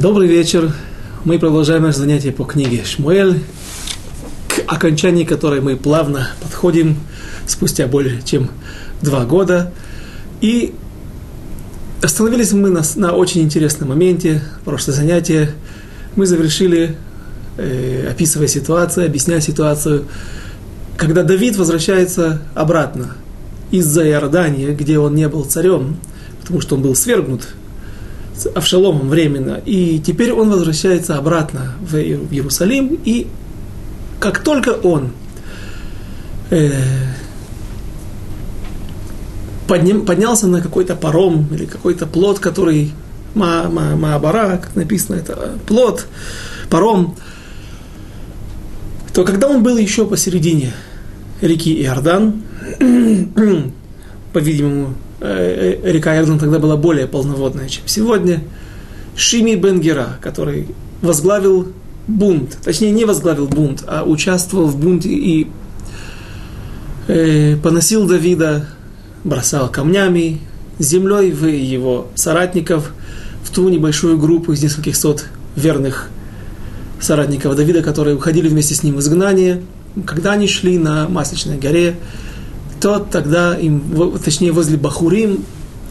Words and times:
Добрый 0.00 0.26
вечер. 0.26 0.72
Мы 1.24 1.38
продолжаем 1.38 1.82
наше 1.82 1.98
занятие 1.98 2.32
по 2.32 2.44
книге 2.44 2.82
Шмуэль, 2.82 3.40
к 4.48 4.60
окончанию 4.66 5.26
которой 5.26 5.60
мы 5.60 5.76
плавно 5.76 6.30
подходим 6.40 6.96
спустя 7.46 7.86
более 7.88 8.22
чем 8.22 8.48
два 9.02 9.26
года. 9.26 9.70
И 10.40 10.72
остановились 12.00 12.52
мы 12.52 12.70
на, 12.70 12.80
на 12.96 13.12
очень 13.12 13.42
интересном 13.42 13.90
моменте. 13.90 14.42
Прошлое 14.64 14.96
занятие 14.96 15.50
мы 16.16 16.24
завершили, 16.24 16.96
э, 17.58 18.08
описывая 18.10 18.48
ситуацию, 18.48 19.04
объясняя 19.04 19.40
ситуацию, 19.40 20.06
когда 20.96 21.22
Давид 21.22 21.56
возвращается 21.56 22.40
обратно 22.54 23.16
из-за 23.70 24.08
Иордания, 24.08 24.74
где 24.74 24.98
он 24.98 25.14
не 25.14 25.28
был 25.28 25.44
царем, 25.44 25.98
потому 26.40 26.62
что 26.62 26.76
он 26.76 26.82
был 26.82 26.94
свергнут 26.94 27.46
с 28.36 28.46
Авшаломом 28.46 29.08
временно, 29.08 29.60
и 29.64 30.00
теперь 30.04 30.32
он 30.32 30.50
возвращается 30.50 31.16
обратно 31.16 31.74
в 31.80 31.96
Иерусалим, 31.96 32.98
и 33.04 33.26
как 34.20 34.38
только 34.40 34.70
он 34.70 35.12
э, 36.50 36.70
подним, 39.66 40.06
поднялся 40.06 40.46
на 40.46 40.60
какой-то 40.60 40.96
паром 40.96 41.48
или 41.52 41.66
какой-то 41.66 42.06
плод, 42.06 42.38
который 42.38 42.92
ма, 43.34 43.68
ма, 43.68 43.96
Маабара, 43.96 44.58
как 44.58 44.76
написано, 44.76 45.16
это 45.16 45.58
плод, 45.66 46.06
паром, 46.70 47.16
то 49.12 49.24
когда 49.24 49.48
он 49.48 49.62
был 49.62 49.76
еще 49.76 50.06
посередине 50.06 50.72
реки 51.42 51.82
Иордан, 51.82 52.42
по-видимому, 54.32 54.94
Э, 54.94 55.00
э, 55.00 55.01
река 55.22 56.16
Иордан 56.16 56.38
тогда 56.38 56.58
была 56.58 56.76
более 56.76 57.06
полноводная, 57.06 57.68
чем 57.68 57.86
сегодня. 57.86 58.42
Шими 59.14 59.54
Бенгера, 59.54 60.18
который 60.20 60.68
возглавил 61.00 61.68
бунт, 62.08 62.58
точнее 62.64 62.90
не 62.90 63.04
возглавил 63.04 63.46
бунт, 63.46 63.84
а 63.86 64.04
участвовал 64.04 64.66
в 64.66 64.76
бунте 64.78 65.10
и 65.10 65.48
э, 67.08 67.56
поносил 67.56 68.06
Давида, 68.06 68.66
бросал 69.24 69.68
камнями, 69.68 70.40
землей 70.78 71.30
в 71.30 71.46
его 71.46 72.08
соратников, 72.14 72.92
в 73.44 73.50
ту 73.50 73.68
небольшую 73.68 74.18
группу 74.18 74.52
из 74.52 74.62
нескольких 74.62 74.96
сот 74.96 75.26
верных 75.56 76.08
соратников 77.00 77.56
Давида, 77.56 77.82
которые 77.82 78.16
уходили 78.16 78.48
вместе 78.48 78.74
с 78.74 78.82
ним 78.82 78.96
в 78.96 79.00
изгнание, 79.00 79.62
когда 80.06 80.32
они 80.32 80.48
шли 80.48 80.78
на 80.78 81.08
Масличной 81.08 81.58
горе, 81.58 81.96
то 82.82 82.98
тогда 82.98 83.56
им, 83.56 83.80
точнее 84.24 84.50
возле 84.50 84.76
Бахурим, 84.76 85.44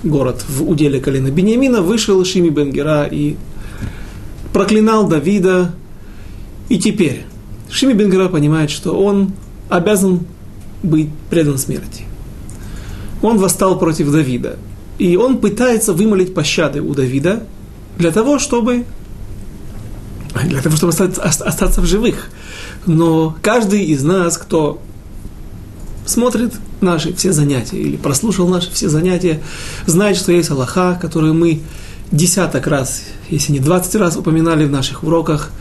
город 0.03 0.43
в 0.49 0.69
уделе 0.69 0.99
колена 0.99 1.31
Бениамина, 1.31 1.81
вышел 1.81 2.23
Шими 2.25 2.49
Бенгера 2.49 3.05
и 3.05 3.37
проклинал 4.51 5.07
Давида. 5.07 5.73
И 6.67 6.79
теперь 6.79 7.23
Шими 7.69 7.93
Бенгера 7.93 8.27
понимает, 8.27 8.71
что 8.71 8.91
он 8.93 9.31
обязан 9.69 10.27
быть 10.83 11.07
предан 11.29 11.57
смерти. 11.57 12.03
Он 13.21 13.37
восстал 13.37 13.79
против 13.79 14.11
Давида. 14.11 14.57
И 14.97 15.15
он 15.15 15.37
пытается 15.37 15.93
вымолить 15.93 16.33
пощады 16.33 16.81
у 16.81 16.93
Давида 16.93 17.43
для 17.97 18.11
того, 18.11 18.37
чтобы 18.37 18.83
для 20.43 20.61
того, 20.61 20.75
чтобы 20.75 20.89
остаться, 20.89 21.21
остаться 21.21 21.79
в 21.79 21.85
живых. 21.85 22.29
Но 22.85 23.33
каждый 23.41 23.85
из 23.85 24.03
нас, 24.03 24.37
кто 24.37 24.81
смотрит 26.05 26.53
наши 26.81 27.13
все 27.13 27.31
занятия 27.31 27.77
или 27.77 27.97
прослушал 27.97 28.47
наши 28.47 28.71
все 28.71 28.89
занятия, 28.89 29.41
знает, 29.85 30.17
что 30.17 30.31
есть 30.31 30.49
Аллаха, 30.49 30.97
которую 31.01 31.33
мы 31.33 31.61
десяток 32.11 32.67
раз, 32.67 33.03
если 33.29 33.53
не 33.53 33.59
двадцать 33.59 33.95
раз 33.95 34.17
упоминали 34.17 34.65
в 34.65 34.71
наших 34.71 35.03
уроках, 35.03 35.51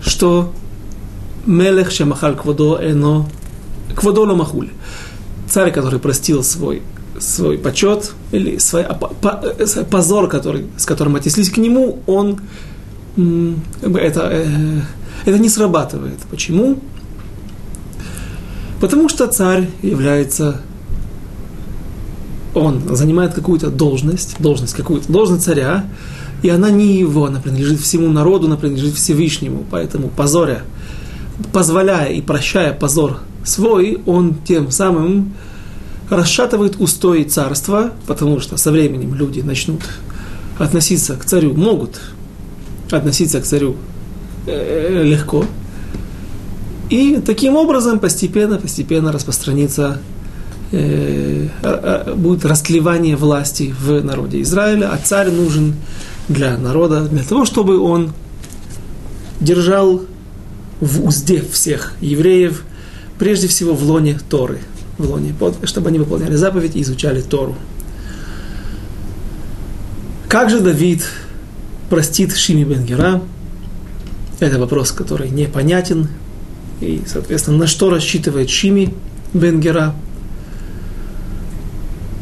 что 0.00 0.52
Мелех 1.46 1.90
Шамахаль 1.90 2.36
Квадо 2.36 2.78
Эно 2.82 3.26
Квадо 3.94 4.26
Махуль. 4.26 4.70
Царь, 5.48 5.72
который 5.72 6.00
простил 6.00 6.42
свой, 6.42 6.82
свой 7.18 7.56
почет 7.56 8.12
или 8.32 8.58
свой 8.58 8.82
э, 8.82 9.84
позор, 9.84 10.28
который, 10.28 10.66
с 10.76 10.84
которым 10.84 11.16
отнеслись 11.16 11.50
к 11.50 11.56
нему, 11.56 12.00
он 12.06 12.40
это, 13.16 14.28
э, 14.32 14.80
это 15.24 15.38
не 15.38 15.48
срабатывает. 15.48 16.18
Почему? 16.30 16.78
Потому 18.80 19.08
что 19.08 19.26
царь 19.26 19.68
является, 19.82 20.60
он 22.54 22.82
занимает 22.94 23.34
какую-то 23.34 23.70
должность, 23.70 24.36
должность 24.38 24.74
какую-то, 24.74 25.10
должность 25.10 25.44
царя, 25.44 25.86
и 26.42 26.50
она 26.50 26.70
не 26.70 26.98
его, 26.98 27.26
она 27.26 27.40
принадлежит 27.40 27.80
всему 27.80 28.08
народу, 28.08 28.46
она 28.46 28.56
принадлежит 28.56 28.94
Всевышнему. 28.94 29.64
Поэтому 29.70 30.08
позоря, 30.08 30.62
позволяя 31.52 32.12
и 32.12 32.20
прощая 32.20 32.72
позор 32.72 33.20
свой, 33.44 34.00
он 34.06 34.34
тем 34.34 34.70
самым 34.70 35.34
расшатывает 36.10 36.76
устои 36.78 37.24
царства, 37.24 37.92
потому 38.06 38.40
что 38.40 38.56
со 38.58 38.70
временем 38.70 39.14
люди 39.14 39.40
начнут 39.40 39.80
относиться 40.58 41.16
к 41.16 41.24
царю, 41.24 41.54
могут 41.54 42.00
относиться 42.90 43.40
к 43.40 43.44
царю 43.44 43.76
э, 44.46 45.02
легко, 45.04 45.44
и 46.90 47.20
таким 47.24 47.56
образом 47.56 47.98
постепенно, 47.98 48.58
постепенно 48.58 49.12
распространится, 49.12 50.00
э, 50.72 51.48
э, 51.62 52.14
будет 52.14 52.44
расклевание 52.44 53.16
власти 53.16 53.74
в 53.78 54.02
народе 54.04 54.40
Израиля, 54.42 54.90
а 54.92 54.98
царь 54.98 55.30
нужен 55.30 55.74
для 56.28 56.56
народа, 56.56 57.02
для 57.02 57.24
того, 57.24 57.44
чтобы 57.44 57.80
он 57.80 58.12
держал 59.40 60.02
в 60.80 61.04
узде 61.04 61.42
всех 61.50 61.94
евреев, 62.00 62.64
прежде 63.18 63.48
всего 63.48 63.74
в 63.74 63.82
лоне 63.82 64.18
Торы, 64.28 64.58
в 64.98 65.10
лоне, 65.10 65.34
чтобы 65.64 65.88
они 65.88 65.98
выполняли 65.98 66.36
заповедь 66.36 66.76
и 66.76 66.82
изучали 66.82 67.20
Тору. 67.20 67.56
Как 70.28 70.50
же 70.50 70.60
Давид 70.60 71.02
простит 71.88 72.36
Шими 72.36 72.64
Бенгера? 72.64 73.22
Это 74.38 74.58
вопрос, 74.58 74.92
который 74.92 75.30
непонятен, 75.30 76.08
и, 76.80 77.02
соответственно, 77.06 77.58
на 77.58 77.66
что 77.66 77.90
рассчитывает 77.90 78.50
Шими 78.50 78.94
Бенгера. 79.32 79.94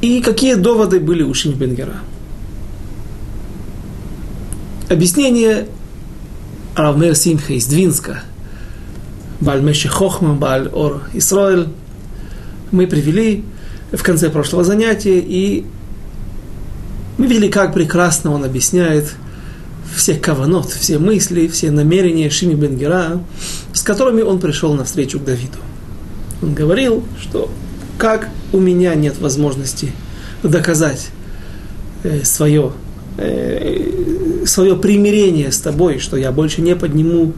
И 0.01 0.21
какие 0.21 0.55
доводы 0.55 1.01
были 1.01 1.23
у 1.23 1.35
Шими 1.35 1.55
Бенгера. 1.55 1.97
Объяснение 4.89 5.67
Равмер 6.77 7.15
Симха 7.15 7.55
из 7.55 7.67
Двинска, 7.67 8.23
Бальмеши 9.41 9.89
Хохма, 9.89 10.35
Баль 10.35 10.69
Ор 10.69 11.05
Исраэль, 11.15 11.69
мы 12.71 12.87
привели 12.87 13.45
в 13.93 14.03
конце 14.03 14.29
прошлого 14.29 14.65
занятия, 14.65 15.21
и 15.21 15.65
мы 17.17 17.27
видели, 17.27 17.49
как 17.49 17.73
прекрасно 17.73 18.33
он 18.33 18.45
объясняет 18.45 19.15
все 19.95 20.15
каванот, 20.15 20.71
все 20.71 20.99
мысли, 20.99 21.47
все 21.47 21.71
намерения 21.71 22.31
Шими 22.31 22.55
Бенгера, 22.55 23.21
с 23.73 23.83
которыми 23.83 24.23
он 24.23 24.41
пришел 24.41 24.75
навстречу 24.75 25.19
к 25.19 25.25
Давиду. 25.25 25.59
Он 26.43 26.55
говорил, 26.55 27.05
что 27.21 27.51
как 27.99 28.29
у 28.53 28.59
меня 28.59 28.95
нет 28.95 29.19
возможности 29.21 29.93
доказать 30.43 31.09
э, 32.03 32.25
свое, 32.25 32.73
э, 33.19 34.45
свое 34.47 34.77
примирение 34.77 35.53
с 35.53 35.59
тобой, 35.59 35.99
что 35.99 36.17
я 36.17 36.33
больше 36.33 36.61
не 36.61 36.75
подниму 36.77 37.33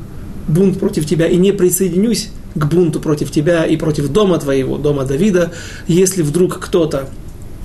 бунт 0.48 0.78
против 0.78 1.06
тебя 1.06 1.26
и 1.26 1.36
не 1.36 1.52
присоединюсь 1.52 2.30
к 2.54 2.64
бунту 2.66 3.00
против 3.00 3.30
тебя 3.30 3.64
и 3.64 3.76
против 3.76 4.08
дома 4.08 4.38
твоего, 4.38 4.78
дома 4.78 5.04
Давида, 5.04 5.52
если 5.86 6.22
вдруг 6.22 6.58
кто-то 6.58 7.08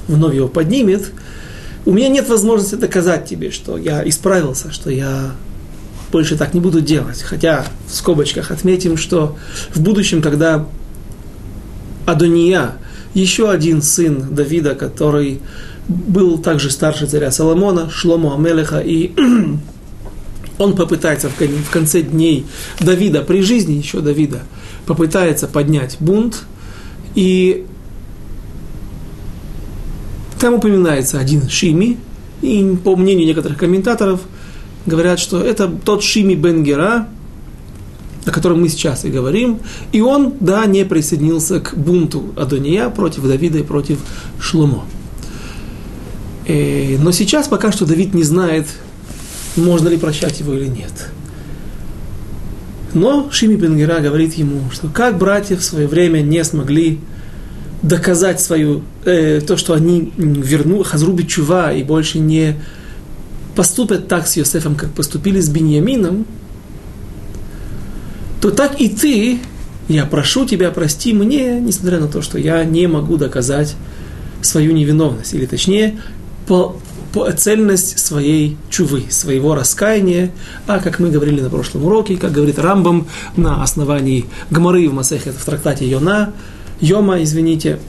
вновь 0.08 0.36
его 0.36 0.48
поднимет, 0.48 1.12
у 1.86 1.92
меня 1.92 2.10
нет 2.10 2.30
возможности 2.30 2.76
доказать 2.76 3.26
тебе, 3.26 3.52
что 3.52 3.78
я 3.78 4.08
исправился, 4.08 4.72
что 4.72 4.90
я 4.90 5.32
больше 6.12 6.38
так 6.38 6.54
не 6.54 6.60
буду 6.60 6.82
делать. 6.82 7.22
Хотя 7.22 7.66
в 7.88 7.96
скобочках 7.96 8.52
отметим, 8.52 8.98
что 8.98 9.38
в 9.74 9.82
будущем, 9.82 10.22
когда 10.22 10.68
Адония, 12.06 12.74
еще 13.14 13.50
один 13.50 13.82
сын 13.82 14.34
Давида, 14.34 14.76
который 14.76 15.42
был 15.88 16.38
также 16.38 16.70
старше 16.70 17.08
царя 17.08 17.32
Соломона, 17.32 17.90
Шлому 17.90 18.34
Амелеха, 18.34 18.80
и 18.80 19.12
он 20.58 20.76
попытается 20.76 21.30
в 21.30 21.70
конце 21.72 22.02
дней 22.02 22.46
Давида, 22.80 23.22
при 23.22 23.42
жизни 23.42 23.74
еще 23.74 24.02
Давида, 24.02 24.42
попытается 24.86 25.48
поднять 25.48 25.98
бунт, 26.00 26.44
и 27.16 27.66
там 30.42 30.56
упоминается 30.56 31.20
один 31.20 31.48
Шими, 31.48 31.98
и 32.42 32.76
по 32.84 32.96
мнению 32.96 33.28
некоторых 33.28 33.60
комментаторов, 33.60 34.22
говорят, 34.88 35.20
что 35.20 35.40
это 35.40 35.68
тот 35.68 36.04
Шими 36.04 36.34
Бенгера, 36.34 37.08
о 38.26 38.32
котором 38.32 38.62
мы 38.62 38.70
сейчас 38.70 39.06
и 39.06 39.10
говорим, 39.10 39.60
и 39.92 40.02
он, 40.02 40.34
да, 40.40 40.66
не 40.66 40.84
присоединился 40.84 41.60
к 41.60 41.76
бунту 41.78 42.34
Адония 42.36 42.90
против 42.90 43.24
Давида 43.24 43.60
и 43.60 43.64
против 43.64 44.00
Шлумо. 44.40 44.86
Э, 46.48 46.98
но 46.98 47.12
сейчас 47.12 47.48
пока 47.48 47.72
что 47.72 47.86
Давид 47.86 48.16
не 48.16 48.24
знает, 48.24 48.68
можно 49.56 49.90
ли 49.90 49.98
прощать 49.98 50.40
его 50.40 50.54
или 50.54 50.66
нет. 50.66 51.12
Но 52.96 53.30
Шими 53.32 53.56
Бенгера 53.56 54.00
говорит 54.00 54.34
ему, 54.34 54.72
что 54.72 54.88
как 54.88 55.20
братья 55.20 55.56
в 55.56 55.64
свое 55.64 55.88
время 55.88 56.22
не 56.22 56.44
смогли 56.44 57.00
доказать 57.82 58.40
свою, 58.40 58.84
э, 59.06 59.42
то, 59.42 59.58
что 59.58 59.74
они 59.74 60.14
верну, 60.18 60.84
хазрубит 60.84 61.28
чува 61.28 61.74
и 61.74 61.84
больше 61.84 62.20
не 62.20 62.56
поступят 63.56 64.08
так 64.08 64.28
с 64.28 64.38
Йосефом, 64.38 64.76
как 64.76 64.92
поступили 64.92 65.40
с 65.40 65.50
Беньямином, 65.50 66.26
то 68.40 68.52
так 68.52 68.80
и 68.80 68.90
ты, 68.90 69.40
я 69.88 70.06
прошу 70.06 70.46
тебя, 70.46 70.72
прости 70.72 71.14
мне, 71.14 71.60
несмотря 71.60 72.00
на 72.00 72.08
то, 72.08 72.22
что 72.22 72.38
я 72.38 72.64
не 72.64 72.88
могу 72.88 73.18
доказать 73.18 73.76
свою 74.42 74.72
невиновность, 74.72 75.34
или 75.34 75.46
точнее, 75.46 76.00
по, 76.48 76.80
по 77.14 77.32
цельность 77.32 78.00
своей 78.00 78.58
чувы, 78.70 79.06
своего 79.10 79.54
раскаяния, 79.54 80.32
а 80.66 80.80
как 80.80 81.00
мы 81.00 81.10
говорили 81.10 81.42
на 81.42 81.50
прошлом 81.50 81.86
уроке, 81.86 82.18
как 82.18 82.32
говорит 82.32 82.58
Рамбам 82.58 83.08
на 83.36 83.62
основании 83.62 84.26
Гмары 84.50 84.88
в 84.90 84.94
Масехе, 84.94 85.32
в 85.32 85.44
трактате 85.44 85.88
Йона, 85.88 86.34
Йома, 86.82 87.22
извините, 87.22 87.80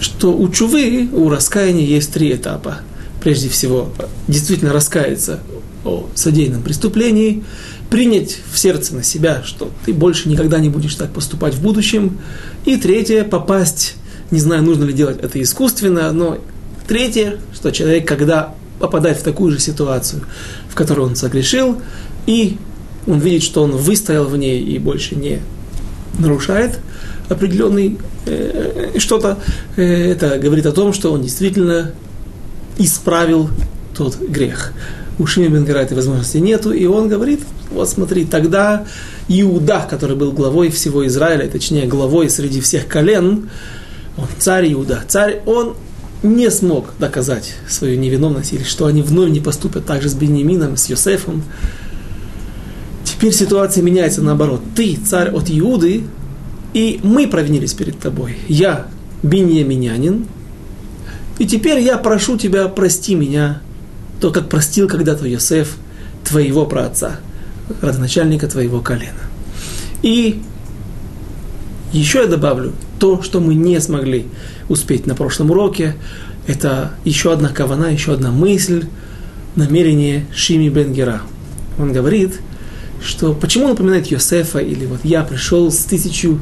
что 0.00 0.36
у 0.36 0.48
чувы, 0.50 1.08
у 1.12 1.30
раскаяния 1.30 1.84
есть 1.84 2.12
три 2.12 2.34
этапа. 2.34 2.78
Прежде 3.22 3.48
всего, 3.48 3.90
действительно 4.28 4.72
раскаяться 4.72 5.40
о 5.84 6.08
содеянном 6.14 6.62
преступлении, 6.62 7.42
принять 7.88 8.38
в 8.52 8.58
сердце 8.58 8.94
на 8.94 9.02
себя, 9.02 9.42
что 9.44 9.70
ты 9.84 9.94
больше 9.94 10.28
никогда 10.28 10.58
не 10.58 10.68
будешь 10.68 10.94
так 10.94 11.10
поступать 11.12 11.54
в 11.54 11.62
будущем. 11.62 12.18
И 12.66 12.76
третье, 12.76 13.24
попасть, 13.24 13.96
не 14.30 14.40
знаю, 14.40 14.62
нужно 14.62 14.84
ли 14.84 14.92
делать 14.92 15.18
это 15.22 15.40
искусственно, 15.42 16.12
но 16.12 16.38
третье, 16.86 17.38
что 17.54 17.70
человек, 17.70 18.06
когда 18.06 18.54
попадает 18.78 19.18
в 19.18 19.22
такую 19.22 19.52
же 19.52 19.58
ситуацию, 19.58 20.22
в 20.68 20.74
которой 20.74 21.00
он 21.00 21.16
согрешил, 21.16 21.80
и 22.26 22.58
он 23.06 23.20
видит, 23.20 23.42
что 23.42 23.62
он 23.62 23.72
выстоял 23.72 24.26
в 24.26 24.36
ней 24.36 24.62
и 24.62 24.78
больше 24.78 25.14
не 25.14 25.40
нарушает 26.18 26.78
определенный 27.28 27.98
э, 28.26 28.98
что-то, 28.98 29.38
э, 29.76 30.12
это 30.12 30.38
говорит 30.38 30.66
о 30.66 30.72
том, 30.72 30.92
что 30.92 31.12
он 31.12 31.22
действительно 31.22 31.92
исправил 32.78 33.48
тот 33.96 34.18
грех. 34.18 34.72
У 35.18 35.26
Шими 35.26 35.48
Бенгара 35.48 35.78
этой 35.80 35.94
возможности 35.94 36.38
нету, 36.38 36.72
и 36.72 36.86
он 36.86 37.08
говорит, 37.08 37.40
вот 37.70 37.88
смотри, 37.88 38.24
тогда 38.24 38.86
Иуда, 39.28 39.86
который 39.88 40.16
был 40.16 40.32
главой 40.32 40.70
всего 40.70 41.06
Израиля, 41.06 41.46
точнее 41.48 41.86
главой 41.86 42.30
среди 42.30 42.60
всех 42.60 42.88
колен, 42.88 43.48
он 44.16 44.26
царь 44.38 44.72
Иуда, 44.72 45.02
царь, 45.06 45.42
он 45.46 45.76
не 46.22 46.50
смог 46.50 46.92
доказать 46.98 47.54
свою 47.68 47.98
невиновность, 47.98 48.52
или 48.52 48.62
что 48.62 48.86
они 48.86 49.02
вновь 49.02 49.30
не 49.30 49.40
поступят 49.40 49.86
так 49.86 50.02
же 50.02 50.08
с 50.08 50.14
Беньямином, 50.14 50.76
с 50.76 50.86
Йосефом. 50.86 51.44
Теперь 53.20 53.34
ситуация 53.34 53.82
меняется 53.82 54.22
наоборот. 54.22 54.62
Ты 54.74 54.96
царь 54.96 55.28
от 55.28 55.50
Иуды, 55.50 56.04
и 56.72 57.00
мы 57.02 57.28
провинились 57.28 57.74
перед 57.74 57.98
тобой. 57.98 58.38
Я 58.48 58.86
беньяминянин, 59.22 60.24
и 61.38 61.46
теперь 61.46 61.80
я 61.80 61.98
прошу 61.98 62.38
тебя, 62.38 62.66
прости 62.68 63.14
меня, 63.14 63.60
то, 64.22 64.30
как 64.30 64.48
простил 64.48 64.88
когда-то 64.88 65.26
Йосеф 65.26 65.76
твоего 66.24 66.64
праотца, 66.64 67.20
родоначальника 67.82 68.48
твоего 68.48 68.80
колена. 68.80 69.12
И 70.00 70.40
еще 71.92 72.20
я 72.20 72.26
добавлю, 72.26 72.72
то, 72.98 73.20
что 73.22 73.38
мы 73.38 73.54
не 73.54 73.78
смогли 73.82 74.28
успеть 74.70 75.06
на 75.06 75.14
прошлом 75.14 75.50
уроке, 75.50 75.94
это 76.46 76.92
еще 77.04 77.34
одна 77.34 77.50
кавана, 77.50 77.92
еще 77.92 78.14
одна 78.14 78.30
мысль, 78.30 78.86
намерение 79.56 80.24
Шими 80.34 80.70
Бенгера. 80.70 81.20
Он 81.78 81.92
говорит, 81.92 82.40
что 83.02 83.32
почему 83.32 83.64
он 83.64 83.70
напоминает 83.70 84.08
Йосефа, 84.08 84.58
или 84.58 84.86
вот 84.86 85.00
я 85.04 85.22
пришел 85.22 85.70
с 85.70 85.78
тысячу 85.78 86.38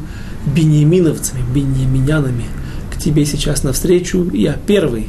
беньяминовцами, 0.46 1.43
беньяминянами 1.55 2.44
к 2.93 2.99
тебе 2.99 3.25
сейчас 3.25 3.62
навстречу, 3.62 4.28
я 4.32 4.55
первый. 4.55 5.08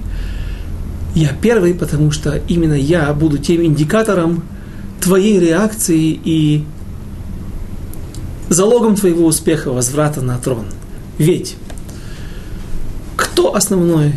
Я 1.16 1.34
первый, 1.34 1.74
потому 1.74 2.12
что 2.12 2.40
именно 2.48 2.74
я 2.74 3.12
буду 3.14 3.40
тем 3.40 3.64
индикатором 3.64 4.44
твоей 5.02 5.40
реакции 5.40 6.20
и 6.24 6.64
залогом 8.50 8.96
твоего 8.96 9.26
успеха 9.26 9.72
возврата 9.72 10.22
на 10.22 10.38
трон. 10.38 10.66
Ведь 11.18 11.56
кто 13.16 13.56
основной 13.56 14.14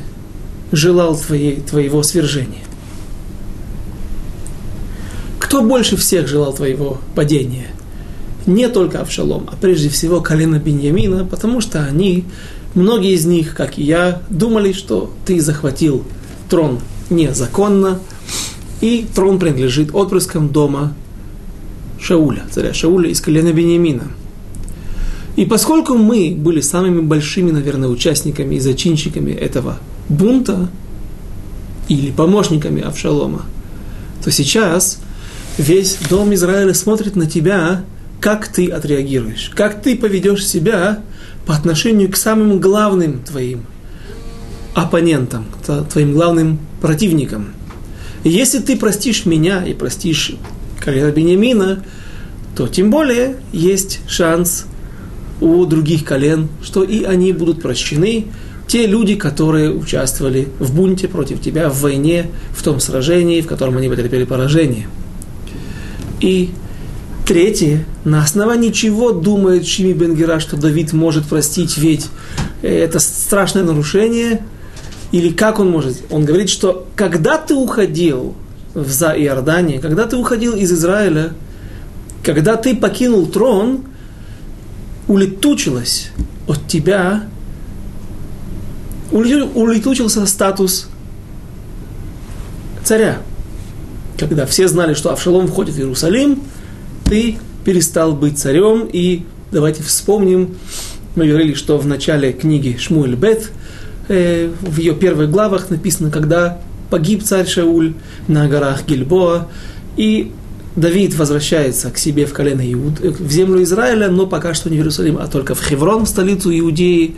желал 0.71 1.17
твоей, 1.17 1.61
твоего 1.61 2.03
свержения? 2.03 2.65
Кто 5.53 5.61
больше 5.61 5.99
всех 5.99 6.29
желал 6.29 6.55
твоего 6.55 6.97
падения? 7.15 7.67
Не 8.47 8.71
только 8.71 9.03
Авшалом, 9.03 9.51
а 9.53 9.57
прежде 9.61 9.91
всего 9.91 10.23
колено 10.23 10.59
Беньямина, 10.59 11.27
потому 11.27 11.61
что 11.61 11.85
они, 11.85 12.25
многие 12.75 13.13
из 13.13 13.27
них, 13.27 13.55
как 13.55 13.77
и 13.77 13.83
я, 13.83 14.23
думали, 14.31 14.73
что 14.73 15.13
ты 15.27 15.43
захватил 15.43 16.05
трон 16.49 16.79
незаконно, 17.11 17.99
и 18.81 19.07
трон 19.15 19.39
принадлежит 19.39 19.95
отпрыскам 19.95 20.49
дома 20.49 20.95
Шауля, 22.01 22.45
царя 22.51 22.73
Шауля 22.73 23.11
из 23.11 23.21
колена 23.21 23.53
Беньямина. 23.53 24.05
И 25.37 25.45
поскольку 25.45 25.99
мы 25.99 26.35
были 26.35 26.63
самыми 26.63 27.03
большими, 27.03 27.51
наверное, 27.51 27.91
участниками 27.91 28.55
и 28.55 28.59
зачинщиками 28.59 29.33
этого 29.33 29.77
бунта, 30.09 30.71
или 31.89 32.11
помощниками 32.11 32.81
Авшалома, 32.81 33.43
то 34.25 34.31
сейчас 34.31 34.99
весь 35.59 35.97
дом 36.09 36.33
Израиля 36.35 36.75
смотрит 36.75 37.17
на 37.17 37.27
тебя, 37.27 37.85
как 38.21 38.49
ты 38.49 38.69
отреагируешь, 38.69 39.51
как 39.55 39.83
ты 39.83 39.97
поведешь 39.97 40.47
себя 40.47 41.01
по 41.47 41.55
отношению 41.55 42.11
к 42.11 42.17
самым 42.17 42.61
главным 42.61 43.23
твоим 43.23 43.67
оппонентам, 44.75 45.47
твоим 45.91 46.13
главным 46.13 46.59
противникам. 46.81 47.53
Если 48.25 48.61
ты 48.61 48.77
простишь 48.77 49.27
меня 49.27 49.65
и 49.65 49.75
простишь 49.75 50.33
колена 50.79 51.11
Бениамина, 51.11 51.85
то 52.57 52.69
тем 52.69 52.91
более 52.91 53.37
есть 53.53 54.01
шанс 54.07 54.67
у 55.41 55.65
других 55.67 56.05
колен, 56.05 56.49
что 56.63 56.85
и 56.85 57.03
они 57.03 57.33
будут 57.33 57.61
прощены, 57.61 58.27
те 58.69 58.87
люди, 58.87 59.17
которые 59.17 59.73
участвовали 59.73 60.49
в 60.61 60.75
бунте 60.75 61.09
против 61.09 61.41
тебя, 61.41 61.69
в 61.69 61.81
войне, 61.81 62.31
в 62.57 62.63
том 62.63 62.79
сражении, 62.79 63.41
в 63.41 63.47
котором 63.47 63.77
они 63.77 63.89
потерпели 63.89 64.25
поражение– 64.25 64.87
и 66.23 66.51
третье, 67.27 67.85
на 68.05 68.23
основании 68.23 68.71
чего 68.71 69.13
думает 69.13 69.67
Шими 69.67 69.93
Бенгера, 69.93 70.41
что 70.41 70.57
Давид 70.57 70.93
может 70.93 71.27
простить, 71.27 71.77
ведь 71.77 72.07
это 72.63 72.99
страшное 73.01 73.65
нарушение, 73.65 74.43
или 75.11 75.31
как 75.31 75.59
он 75.59 75.71
может? 75.71 76.03
Он 76.11 76.25
говорит, 76.25 76.49
что 76.49 76.87
когда 76.97 77.37
ты 77.37 77.55
уходил 77.55 78.35
в 78.73 78.89
за 78.91 79.11
Иордание, 79.11 79.79
когда 79.79 80.07
ты 80.07 80.17
уходил 80.17 80.55
из 80.55 80.73
Израиля, 80.73 81.35
когда 82.23 82.57
ты 82.57 82.75
покинул 82.75 83.27
трон, 83.27 83.85
улетучилось 85.09 86.11
от 86.47 86.67
тебя, 86.69 87.25
улетучился 89.11 90.25
статус 90.27 90.89
царя 92.85 93.19
когда 94.19 94.47
все 94.47 94.69
знали, 94.69 94.95
что 94.95 95.13
Авшалом 95.13 95.49
входит 95.49 95.75
в 95.75 95.79
Иерусалим, 95.79 96.43
ты 97.05 97.39
перестал 97.65 98.13
быть 98.15 98.39
царем. 98.39 98.89
И 98.93 99.25
давайте 99.51 99.83
вспомним, 99.83 100.57
мы 101.15 101.27
говорили, 101.27 101.55
что 101.55 101.79
в 101.79 101.87
начале 101.87 102.33
книги 102.33 102.77
Шмуэль 102.79 103.15
Бет, 103.15 103.51
э, 104.09 104.51
в 104.61 104.79
ее 104.79 104.95
первых 104.95 105.31
главах 105.31 105.71
написано, 105.71 106.11
когда 106.11 106.61
погиб 106.91 107.23
царь 107.23 107.47
Шауль 107.47 107.95
на 108.29 108.49
горах 108.49 108.87
Гильбоа, 108.87 109.49
и 109.97 110.33
Давид 110.77 111.15
возвращается 111.15 111.91
к 111.91 111.99
себе 111.99 112.25
в 112.27 112.33
колено 112.33 112.63
Иуд, 112.73 113.01
э, 113.03 113.11
в 113.11 113.31
землю 113.31 113.63
Израиля, 113.63 114.09
но 114.09 114.27
пока 114.27 114.55
что 114.55 114.71
не 114.71 114.77
в 114.77 114.81
Иерусалим, 114.81 115.19
а 115.19 115.27
только 115.27 115.55
в 115.55 115.63
Хеврон, 115.63 116.05
в 116.05 116.09
столицу 116.09 116.57
Иудеи, 116.59 117.17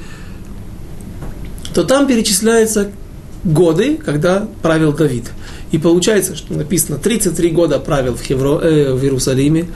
то 1.72 1.84
там 1.84 2.06
перечисляются 2.06 2.90
годы, 3.42 3.96
когда 3.96 4.48
правил 4.62 4.92
Давид– 4.92 5.24
и 5.74 5.78
получается, 5.78 6.36
что 6.36 6.54
написано 6.54 6.98
33 6.98 7.50
года 7.50 7.80
правил 7.80 8.14
в, 8.14 8.22
Хевро, 8.22 8.60
э, 8.60 8.92
в 8.92 9.02
Иерусалиме, 9.02 9.66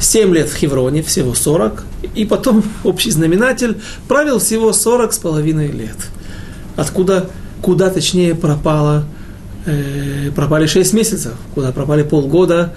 7 0.00 0.34
лет 0.34 0.48
в 0.48 0.56
Хевроне, 0.56 1.02
всего 1.02 1.34
40, 1.34 1.84
и 2.14 2.24
потом 2.24 2.64
общий 2.84 3.10
знаменатель 3.10 3.76
правил 4.08 4.38
всего 4.38 4.72
40 4.72 5.12
с 5.12 5.18
половиной 5.18 5.68
лет. 5.68 5.96
Откуда, 6.76 7.28
куда 7.60 7.90
точнее 7.90 8.34
пропало, 8.34 9.04
э, 9.66 10.30
пропали 10.34 10.64
6 10.64 10.94
месяцев, 10.94 11.32
куда 11.54 11.70
пропали 11.70 12.04
полгода 12.04 12.72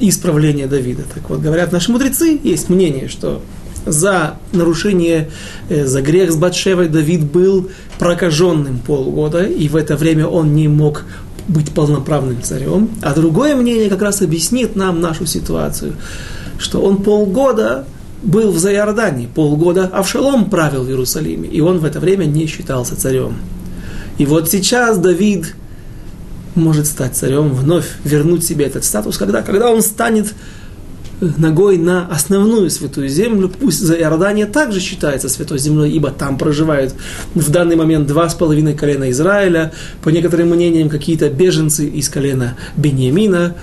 исправления 0.00 0.66
Давида. 0.66 1.04
Так 1.14 1.30
вот, 1.30 1.40
говорят 1.40 1.72
наши 1.72 1.90
мудрецы, 1.90 2.38
есть 2.44 2.68
мнение, 2.68 3.08
что 3.08 3.40
За 3.86 4.36
нарушение, 4.52 5.30
э, 5.68 5.86
за 5.86 6.02
грех 6.02 6.30
с 6.30 6.36
Батшевой 6.36 6.88
Давид 6.88 7.24
был 7.24 7.70
прокаженным 7.98 8.78
полгода, 8.78 9.42
и 9.42 9.68
в 9.68 9.76
это 9.76 9.96
время 9.96 10.26
он 10.26 10.54
не 10.54 10.68
мог 10.68 11.04
быть 11.48 11.72
полноправным 11.72 12.42
царем. 12.42 12.90
А 13.02 13.14
другое 13.14 13.56
мнение 13.56 13.88
как 13.88 14.02
раз 14.02 14.22
объяснит 14.22 14.76
нам 14.76 15.00
нашу 15.00 15.26
ситуацию, 15.26 15.94
что 16.58 16.80
он 16.82 17.02
полгода 17.02 17.86
был 18.22 18.52
в 18.52 18.58
Зайордане, 18.58 19.28
полгода 19.34 19.86
Авшалом 19.86 20.50
правил 20.50 20.84
в 20.84 20.88
Иерусалиме, 20.88 21.48
и 21.48 21.60
он 21.60 21.78
в 21.78 21.84
это 21.84 22.00
время 22.00 22.26
не 22.26 22.46
считался 22.46 22.96
царем. 22.96 23.36
И 24.18 24.26
вот 24.26 24.50
сейчас 24.50 24.98
Давид 24.98 25.54
может 26.54 26.86
стать 26.86 27.16
царем, 27.16 27.54
вновь 27.54 27.86
вернуть 28.04 28.44
себе 28.44 28.66
этот 28.66 28.84
статус, 28.84 29.16
когда, 29.16 29.42
когда 29.42 29.70
он 29.70 29.82
станет 29.82 30.34
ногой 31.20 31.76
на 31.76 32.06
основную 32.06 32.70
святую 32.70 33.08
землю, 33.08 33.48
пусть 33.48 33.80
за 33.80 33.94
Иордания 33.94 34.46
также 34.46 34.80
считается 34.80 35.28
святой 35.28 35.58
землей, 35.58 35.92
ибо 35.92 36.10
там 36.10 36.38
проживают 36.38 36.94
в 37.34 37.50
данный 37.50 37.76
момент 37.76 38.06
два 38.06 38.28
с 38.28 38.34
половиной 38.34 38.74
колена 38.74 39.10
Израиля, 39.10 39.72
по 40.02 40.08
некоторым 40.08 40.48
мнениям 40.50 40.88
какие-то 40.88 41.28
беженцы 41.28 41.86
из 41.86 42.08
колена 42.08 42.56
Бениамина. 42.76 43.56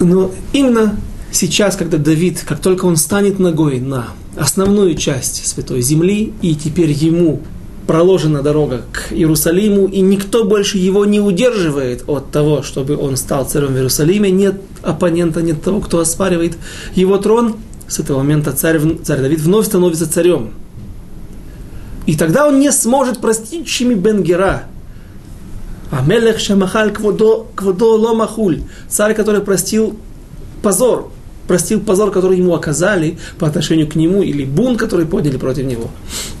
Но 0.00 0.32
именно 0.52 0.96
сейчас, 1.32 1.76
когда 1.76 1.98
Давид, 1.98 2.44
как 2.46 2.60
только 2.60 2.84
он 2.84 2.96
станет 2.96 3.38
ногой 3.38 3.80
на 3.80 4.08
основную 4.36 4.94
часть 4.94 5.46
святой 5.46 5.82
земли, 5.82 6.32
и 6.40 6.54
теперь 6.54 6.92
ему 6.92 7.42
проложена 7.88 8.42
дорога 8.42 8.82
к 8.92 9.12
Иерусалиму, 9.12 9.86
и 9.86 10.02
никто 10.02 10.44
больше 10.44 10.76
его 10.76 11.06
не 11.06 11.20
удерживает 11.20 12.04
от 12.06 12.30
того, 12.30 12.62
чтобы 12.62 12.98
он 12.98 13.16
стал 13.16 13.48
царем 13.48 13.68
в 13.68 13.76
Иерусалиме. 13.76 14.30
Нет 14.30 14.60
оппонента, 14.82 15.40
нет 15.40 15.62
того, 15.62 15.80
кто 15.80 15.98
оспаривает 15.98 16.58
его 16.94 17.16
трон. 17.16 17.56
С 17.88 17.98
этого 17.98 18.18
момента 18.18 18.52
царь, 18.52 18.78
царь 19.02 19.20
Давид 19.20 19.40
вновь 19.40 19.64
становится 19.64 20.08
царем. 20.08 20.50
И 22.04 22.14
тогда 22.14 22.46
он 22.46 22.60
не 22.60 22.70
сможет 22.72 23.22
простить 23.22 23.66
Шими 23.66 23.94
Бенгера. 23.94 24.64
Амелех 25.90 26.40
Шамахаль 26.40 26.92
Кводо, 26.92 27.46
кводо 27.56 27.96
Ломахуль. 27.96 28.60
Царь, 28.90 29.14
который 29.14 29.40
простил 29.40 29.96
позор, 30.62 31.10
простил 31.46 31.80
позор, 31.80 32.10
который 32.10 32.36
ему 32.36 32.54
оказали 32.54 33.18
по 33.38 33.48
отношению 33.48 33.88
к 33.88 33.94
нему, 33.94 34.22
или 34.22 34.44
бунт, 34.44 34.78
который 34.78 35.06
подняли 35.06 35.38
против 35.38 35.64
него. 35.64 35.88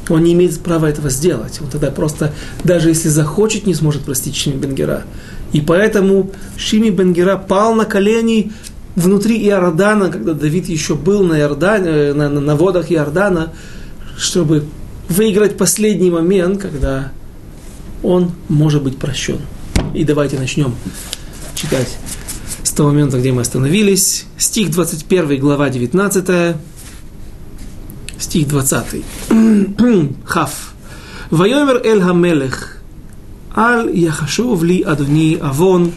Он 0.08 0.22
не 0.22 0.32
имеет 0.32 0.58
права 0.60 0.88
этого 0.88 1.10
сделать. 1.10 1.60
Он 1.60 1.68
тогда 1.68 1.90
просто, 1.90 2.32
даже 2.64 2.88
если 2.88 3.08
захочет, 3.08 3.66
не 3.66 3.74
сможет 3.74 4.02
простить 4.02 4.36
Шими 4.36 4.56
Бенгера. 4.56 5.04
И 5.52 5.60
поэтому 5.60 6.30
Шими 6.56 6.90
Бенгера 6.90 7.36
пал 7.36 7.74
на 7.74 7.84
колени 7.84 8.52
внутри 8.96 9.38
Иордана, 9.46 10.10
когда 10.10 10.32
Давид 10.32 10.68
еще 10.68 10.94
был 10.94 11.22
на, 11.22 11.38
Иордане, 11.38 11.88
э, 11.88 12.12
на, 12.14 12.28
на, 12.28 12.40
на 12.40 12.56
водах 12.56 12.90
Иордана, 12.90 13.52
чтобы 14.16 14.64
выиграть 15.08 15.56
последний 15.56 16.10
момент, 16.10 16.60
когда 16.60 17.12
он 18.02 18.32
может 18.48 18.82
быть 18.82 18.98
прощен. 18.98 19.38
И 19.94 20.04
давайте 20.04 20.38
начнем 20.38 20.74
читать 21.54 21.98
того 22.78 22.90
момента, 22.90 23.18
где 23.18 23.32
мы 23.32 23.42
остановились. 23.42 24.24
Стих 24.36 24.70
21, 24.70 25.40
глава 25.40 25.68
19, 25.68 26.56
стих 28.19 28.47
20. 28.53 29.01
Хав. 30.25 30.73
ויאמר 31.31 31.77
אל 31.85 32.01
המלך, 32.01 32.73
אל 33.57 33.89
יחשוב 33.93 34.63
לי 34.63 34.81
אדוני 34.85 35.37
עוון, 35.41 35.89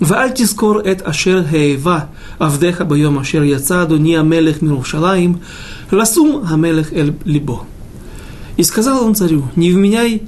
ואל 0.00 0.28
תזכור 0.34 0.80
את 0.90 1.02
אשר 1.02 1.42
האבה 1.50 1.98
עבדיך 2.38 2.80
ביום 2.80 3.18
אשר 3.18 3.42
יצא 3.42 3.82
אדוני 3.82 4.18
המלך 4.18 4.62
מירושלים, 4.62 5.34
לשום 5.92 6.42
המלך 6.46 6.92
אל 6.92 7.10
ליבו. 7.24 7.64
И 8.56 8.62
сказал 8.62 9.04
он 9.04 9.14
царю, 9.14 9.44
не 9.56 9.72
вменяй 9.72 10.22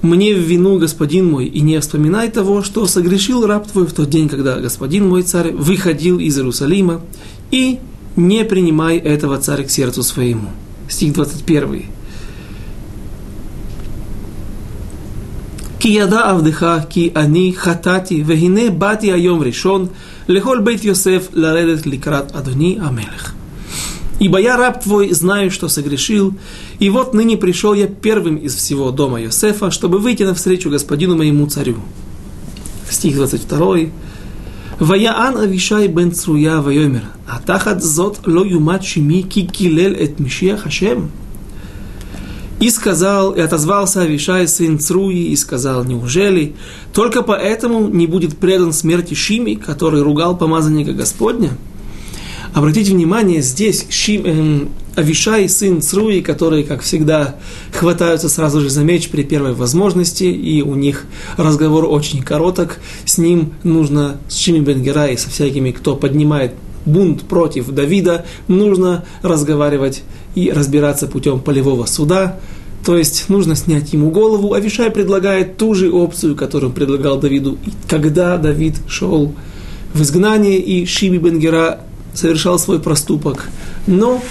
мне 0.00 0.34
в 0.34 0.38
вину, 0.38 0.78
господин 0.78 1.30
мой, 1.30 1.46
и 1.46 1.60
не 1.60 1.78
вспоминай 1.78 2.30
того, 2.30 2.62
что 2.62 2.86
согрешил 2.86 3.46
раб 3.46 3.66
твой 3.66 3.86
в 3.86 3.92
тот 3.92 4.08
день, 4.08 4.28
когда 4.28 4.60
господин 4.60 5.08
мой 5.08 5.22
царь 5.22 5.52
выходил 5.52 6.18
из 6.18 6.38
Иерусалима, 6.38 7.02
и 7.50 7.80
не 8.27 8.45
принимай 8.45 8.97
этого 8.97 9.37
царя 9.37 9.63
к 9.63 9.69
сердцу 9.69 10.03
своему. 10.03 10.49
Стих 10.87 11.13
21. 11.13 11.85
Кияда 15.79 16.29
авдыха, 16.31 16.85
ки 16.89 17.11
они 17.15 17.53
хатати, 17.53 18.15
вегине 18.15 18.69
бати 18.69 19.07
айом 19.07 19.41
решен, 19.41 19.89
лехоль 20.27 20.59
бейт 20.59 20.83
Йосеф 20.83 21.29
ларедет 21.33 21.85
ликрат 21.85 22.35
адуни 22.35 22.77
амелех. 22.77 23.33
Ибо 24.19 24.39
я 24.39 24.57
раб 24.57 24.83
твой, 24.83 25.13
знаю, 25.13 25.49
что 25.49 25.69
согрешил, 25.69 26.33
и 26.79 26.89
вот 26.89 27.13
ныне 27.13 27.37
пришел 27.37 27.73
я 27.73 27.87
первым 27.87 28.35
из 28.35 28.55
всего 28.55 28.91
дома 28.91 29.21
Йосефа, 29.21 29.71
чтобы 29.71 29.99
выйти 29.99 30.23
навстречу 30.23 30.69
господину 30.69 31.15
моему 31.15 31.47
царю. 31.47 31.77
Стих 32.89 33.15
22. 33.15 33.77
ויען 34.80 35.36
אבישי 35.36 35.88
בן 35.88 36.10
צרויה 36.10 36.60
ויאמר, 36.64 36.98
התחת 37.28 37.80
זאת 37.80 38.18
לא 38.26 38.46
יומת 38.46 38.82
שמי 38.82 39.22
כי 39.30 39.46
קילל 39.46 39.94
את 40.04 40.20
משיח 40.20 40.66
השם? 40.66 40.98
И 42.60 42.70
сказал, 42.70 43.32
и 43.32 43.40
отозвался 43.40 44.02
Авишай, 44.02 44.46
сын 44.46 44.78
Цруи, 44.78 45.24
и 45.24 45.36
сказал, 45.36 45.84
неужели 45.84 46.54
только 46.92 47.22
поэтому 47.22 47.88
не 47.88 48.06
будет 48.06 48.38
предан 48.38 48.72
смерти 48.72 49.14
Шими, 49.14 49.54
который 49.54 50.02
ругал 50.02 50.36
помазанника 50.38 50.92
Господня? 50.92 51.50
Обратите 52.53 52.91
внимание, 52.91 53.41
здесь 53.41 53.85
Шим, 53.89 54.21
э, 54.25 54.65
Авишай, 54.95 55.47
сын 55.47 55.81
Цруи, 55.81 56.21
которые, 56.21 56.63
как 56.63 56.81
всегда, 56.81 57.35
хватаются 57.71 58.27
сразу 58.27 58.59
же 58.59 58.69
за 58.69 58.83
меч 58.83 59.09
при 59.09 59.23
первой 59.23 59.53
возможности, 59.53 60.23
и 60.23 60.61
у 60.61 60.75
них 60.75 61.05
разговор 61.37 61.85
очень 61.85 62.23
короток. 62.23 62.79
С 63.05 63.17
ним 63.17 63.53
нужно, 63.63 64.17
с 64.27 64.37
Шими 64.37 64.59
Бенгера 64.59 65.07
и 65.07 65.17
со 65.17 65.29
всякими, 65.29 65.71
кто 65.71 65.95
поднимает 65.95 66.53
бунт 66.85 67.23
против 67.23 67.69
Давида, 67.69 68.25
нужно 68.47 69.05
разговаривать 69.21 70.01
и 70.35 70.51
разбираться 70.51 71.07
путем 71.07 71.39
полевого 71.39 71.85
суда. 71.85 72.39
То 72.85 72.97
есть 72.97 73.29
нужно 73.29 73.55
снять 73.55 73.93
ему 73.93 74.09
голову. 74.09 74.53
Авишай 74.53 74.89
предлагает 74.89 75.57
ту 75.57 75.75
же 75.75 75.91
опцию, 75.91 76.35
которую 76.35 76.71
предлагал 76.71 77.19
Давиду, 77.19 77.57
когда 77.87 78.37
Давид 78.37 78.75
шел 78.87 79.35
в 79.93 80.01
изгнание, 80.01 80.57
и 80.57 80.85
Шиби 80.85 81.17
Бенгера 81.17 81.81
совершал 82.13 82.59
свой 82.59 82.79
проступок. 82.79 83.49
Но 83.87 84.21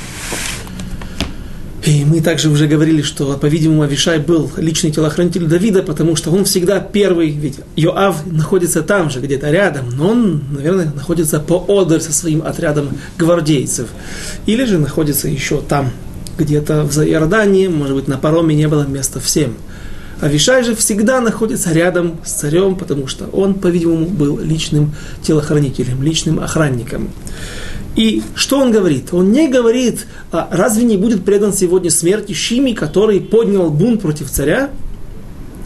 и 1.89 2.05
мы 2.05 2.21
также 2.21 2.51
уже 2.51 2.67
говорили, 2.67 3.01
что, 3.01 3.39
по-видимому, 3.39 3.83
Авишай 3.83 4.19
был 4.19 4.51
личный 4.59 4.91
телохранитель 4.91 5.47
Давида, 5.47 5.83
потому 5.83 6.17
что 6.17 6.31
он 6.31 6.45
всегда 6.45 6.81
первый, 6.81 7.31
ведь 7.31 7.61
Йоав 7.77 8.27
находится 8.27 8.83
там 8.83 9.09
же, 9.09 9.21
где-то 9.21 9.51
рядом, 9.51 9.97
но 9.97 10.11
он, 10.11 10.43
наверное, 10.51 10.93
находится 10.95 11.41
поодаль 11.41 12.03
со 12.03 12.13
своим 12.13 12.43
отрядом 12.43 12.91
гвардейцев. 13.17 13.89
Или 14.45 14.65
же 14.65 14.79
находится 14.79 15.29
еще 15.29 15.63
там, 15.63 15.91
где-то 16.37 16.85
в 16.85 16.99
Иордании, 16.99 17.69
может 17.69 17.97
быть, 17.97 18.07
на 18.09 18.19
пароме 18.19 18.55
не 18.55 18.69
было 18.69 18.87
места 18.87 19.19
всем. 19.19 19.55
Авишай 20.21 20.65
же 20.65 20.75
всегда 20.75 21.21
находится 21.21 21.73
рядом 21.73 22.19
с 22.25 22.33
царем, 22.33 22.75
потому 22.75 23.07
что 23.07 23.27
он, 23.27 23.55
по-видимому, 23.55 24.07
был 24.07 24.39
личным 24.39 24.95
телохранителем, 25.23 26.03
личным 26.03 26.41
охранником. 26.41 27.11
И 27.95 28.23
что 28.35 28.61
он 28.61 28.73
говорит? 28.73 29.13
Он 29.13 29.31
не 29.31 29.49
говорит, 29.49 30.07
а 30.33 30.49
разве 30.51 30.85
не 30.85 30.97
будет 30.97 31.25
предан 31.25 31.53
сегодня 31.53 31.91
смерти 31.91 32.33
Шими, 32.33 32.73
который 32.73 33.21
поднял 33.21 33.71
бунт 33.71 34.03
против 34.03 34.31
царя? 34.31 34.71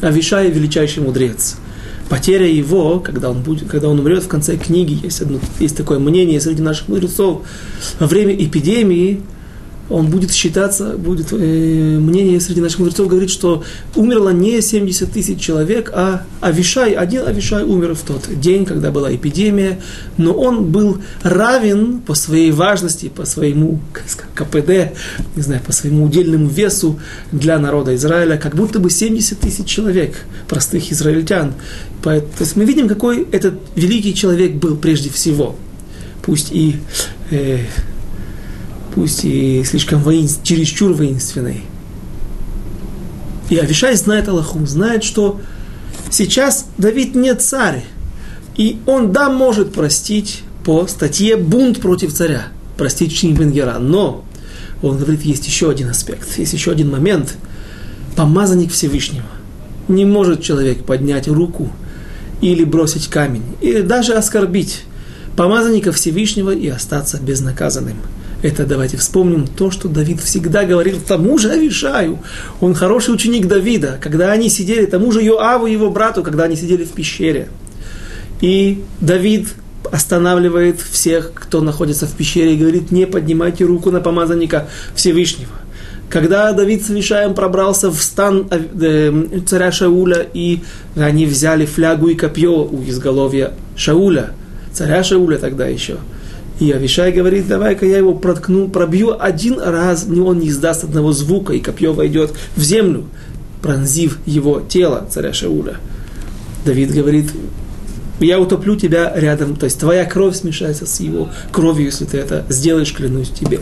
Авишай 0.02 0.50
величайший 0.50 1.02
мудрец. 1.02 1.56
Потеря 2.10 2.46
его, 2.46 3.00
когда 3.00 3.30
он, 3.30 3.42
будет, 3.42 3.68
когда 3.68 3.88
он 3.88 4.00
умрет 4.00 4.22
в 4.22 4.28
конце 4.28 4.56
книги, 4.56 4.98
есть, 5.02 5.22
одно, 5.22 5.40
есть 5.60 5.76
такое 5.76 5.98
мнение 5.98 6.40
среди 6.40 6.60
наших 6.60 6.88
мудрецов, 6.88 7.42
во 7.98 8.06
время 8.06 8.34
эпидемии 8.34 9.22
он 9.92 10.06
будет 10.06 10.32
считаться, 10.32 10.96
будет 10.96 11.32
э, 11.32 11.36
мнение 11.36 12.40
среди 12.40 12.60
наших 12.60 12.78
мудрецов 12.80 13.08
говорит, 13.08 13.30
что 13.30 13.62
умерло 13.94 14.30
не 14.30 14.60
70 14.60 15.12
тысяч 15.12 15.38
человек, 15.38 15.90
а 15.94 16.22
Авишай, 16.40 16.92
один 16.92 17.26
Авишай 17.26 17.62
умер 17.62 17.94
в 17.94 18.00
тот 18.00 18.22
день, 18.40 18.64
когда 18.64 18.90
была 18.90 19.14
эпидемия, 19.14 19.80
но 20.16 20.32
он 20.32 20.72
был 20.72 20.98
равен 21.22 22.00
по 22.00 22.14
своей 22.14 22.52
важности, 22.52 23.08
по 23.08 23.26
своему 23.26 23.80
КПД, 24.34 24.96
не 25.36 25.42
знаю, 25.42 25.60
по 25.64 25.72
своему 25.72 26.04
удельному 26.06 26.48
весу 26.48 26.98
для 27.30 27.58
народа 27.58 27.94
Израиля, 27.94 28.38
как 28.38 28.54
будто 28.56 28.78
бы 28.78 28.88
70 28.88 29.38
тысяч 29.40 29.66
человек, 29.66 30.24
простых 30.48 30.90
израильтян. 30.90 31.52
То 32.02 32.22
есть 32.40 32.56
мы 32.56 32.64
видим, 32.64 32.88
какой 32.88 33.28
этот 33.30 33.54
великий 33.76 34.14
человек 34.14 34.54
был 34.54 34.76
прежде 34.76 35.10
всего. 35.10 35.54
Пусть 36.22 36.52
и 36.52 36.76
э, 37.30 37.58
пусть 38.94 39.24
и 39.24 39.62
слишком 39.64 40.02
воинств, 40.02 40.42
чересчур 40.42 40.92
воинственной. 40.92 41.62
И 43.50 43.56
Авишай 43.56 43.96
знает 43.96 44.28
Аллаху, 44.28 44.64
знает, 44.66 45.04
что 45.04 45.40
сейчас 46.10 46.66
Давид 46.78 47.14
не 47.14 47.34
царь, 47.34 47.84
и 48.56 48.78
он, 48.86 49.12
да, 49.12 49.30
может 49.30 49.72
простить 49.72 50.42
по 50.64 50.86
статье 50.86 51.36
«Бунт 51.36 51.80
против 51.80 52.12
царя», 52.12 52.48
простить 52.76 53.16
Шим 53.16 53.34
Бенгера. 53.34 53.78
Но 53.78 54.24
он 54.82 54.98
говорит, 54.98 55.22
есть 55.22 55.46
еще 55.46 55.70
один 55.70 55.88
аспект, 55.88 56.38
есть 56.38 56.52
еще 56.52 56.70
один 56.70 56.90
момент. 56.90 57.34
Помазанник 58.16 58.72
Всевышнего. 58.72 59.26
Не 59.88 60.04
может 60.04 60.42
человек 60.42 60.84
поднять 60.84 61.28
руку 61.28 61.70
или 62.40 62.64
бросить 62.64 63.08
камень, 63.08 63.44
или 63.60 63.80
даже 63.80 64.14
оскорбить 64.14 64.82
помазанника 65.36 65.92
Всевышнего 65.92 66.50
и 66.54 66.68
остаться 66.68 67.18
безнаказанным. 67.20 67.96
Это 68.42 68.66
давайте 68.66 68.96
вспомним 68.96 69.46
то, 69.46 69.70
что 69.70 69.88
Давид 69.88 70.20
всегда 70.20 70.64
говорил 70.64 71.00
тому 71.00 71.38
же 71.38 71.50
Авишаю. 71.50 72.18
Он 72.60 72.74
хороший 72.74 73.14
ученик 73.14 73.46
Давида, 73.46 73.98
когда 74.02 74.32
они 74.32 74.48
сидели, 74.48 74.84
тому 74.86 75.12
же 75.12 75.22
Йоаву, 75.22 75.66
его 75.66 75.90
брату, 75.90 76.24
когда 76.24 76.44
они 76.44 76.56
сидели 76.56 76.84
в 76.84 76.90
пещере. 76.90 77.48
И 78.40 78.82
Давид 79.00 79.48
останавливает 79.90 80.80
всех, 80.80 81.32
кто 81.34 81.60
находится 81.60 82.06
в 82.06 82.12
пещере, 82.12 82.54
и 82.54 82.58
говорит, 82.58 82.90
не 82.90 83.06
поднимайте 83.06 83.64
руку 83.64 83.92
на 83.92 84.00
помазанника 84.00 84.68
Всевышнего. 84.96 85.52
Когда 86.08 86.52
Давид 86.52 86.84
с 86.84 86.90
Вишаем 86.90 87.34
пробрался 87.34 87.90
в 87.90 88.02
стан 88.02 88.46
э, 88.50 89.40
царя 89.46 89.72
Шауля, 89.72 90.26
и 90.34 90.60
они 90.96 91.26
взяли 91.26 91.64
флягу 91.64 92.08
и 92.08 92.14
копье 92.14 92.64
у 92.64 92.82
изголовья 92.86 93.52
Шауля, 93.76 94.32
царя 94.72 95.02
Шауля 95.04 95.38
тогда 95.38 95.68
еще, 95.68 95.96
и 96.60 96.70
Авишай 96.70 97.12
говорит, 97.12 97.48
давай-ка 97.48 97.86
я 97.86 97.98
его 97.98 98.14
проткну, 98.14 98.68
пробью 98.68 99.16
один 99.18 99.58
раз, 99.58 100.06
он 100.08 100.38
не 100.38 100.48
издаст 100.48 100.84
одного 100.84 101.12
звука, 101.12 101.52
и 101.52 101.60
копье 101.60 101.92
войдет 101.92 102.32
в 102.56 102.62
землю, 102.62 103.04
пронзив 103.62 104.18
его 104.26 104.60
тело, 104.60 105.06
царя 105.10 105.32
Шауля. 105.32 105.76
Давид 106.64 106.92
говорит, 106.92 107.30
я 108.20 108.38
утоплю 108.38 108.76
тебя 108.76 109.12
рядом, 109.14 109.56
то 109.56 109.64
есть 109.64 109.80
твоя 109.80 110.04
кровь 110.04 110.36
смешается 110.36 110.86
с 110.86 111.00
его 111.00 111.30
кровью, 111.50 111.86
если 111.86 112.04
ты 112.04 112.18
это 112.18 112.44
сделаешь, 112.48 112.92
клянусь 112.92 113.30
тебе. 113.30 113.60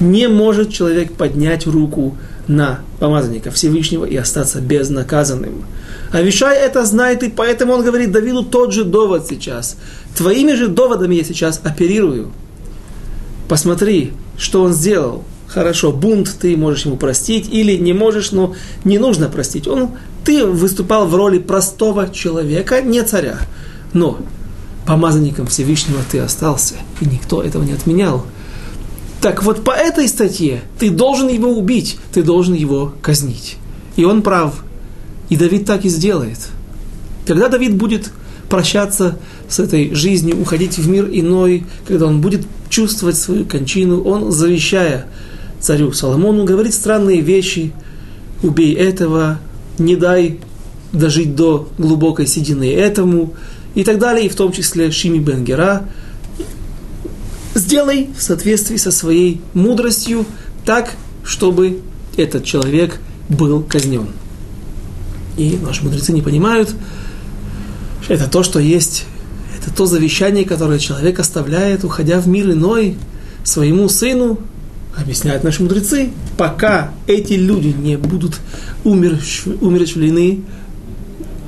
Не 0.00 0.28
может 0.28 0.72
человек 0.72 1.12
поднять 1.12 1.66
руку 1.66 2.16
на 2.48 2.80
помазанника 3.00 3.50
Всевышнего 3.50 4.04
и 4.04 4.16
остаться 4.16 4.60
безнаказанным. 4.60 5.64
Авишай 6.12 6.56
это 6.58 6.84
знает, 6.84 7.22
и 7.22 7.28
поэтому 7.28 7.72
он 7.72 7.84
говорит 7.84 8.12
Давиду 8.12 8.44
тот 8.44 8.72
же 8.72 8.84
довод 8.84 9.26
сейчас. 9.28 9.76
Твоими 10.16 10.52
же 10.54 10.68
доводами 10.68 11.16
я 11.16 11.24
сейчас 11.24 11.60
оперирую. 11.64 12.30
Посмотри, 13.48 14.12
что 14.38 14.62
он 14.62 14.72
сделал. 14.72 15.24
Хорошо, 15.46 15.92
бунт 15.92 16.34
ты 16.40 16.56
можешь 16.56 16.86
ему 16.86 16.96
простить 16.96 17.48
или 17.50 17.76
не 17.76 17.92
можешь, 17.92 18.32
но 18.32 18.54
не 18.84 18.98
нужно 18.98 19.28
простить. 19.28 19.68
Он, 19.68 19.90
ты 20.24 20.44
выступал 20.44 21.06
в 21.06 21.14
роли 21.14 21.38
простого 21.38 22.08
человека, 22.10 22.82
не 22.82 23.02
царя. 23.02 23.38
Но 23.92 24.18
помазанником 24.86 25.46
Всевышнего 25.46 26.00
ты 26.10 26.18
остался, 26.18 26.74
и 27.00 27.06
никто 27.06 27.42
этого 27.42 27.62
не 27.62 27.72
отменял. 27.72 28.26
Так 29.20 29.42
вот 29.42 29.64
по 29.64 29.70
этой 29.70 30.08
статье 30.08 30.62
ты 30.78 30.90
должен 30.90 31.28
его 31.28 31.50
убить, 31.50 31.98
ты 32.12 32.22
должен 32.22 32.54
его 32.54 32.92
казнить. 33.02 33.56
И 33.96 34.04
он 34.04 34.22
прав. 34.22 34.62
И 35.28 35.36
Давид 35.36 35.64
так 35.64 35.84
и 35.84 35.88
сделает. 35.88 36.38
Когда 37.26 37.48
Давид 37.48 37.74
будет 37.74 38.12
прощаться 38.48 39.18
с 39.48 39.58
этой 39.58 39.94
жизнью, 39.94 40.40
уходить 40.40 40.78
в 40.78 40.88
мир 40.88 41.08
иной, 41.10 41.64
когда 41.86 42.06
он 42.06 42.20
будет 42.20 42.46
чувствовать 42.68 43.16
свою 43.16 43.44
кончину, 43.44 44.02
он, 44.02 44.30
завещая 44.30 45.06
царю 45.60 45.92
Соломону, 45.92 46.44
говорит 46.44 46.74
странные 46.74 47.20
вещи, 47.20 47.72
убей 48.42 48.74
этого, 48.74 49.40
не 49.78 49.96
дай 49.96 50.38
дожить 50.92 51.34
до 51.34 51.68
глубокой 51.78 52.26
седины 52.26 52.72
этому, 52.72 53.34
и 53.76 53.84
так 53.84 53.98
далее, 53.98 54.26
и 54.26 54.28
в 54.28 54.34
том 54.34 54.52
числе 54.52 54.90
Шими 54.90 55.18
Бенгера. 55.18 55.84
Сделай 57.56 58.10
в 58.14 58.22
соответствии 58.22 58.76
со 58.76 58.90
своей 58.90 59.40
мудростью 59.54 60.26
так, 60.66 60.92
чтобы 61.24 61.80
этот 62.18 62.44
человек 62.44 63.00
был 63.30 63.62
казнен. 63.62 64.08
И 65.38 65.58
наши 65.62 65.82
мудрецы 65.82 66.12
не 66.12 66.20
понимают, 66.20 66.74
что 68.02 68.12
это 68.12 68.28
то, 68.28 68.42
что 68.42 68.58
есть, 68.58 69.06
это 69.58 69.74
то 69.74 69.86
завещание, 69.86 70.44
которое 70.44 70.78
человек 70.78 71.18
оставляет, 71.18 71.82
уходя 71.82 72.20
в 72.20 72.28
мир 72.28 72.50
иной, 72.50 72.98
своему 73.42 73.88
сыну, 73.88 74.38
объясняют 74.94 75.42
наши 75.42 75.62
мудрецы, 75.62 76.10
пока 76.36 76.90
эти 77.06 77.32
люди 77.32 77.68
не 77.68 77.96
будут 77.96 78.38
умерщвлены, 78.84 80.42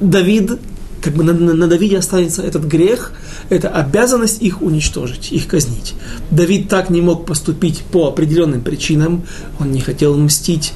Давид 0.00 0.52
как 1.02 1.14
бы 1.14 1.24
на, 1.24 1.32
на, 1.32 1.54
на 1.54 1.66
Давиде 1.66 1.98
останется 1.98 2.42
этот 2.42 2.64
грех, 2.64 3.12
это 3.50 3.68
обязанность 3.68 4.42
их 4.42 4.62
уничтожить, 4.62 5.32
их 5.32 5.46
казнить. 5.46 5.94
Давид 6.30 6.68
так 6.68 6.90
не 6.90 7.00
мог 7.00 7.26
поступить 7.26 7.82
по 7.92 8.08
определенным 8.08 8.62
причинам, 8.62 9.24
он 9.58 9.72
не 9.72 9.80
хотел 9.80 10.16
мстить, 10.16 10.72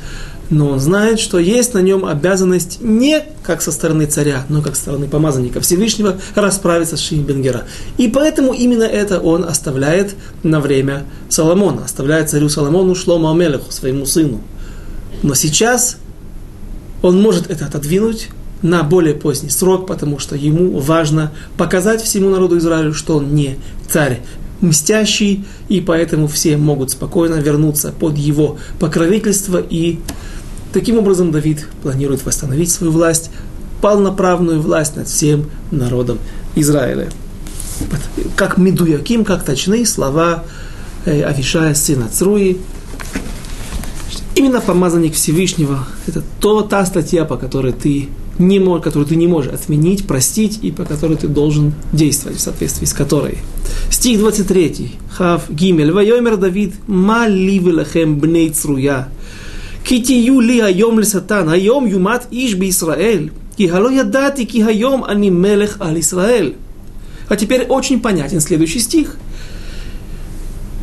но 0.53 0.69
он 0.69 0.81
знает, 0.81 1.19
что 1.19 1.39
есть 1.39 1.73
на 1.73 1.79
нем 1.79 2.05
обязанность 2.05 2.79
не 2.83 3.25
как 3.43 3.63
со 3.63 3.73
стороны 3.73 4.07
царя, 4.07 4.45
но 4.49 4.61
как 4.61 4.77
со 4.77 4.83
стороны 4.83 5.09
помазанника 5.09 5.61
Всевышнего 5.61 6.19
расправиться 6.35 6.97
с 6.97 7.01
Шиим 7.01 7.25
Бенгера. 7.25 7.65
И 7.97 8.09
поэтому 8.09 8.53
именно 8.53 8.83
это 8.83 9.19
он 9.19 9.45
оставляет 9.45 10.15
на 10.43 10.61
время 10.61 11.05
Соломона, 11.31 11.85
оставляет 11.85 12.29
царю 12.29 12.51
Соломону 12.51 12.95
Шлома 12.95 13.31
Амелеху, 13.31 13.73
своему 13.73 14.05
сыну. 14.05 14.43
Но 15.23 15.35
сейчас 15.35 15.97
он 17.01 17.21
может 17.21 17.51
это 17.51 17.67
отодвинуть, 17.67 18.29
на 18.63 18.83
более 18.83 19.15
поздний 19.15 19.51
срок, 19.51 19.87
потому 19.87 20.19
что 20.19 20.37
ему 20.37 20.79
важно 20.79 21.33
показать 21.57 22.03
всему 22.03 22.31
народу 22.31 22.59
Израилю, 22.59 22.95
что 22.95 23.17
он 23.17 23.35
не 23.35 23.59
царь 23.89 24.21
мстящий, 24.61 25.45
и 25.69 25.81
поэтому 25.81 26.29
все 26.29 26.57
могут 26.57 26.91
спокойно 26.91 27.35
вернуться 27.35 27.93
под 27.93 28.17
его 28.17 28.59
покровительство, 28.79 29.59
и 29.59 29.99
таким 30.73 30.99
образом 30.99 31.33
Давид 31.33 31.67
планирует 31.83 32.25
восстановить 32.25 32.71
свою 32.71 32.93
власть, 32.93 33.31
полноправную 33.81 34.61
власть 34.61 34.97
над 34.97 35.09
всем 35.09 35.51
народом 35.73 36.19
Израиля. 36.55 37.11
Как 38.37 38.57
Медуяким, 38.57 39.25
как 39.25 39.45
точные 39.45 39.85
слова 39.87 40.45
э, 41.05 41.23
Авишая, 41.25 41.75
сына 41.75 42.09
Цруи, 42.09 42.59
Именно 44.35 44.63
помазанник 44.63 45.15
Всевышнего– 45.15 45.87
это 46.07 46.23
то, 46.41 46.63
та 46.63 46.87
статья, 46.87 47.27
по 47.27 47.37
которой 47.37 47.73
ты 47.73 48.09
не 48.39 48.59
можешь, 48.59 48.85
которую 48.85 49.07
ты 49.07 49.17
не 49.17 49.27
можешь 49.27 49.53
отменить, 49.53 50.07
простить, 50.07 50.59
и 50.63 50.71
по 50.71 50.85
которой 50.85 51.17
ты 51.17 51.29
должен 51.29 51.73
действовать, 51.93 52.39
в 52.39 52.41
соответствии 52.41 52.87
с 52.87 52.93
которой. 52.93 53.39
Стих 53.91 54.19
23. 54.19 54.93
Хав 55.11 55.51
Гимель. 55.51 55.93
Вайомер 55.93 56.37
Давид. 56.37 56.75
Ма 56.87 57.27
ли 57.27 57.59
велахем 57.59 58.19
бней 58.19 58.51
цруя. 58.51 59.09
Китию 59.85 60.41
ли 60.41 60.61
айом 60.61 60.99
лесатан. 60.99 61.49
Айом 61.49 61.87
юмат 61.87 62.29
иш 62.31 62.55
би 62.55 62.71
Исраэль. 62.71 63.33
Ки 63.57 63.67
хало 63.67 63.91
ядати 63.91 64.45
ки 64.45 64.63
хайом 64.63 65.05
ани 65.05 65.31
мелех 65.31 65.81
аль 65.81 66.01
Исраэль. 66.01 66.57
А 67.29 67.37
теперь 67.37 67.63
очень 67.65 68.01
понятен 68.01 68.41
следующий 68.41 68.79
стих– 68.79 69.17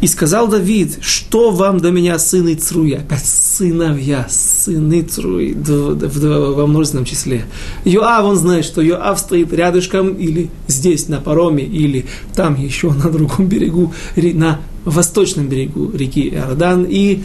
и 0.02 0.08
сказал 0.08 0.48
Давид, 0.48 1.00
что 1.02 1.52
вам 1.52 1.80
до 1.80 1.92
меня 1.92 2.18
сыны 2.20 2.56
Цруя? 2.56 3.00
Опять 3.00 3.26
сыновья, 3.26 4.28
сыны 4.30 5.02
Цруи, 5.02 5.54
во 5.54 6.68
множественном 6.68 7.06
числе. 7.06 7.44
Йоав, 7.84 8.26
он 8.26 8.38
знает, 8.38 8.64
что 8.64 8.82
Йоав 8.82 9.20
стоит 9.20 9.52
рядышком 9.52 10.14
или 10.14 10.50
здесь 10.68 11.10
на 11.10 11.20
пароме, 11.20 11.66
или 11.66 12.06
там 12.34 12.56
еще 12.56 12.92
на 12.94 13.10
другом 13.10 13.48
берегу, 13.48 13.94
на 14.16 14.62
восточном 14.86 15.48
берегу 15.48 15.92
реки 15.94 16.30
Иордан, 16.30 16.86
и 16.88 17.24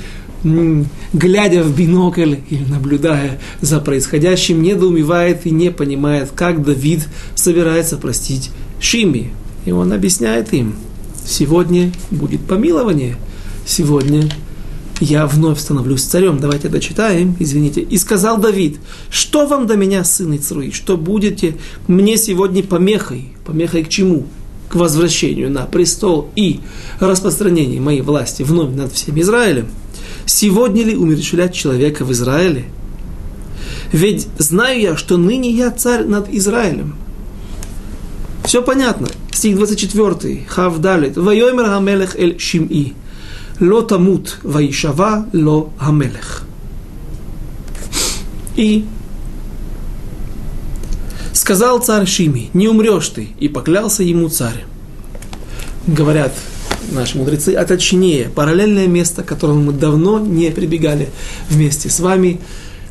глядя 1.13 1.63
в 1.63 1.77
бинокль 1.77 2.37
или 2.51 2.65
наблюдая 2.69 3.41
за 3.61 3.81
происходящим, 3.81 4.63
недоумевает 4.63 5.47
и 5.47 5.51
не 5.51 5.71
понимает, 5.71 6.33
как 6.35 6.65
Давид 6.65 7.09
собирается 7.35 7.97
простить 7.97 8.51
Шими. 8.81 9.31
И 9.65 9.71
он 9.71 9.93
объясняет 9.93 10.53
им– 10.53 10.75
Сегодня 11.27 11.93
будет 12.11 12.43
помилование. 12.43 13.17
Сегодня 13.67 14.29
я 15.01 15.27
вновь 15.27 15.59
становлюсь 15.59 16.03
царем. 16.03 16.39
Давайте 16.39 16.69
дочитаем, 16.69 17.35
извините. 17.41 17.81
И 17.81 17.97
сказал 17.99 18.39
Давид, 18.39 18.79
что 19.11 19.47
вам 19.47 19.67
до 19.67 19.77
меня, 19.77 20.05
сын 20.05 20.37
Ицруи, 20.37 20.71
что 20.71 20.97
будете 20.97 21.57
мне 21.89 22.17
сегодня 22.17 22.63
помехой? 22.63 23.33
Помехой 23.45 23.85
к 23.85 23.89
чему? 23.89 24.27
К 24.69 24.77
возвращению 24.77 25.51
на 25.51 25.67
престол 25.67 26.31
и 26.37 26.61
распространению 27.01 27.83
моей 27.83 28.03
власти 28.03 28.43
вновь 28.43 28.75
над 28.75 28.93
всем 28.93 29.19
Израилем. 29.21 29.69
Сегодня 30.27 30.85
ли 30.85 30.97
умерщвлять 30.97 31.55
человека 31.55 32.05
в 32.05 32.13
Израиле? 32.13 32.65
Ведь 33.93 34.27
знаю 34.39 34.81
я, 34.81 34.97
что 34.97 35.17
ныне 35.17 35.51
я 35.51 35.71
царь 35.71 36.05
над 36.05 36.29
Израилем. 36.31 36.97
Все 38.45 38.63
понятно. 38.63 39.09
Стих 39.33 39.57
24. 39.57 40.45
Хав 40.47 40.79
далит. 40.79 41.17
Вайомер 41.17 41.67
хамелех 41.67 42.17
эль 42.17 42.37
шим'i. 42.37 42.95
Ло 43.61 43.83
тамут 43.83 44.39
ваишава 44.43 45.27
ло 45.33 45.71
хамелех. 45.79 46.43
И 48.57 48.85
сказал 51.33 51.81
царь 51.81 52.07
Шими, 52.07 52.51
не 52.53 52.69
умрешь 52.69 53.09
ты, 53.09 53.29
и 53.39 53.49
поклялся 53.49 54.03
ему 54.03 54.29
царь. 54.29 54.65
говорят 55.87 56.33
наши 56.91 57.19
мудрецы, 57.19 57.55
а 57.55 57.65
точнее, 57.65 58.31
параллельное 58.35 58.87
место, 58.87 59.23
к 59.23 59.27
которому 59.27 59.65
мы 59.65 59.73
давно 59.73 60.19
не 60.19 60.51
прибегали 60.51 61.09
вместе 61.49 61.91
с 61.91 62.01
вами, 62.01 62.41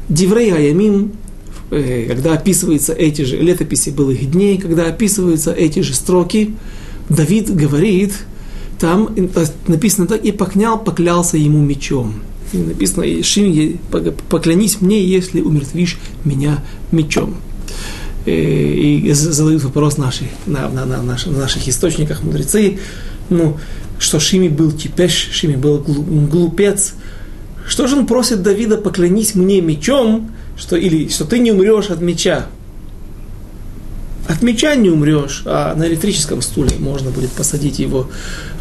Диврей 0.09 0.53
Аямим, 0.53 1.13
когда 2.07 2.33
описываются 2.33 2.93
эти 2.93 3.23
же 3.23 3.37
летописи 3.37 3.89
былых 3.89 4.29
дней, 4.31 4.57
когда 4.57 4.87
описываются 4.87 5.51
эти 5.51 5.79
же 5.79 5.93
строки, 5.93 6.55
Давид 7.09 7.53
говорит, 7.53 8.13
там 8.79 9.13
э, 9.15 9.45
написано 9.67 10.07
так, 10.07 10.23
и 10.23 10.31
покнял, 10.31 10.79
поклялся 10.79 11.37
ему 11.37 11.59
мечом. 11.59 12.15
И 12.51 12.57
написано, 12.57 13.23
Шим, 13.23 13.79
поклянись 14.29 14.81
мне, 14.81 15.03
если 15.03 15.41
умертвишь 15.41 15.97
меня 16.23 16.63
мечом. 16.91 17.35
Э, 18.25 18.31
и 18.31 19.11
задают 19.13 19.63
вопрос 19.63 19.97
наши, 19.97 20.25
на, 20.45 20.69
на, 20.69 20.85
на, 20.85 21.01
на 21.01 21.15
наших 21.31 21.67
источниках 21.67 22.23
мудрецы, 22.23 22.79
ну, 23.29 23.57
что 23.99 24.19
Шими 24.19 24.49
был 24.49 24.71
типеш, 24.71 25.29
Шими 25.31 25.55
был 25.55 25.79
глупец. 25.79 26.93
Что 27.65 27.87
же 27.87 27.95
он 27.95 28.05
просит 28.05 28.43
Давида, 28.43 28.77
поклянись 28.77 29.35
мне 29.35 29.61
мечом, 29.61 30.31
что, 30.63 30.77
или 30.77 31.09
что 31.09 31.25
ты 31.25 31.39
не 31.39 31.51
умрешь 31.51 31.89
от 31.89 31.99
меча. 31.99 32.45
От 34.29 34.41
меча 34.41 34.75
не 34.75 34.89
умрешь, 34.89 35.43
а 35.45 35.75
на 35.75 35.85
электрическом 35.85 36.41
стуле 36.41 36.77
можно 36.79 37.11
будет 37.11 37.31
посадить 37.31 37.79
его. 37.79 38.09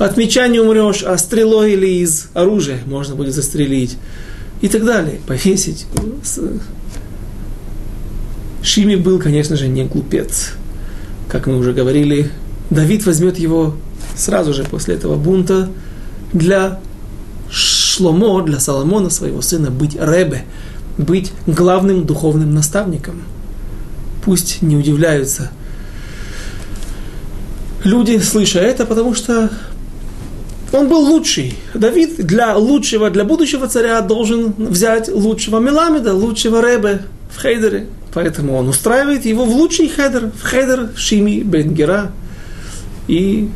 От 0.01 0.17
меча 0.17 0.49
не 0.49 0.59
умрешь, 0.59 1.05
а 1.05 1.17
стрелой 1.17 1.75
или 1.75 2.03
из 2.03 2.27
оружия 2.35 2.81
можно 2.87 3.15
будет 3.15 3.35
застрелить. 3.35 3.97
И 4.61 4.69
так 4.69 4.85
далее. 4.85 5.21
Повесить. 5.29 5.87
Шими 8.62 8.97
был, 8.97 9.21
конечно 9.21 9.57
же, 9.57 9.69
не 9.69 9.85
глупец. 9.85 10.51
Как 11.29 11.47
мы 11.47 11.57
уже 11.57 11.73
говорили, 11.73 12.31
Давид 12.71 13.07
возьмет 13.07 13.38
его 13.38 13.77
сразу 14.17 14.53
же 14.53 14.65
после 14.65 14.97
этого 14.97 15.17
бунта 15.17 15.69
для 16.33 16.81
Шломо, 17.49 18.43
для 18.43 18.59
Соломона, 18.59 19.11
своего 19.11 19.43
сына, 19.43 19.71
быть 19.71 19.95
ребе, 19.95 20.45
быть 20.99 21.33
главным 21.47 22.05
духовным 22.05 22.55
наставником. 22.55 23.23
Пусть 24.25 24.63
не 24.63 24.77
удивляются 24.77 25.51
люди, 27.85 28.19
слыша 28.19 28.61
это, 28.61 28.87
потому 28.87 29.15
что 29.15 29.51
он 30.73 30.89
был 30.89 31.01
лучший. 31.01 31.57
Давид 31.75 32.27
для 32.27 32.57
лучшего, 32.57 33.11
для 33.11 33.25
будущего 33.25 33.69
царя 33.69 34.01
должен 34.01 34.55
взять 34.57 35.09
лучшего 35.09 35.59
Меламеда, 35.59 36.15
лучшего 36.15 36.67
Ребе 36.67 37.03
в 37.31 37.41
хедере. 37.41 37.87
Поэтому 38.15 38.57
он 38.57 38.69
устраивает 38.69 39.25
его 39.25 39.45
в 39.45 39.51
лучший 39.51 39.89
хедер, 39.89 40.31
в 40.39 40.43
хедер 40.43 40.91
Шими 40.97 41.43
бен 41.43 41.69
Гера. 41.69 42.12
И 43.09 43.49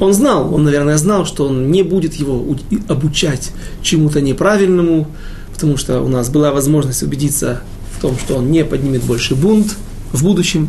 он 0.00 0.12
знал, 0.12 0.54
он, 0.54 0.64
наверное, 0.64 0.96
знал, 0.96 1.26
что 1.26 1.46
он 1.46 1.70
не 1.70 1.82
будет 1.82 2.14
его 2.14 2.44
обучать 2.88 3.52
чему-то 3.82 4.20
неправильному, 4.20 5.08
потому 5.52 5.76
что 5.76 6.00
у 6.02 6.08
нас 6.08 6.28
была 6.30 6.52
возможность 6.52 7.02
убедиться 7.02 7.62
в 7.96 8.00
том, 8.00 8.16
что 8.18 8.36
он 8.36 8.50
не 8.50 8.64
поднимет 8.64 9.02
больше 9.02 9.34
бунт 9.34 9.74
в 10.12 10.22
будущем. 10.22 10.68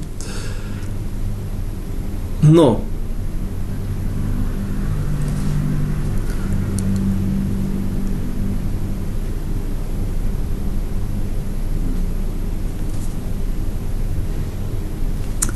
Но 2.42 2.84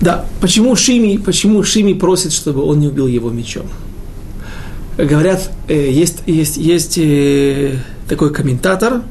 Да, 0.04 0.26
почему 0.44 0.76
Шими, 0.76 1.16
почему 1.16 1.64
Шими 1.64 1.94
просит, 1.94 2.34
чтобы 2.34 2.64
он 2.64 2.82
не 2.82 2.90
убил 2.90 3.08
его 3.08 3.30
мечом? 3.30 3.66
Говорят, 4.98 5.50
э, 5.70 5.90
есть, 5.90 6.18
есть, 6.26 6.58
есть 6.58 6.98
э, 6.98 7.80
такой 8.10 8.34
комментатор, 8.34 9.04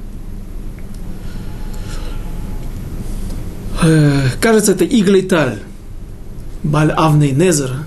э, 3.82 4.28
кажется, 4.42 4.72
это 4.72 4.84
Иглиталь, 4.84 5.60
Баль 6.62 6.90
Авней 6.90 7.30
Незер, 7.30 7.86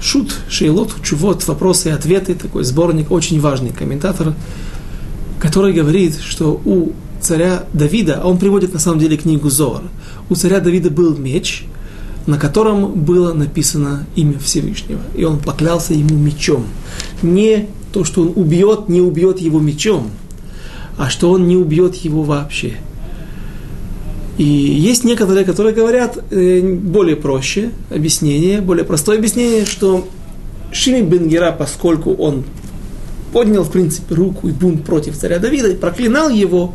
Шут, 0.00 0.34
Шейлот, 0.48 1.02
Чувот, 1.02 1.46
вопросы 1.46 1.90
и 1.90 1.92
ответы, 1.92 2.34
такой 2.34 2.64
сборник, 2.64 3.10
очень 3.10 3.42
важный 3.42 3.72
комментатор, 3.74 4.32
который 5.38 5.74
говорит, 5.74 6.18
что 6.18 6.58
у 6.64 6.92
царя 7.20 7.64
Давида, 7.74 8.22
а 8.22 8.26
он 8.26 8.38
приводит 8.38 8.72
на 8.72 8.78
самом 8.78 9.00
деле 9.00 9.18
книгу 9.18 9.50
Зор, 9.50 9.82
у 10.30 10.34
царя 10.34 10.60
Давида 10.60 10.88
был 10.88 11.14
меч, 11.14 11.66
на 12.26 12.38
котором 12.38 12.92
было 12.92 13.32
написано 13.32 14.06
имя 14.16 14.38
Всевышнего. 14.38 15.00
И 15.14 15.24
он 15.24 15.38
поклялся 15.38 15.92
ему 15.92 16.16
мечом. 16.16 16.64
Не 17.22 17.68
то, 17.92 18.04
что 18.04 18.22
он 18.22 18.32
убьет, 18.34 18.88
не 18.88 19.00
убьет 19.00 19.40
его 19.40 19.60
мечом, 19.60 20.10
а 20.96 21.10
что 21.10 21.30
он 21.30 21.46
не 21.46 21.56
убьет 21.56 21.94
его 21.96 22.22
вообще. 22.22 22.74
И 24.38 24.44
есть 24.44 25.04
некоторые, 25.04 25.44
которые 25.44 25.74
говорят 25.74 26.18
э, 26.30 26.60
более 26.60 27.14
проще 27.14 27.70
объяснение, 27.90 28.60
более 28.60 28.84
простое 28.84 29.18
объяснение, 29.18 29.64
что 29.64 30.08
Шими 30.72 31.02
Бенгера, 31.02 31.52
поскольку 31.52 32.14
он 32.14 32.44
поднял, 33.32 33.62
в 33.62 33.70
принципе, 33.70 34.14
руку 34.14 34.48
и 34.48 34.52
бунт 34.52 34.84
против 34.84 35.16
царя 35.16 35.38
Давида 35.38 35.70
и 35.70 35.76
проклинал 35.76 36.30
его, 36.30 36.74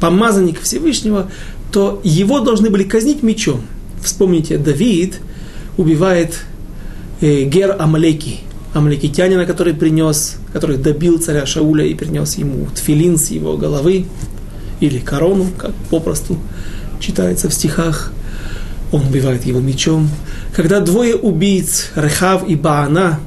помазанник 0.00 0.60
Всевышнего, 0.60 1.30
то 1.72 2.00
его 2.04 2.40
должны 2.40 2.68
были 2.68 2.82
казнить 2.82 3.22
мечом– 3.22 3.62
Вспомните, 4.02 4.58
Давид 4.58 5.20
убивает 5.76 6.38
э, 7.20 7.44
Гер 7.44 7.76
Амалеки, 7.78 8.40
амалекитянина, 8.74 9.46
который 9.46 9.74
принес, 9.74 10.36
который 10.52 10.76
добил 10.76 11.18
царя 11.18 11.46
Шауля 11.46 11.84
и 11.84 11.94
принес 11.94 12.36
ему 12.36 12.66
тфилин 12.74 13.18
с 13.18 13.30
его 13.30 13.56
головы, 13.56 14.06
или 14.80 14.98
корону, 14.98 15.46
как 15.56 15.72
попросту 15.90 16.38
читается 17.00 17.48
в 17.48 17.54
стихах. 17.54 18.12
Он 18.92 19.02
убивает 19.02 19.44
его 19.44 19.60
мечом. 19.60 20.08
Когда 20.54 20.80
двое 20.80 21.14
убийц, 21.14 21.90
Рехав 21.94 22.48
и 22.48 22.54
Баана, 22.54 23.20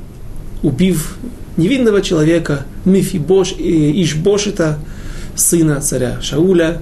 убив 0.64 1.18
невинного 1.58 2.02
человека, 2.02 2.66
Мифибош 2.86 3.54
и 3.58 4.04
Ишбошита, 4.04 4.80
сына 5.36 5.82
царя 5.82 6.20
Шауля, 6.22 6.82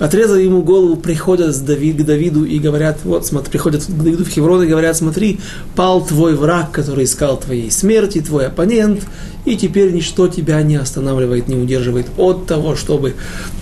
отрезали 0.00 0.42
ему 0.42 0.62
голову, 0.62 0.96
приходят 0.96 1.56
Давид, 1.64 1.98
к 1.98 2.04
Давиду 2.04 2.44
и 2.44 2.58
говорят, 2.58 2.98
вот, 3.04 3.26
смотри, 3.26 3.50
приходят 3.50 3.84
к 3.84 3.90
Давиду 3.90 4.24
в 4.24 4.28
Хеврон 4.28 4.62
и 4.62 4.66
говорят, 4.66 4.96
смотри, 4.96 5.38
пал 5.76 6.04
твой 6.04 6.34
враг, 6.34 6.72
который 6.72 7.04
искал 7.04 7.38
твоей 7.38 7.70
смерти, 7.70 8.22
твой 8.22 8.46
оппонент, 8.46 9.02
и 9.44 9.56
теперь 9.56 9.92
ничто 9.92 10.26
тебя 10.26 10.62
не 10.62 10.76
останавливает, 10.76 11.48
не 11.48 11.56
удерживает 11.56 12.06
от 12.16 12.46
того, 12.46 12.76
чтобы 12.76 13.14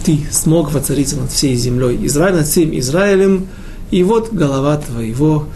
ты 0.05 0.20
смог 0.31 0.72
воцариться 0.72 1.16
над 1.16 1.33
всей 1.33 1.57
землей 1.57 1.98
Израиля, 2.07 2.38
над 2.38 2.46
всем 2.46 2.79
Израилем, 2.79 3.48
и 3.90 4.05
вот 4.05 4.33
голова 4.33 4.77
твоего 4.77 5.46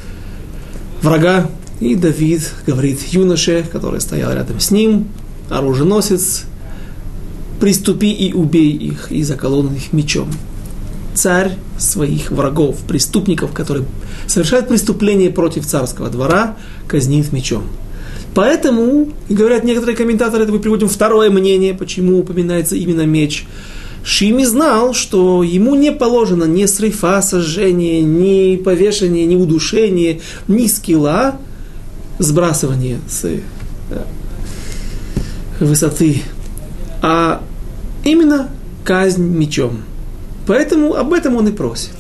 врага. 1.00 1.48
И 1.78 1.94
Давид 1.94 2.52
говорит 2.66 3.00
юноше, 3.08 3.64
который 3.70 4.00
стоял 4.00 4.32
рядом 4.32 4.58
с 4.58 4.72
ним, 4.72 5.06
оруженосец, 5.48 6.42
приступи 7.60 8.10
и 8.10 8.32
убей 8.32 8.72
их, 8.72 9.12
и 9.12 9.22
заколон 9.22 9.72
их 9.74 9.92
мечом 9.92 10.28
царь 11.14 11.52
своих 11.78 12.30
врагов, 12.30 12.78
преступников, 12.86 13.52
которые 13.52 13.86
совершают 14.26 14.68
преступление 14.68 15.30
против 15.30 15.66
царского 15.66 16.08
двора, 16.08 16.56
казнит 16.86 17.32
мечом. 17.32 17.64
Поэтому, 18.34 19.10
говорят 19.28 19.64
некоторые 19.64 19.96
комментаторы, 19.96 20.44
это 20.44 20.52
мы 20.52 20.58
приводим 20.58 20.88
второе 20.88 21.30
мнение, 21.30 21.74
почему 21.74 22.20
упоминается 22.20 22.76
именно 22.76 23.04
меч. 23.04 23.46
Шими 24.04 24.44
знал, 24.44 24.94
что 24.94 25.42
ему 25.42 25.74
не 25.74 25.92
положено 25.92 26.44
ни 26.44 26.64
срыфа, 26.64 27.20
сожжение, 27.22 28.02
ни 28.02 28.56
повешение, 28.56 29.26
ни 29.26 29.36
удушение, 29.36 30.20
ни 30.48 30.66
скилла, 30.66 31.36
сбрасывание 32.18 32.98
с 33.08 33.24
э, 33.24 33.40
высоты, 35.60 36.22
а 37.00 37.42
именно 38.02 38.48
казнь 38.84 39.22
мечом– 39.22 39.82
Поэтому 40.46 40.94
об 40.94 41.12
этом 41.12 41.36
он 41.36 41.48
и 41.48 41.52
просит. 41.52 41.92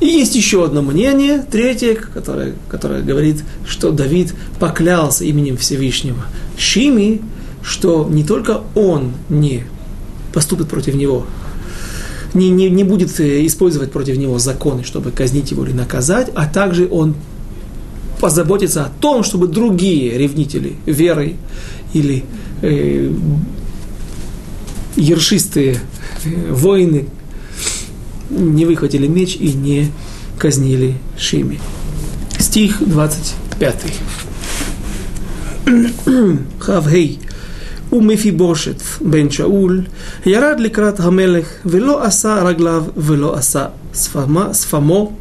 И 0.00 0.06
есть 0.06 0.36
еще 0.36 0.64
одно 0.64 0.82
мнение, 0.82 1.44
третье, 1.50 1.96
которое, 1.96 2.54
которое 2.68 3.02
говорит, 3.02 3.42
что 3.66 3.90
Давид 3.90 4.32
поклялся 4.60 5.24
именем 5.24 5.56
Всевышнего 5.56 6.24
Шими, 6.56 7.20
что 7.62 8.08
не 8.08 8.22
только 8.22 8.60
он 8.76 9.12
не 9.28 9.64
поступит 10.32 10.68
против 10.68 10.94
него, 10.94 11.26
не, 12.34 12.50
не, 12.50 12.70
не 12.70 12.84
будет 12.84 13.18
э, 13.18 13.44
использовать 13.46 13.90
против 13.90 14.16
него 14.18 14.38
законы, 14.38 14.84
чтобы 14.84 15.10
казнить 15.10 15.50
его 15.50 15.64
или 15.64 15.72
наказать, 15.72 16.30
а 16.34 16.46
также 16.46 16.88
он 16.88 17.14
позаботится 18.20 18.84
о 18.84 18.90
том, 19.00 19.24
чтобы 19.24 19.48
другие 19.48 20.16
ревнители 20.16 20.74
верой 20.86 21.36
или 21.92 22.24
э, 22.62 23.10
ершистые 24.97 25.79
воины 26.49 27.05
не 28.29 28.65
выхватили 28.65 29.07
меч 29.07 29.35
и 29.35 29.53
не 29.53 29.91
казнили 30.37 30.95
Шими. 31.17 31.59
Стих 32.39 32.81
20. 32.81 33.35
пятый. 33.59 33.93
Хавгей. 36.59 37.19
ומפיבושת 37.93 38.81
בן 39.01 39.29
שאול 39.29 39.81
ירד 40.25 40.59
לקראת 40.59 40.99
המלך 40.99 41.47
ולא 41.65 42.03
עשה 42.03 42.43
רגליו 42.43 42.83
ולא 42.97 43.35
עשה 43.35 43.65
שפמו 44.53 45.13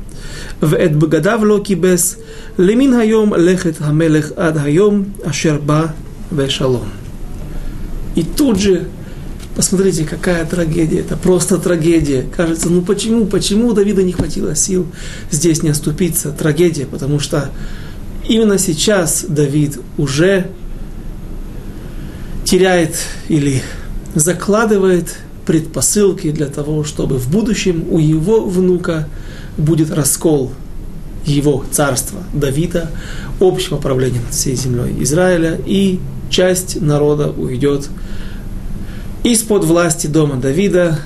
ואת 0.63 0.97
בגדיו 0.97 1.45
לא 1.45 1.61
כיבס 1.65 2.17
למין 2.59 2.93
היום 2.93 3.35
לכת 3.35 3.75
המלך 3.81 4.31
עד 4.37 4.59
היום 4.59 5.05
אשר 5.25 5.59
בא 5.67 5.87
בשלום. 6.33 6.89
И 8.17 8.23
тут 8.37 8.59
же, 8.59 8.85
посмотрите, 9.58 10.06
какая 10.06 10.46
трагедия, 10.46 11.00
это 11.00 11.18
просто 11.18 11.58
трагедия. 11.58 12.28
Кажется, 12.38 12.70
ну 12.70 12.84
почему, 12.84 13.26
почему 13.26 13.70
у 13.70 13.74
Давида 13.74 14.04
не 14.04 14.12
хватило 14.12 14.56
сил 14.56 14.86
здесь 15.32 15.64
не 15.64 15.70
оступиться? 15.70 16.32
Трагедия, 16.32 16.86
потому 16.86 17.20
что 17.20 17.50
именно 18.30 18.60
сейчас 18.60 19.26
Давид 19.28 19.80
уже 19.98 20.52
теряет 22.46 22.98
или 23.30 23.64
закладывает 24.14 25.18
предпосылки 25.48 26.30
для 26.30 26.48
того, 26.48 26.84
чтобы 26.84 27.18
в 27.18 27.28
будущем 27.32 27.84
у 27.90 27.98
его 27.98 28.46
внука 28.46 29.10
будет 29.58 29.90
раскол 29.90 30.52
его 31.26 31.66
царства 31.72 32.20
Давида, 32.32 32.92
общего 33.40 33.78
правления 33.78 34.20
над 34.20 34.36
всей 34.36 34.56
землей 34.56 34.96
Израиля, 35.00 35.60
и 35.66 36.00
часть 36.30 36.80
народа 36.80 37.32
уйдет 37.32 37.90
из-под 39.24 39.64
власти 39.66 40.08
дома 40.08 40.36
Давида. 40.36 41.00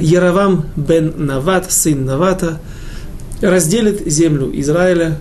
Яровам 0.00 0.66
бен 0.76 1.12
Нават, 1.16 1.72
сын 1.72 2.04
Навата, 2.04 2.60
разделит 3.40 4.06
землю 4.06 4.48
Израиля 4.60 5.18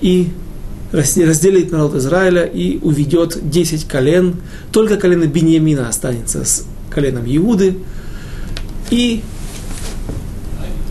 и 0.00 0.28
разделит 0.92 1.72
народ 1.72 1.96
Израиля 1.96 2.44
и 2.44 2.78
уведет 2.78 3.38
10 3.50 3.88
колен. 3.88 4.36
Только 4.70 4.96
колено 4.98 5.24
Беньямина 5.26 5.88
останется 5.88 6.44
с 6.44 6.64
коленом 6.90 7.24
Иуды. 7.26 7.78
И 8.90 9.22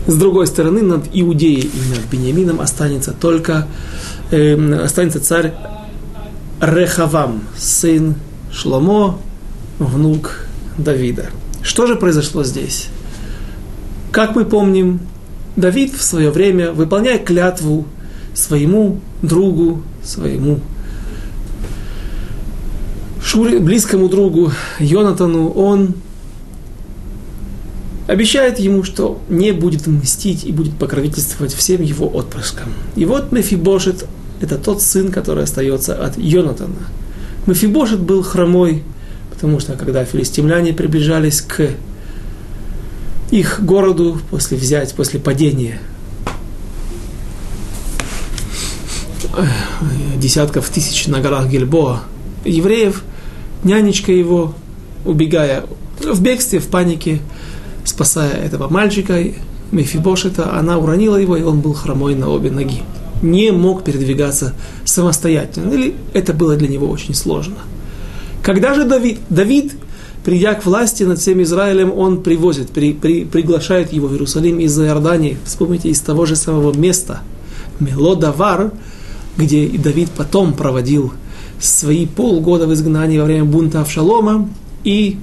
с 0.06 0.16
другой 0.16 0.46
стороны, 0.46 0.82
над 0.82 1.04
Иудеей 1.12 1.62
и 1.62 1.90
над 1.90 2.10
Беньямином 2.10 2.60
останется 2.60 3.12
только 3.12 3.68
э, 4.30 4.74
останется 4.82 5.20
царь 5.20 5.54
Рехавам, 6.60 7.44
сын 7.56 8.16
Шломо, 8.52 9.18
внук 9.78 10.46
Давида. 10.78 11.30
Что 11.62 11.86
же 11.86 11.96
произошло 11.96 12.44
здесь? 12.44 12.88
Как 14.10 14.34
мы 14.34 14.44
помним, 14.44 15.00
Давид 15.56 15.94
в 15.94 16.02
свое 16.02 16.30
время, 16.30 16.72
выполняя 16.72 17.18
клятву 17.18 17.86
своему 18.34 19.00
другу, 19.22 19.82
своему 20.02 20.60
Шуре, 23.24 23.60
близкому 23.60 24.08
другу 24.08 24.52
Йонатану, 24.80 25.48
он 25.48 25.94
обещает 28.08 28.58
ему, 28.58 28.82
что 28.82 29.20
не 29.28 29.52
будет 29.52 29.86
мстить 29.86 30.44
и 30.44 30.52
будет 30.52 30.74
покровительствовать 30.76 31.54
всем 31.54 31.82
его 31.82 32.08
отпрыскам. 32.08 32.72
И 32.96 33.04
вот 33.04 33.30
Мефибошет– 33.30 34.06
это 34.40 34.58
тот 34.58 34.82
сын, 34.82 35.12
который 35.12 35.44
остается 35.44 35.94
от 35.94 36.18
Йонатана. 36.18 36.74
Мефибошет 37.46 38.00
был 38.00 38.22
хромой, 38.22 38.82
потому 39.42 39.58
что 39.58 39.72
когда 39.72 40.04
филистимляне 40.04 40.72
приближались 40.72 41.40
к 41.40 41.70
их 43.32 43.60
городу 43.64 44.20
после 44.30 44.56
взять, 44.56 44.94
после 44.94 45.18
падения 45.18 45.80
десятков 50.16 50.68
тысяч 50.68 51.08
на 51.08 51.20
горах 51.20 51.48
Гильбоа 51.48 52.04
евреев, 52.44 53.02
нянечка 53.64 54.12
его, 54.12 54.54
убегая 55.04 55.64
в 55.98 56.22
бегстве, 56.22 56.60
в 56.60 56.68
панике, 56.68 57.18
спасая 57.84 58.44
этого 58.44 58.68
мальчика, 58.68 59.18
Мефибошета, 59.72 60.56
она 60.56 60.78
уронила 60.78 61.16
его, 61.16 61.36
и 61.36 61.42
он 61.42 61.62
был 61.62 61.72
хромой 61.72 62.14
на 62.14 62.28
обе 62.28 62.52
ноги. 62.52 62.84
Не 63.22 63.50
мог 63.50 63.82
передвигаться 63.82 64.54
самостоятельно, 64.84 65.72
или 65.72 65.96
это 66.12 66.32
было 66.32 66.54
для 66.54 66.68
него 66.68 66.88
очень 66.88 67.14
сложно. 67.14 67.56
Когда 68.42 68.74
же 68.74 68.84
Давид, 68.84 69.20
Давид 69.30 69.72
придя 70.24 70.54
к 70.54 70.64
власти 70.64 71.04
над 71.04 71.18
всем 71.18 71.42
Израилем, 71.42 71.92
он 71.92 72.22
привозит, 72.22 72.70
при, 72.70 72.92
при, 72.92 73.24
приглашает 73.24 73.92
его 73.92 74.08
в 74.08 74.12
Иерусалим 74.12 74.58
из 74.58 74.78
Иордании, 74.78 75.38
вспомните, 75.44 75.88
из 75.88 76.00
того 76.00 76.26
же 76.26 76.36
самого 76.36 76.72
места, 76.72 77.20
Мелодавар, 77.80 78.72
где 79.36 79.66
Давид 79.68 80.10
потом 80.16 80.54
проводил 80.54 81.12
свои 81.60 82.06
полгода 82.06 82.66
в 82.66 82.74
изгнании 82.74 83.18
во 83.18 83.24
время 83.24 83.44
бунта 83.44 83.80
Авшалома, 83.80 84.48
и 84.84 85.18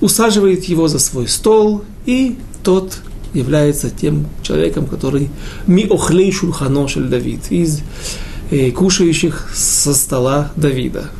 усаживает 0.00 0.64
его 0.64 0.88
за 0.88 0.98
свой 0.98 1.28
стол, 1.28 1.84
и 2.06 2.38
тот 2.62 2.98
является 3.34 3.90
тем 3.90 4.26
человеком, 4.42 4.86
который 4.86 5.30
миохлей 5.66 6.32
шульханошель 6.32 7.08
Давид, 7.08 7.50
из 7.50 7.80
э, 8.50 8.70
кушающих 8.70 9.50
со 9.54 9.94
стола 9.94 10.52
Давида. 10.56 11.10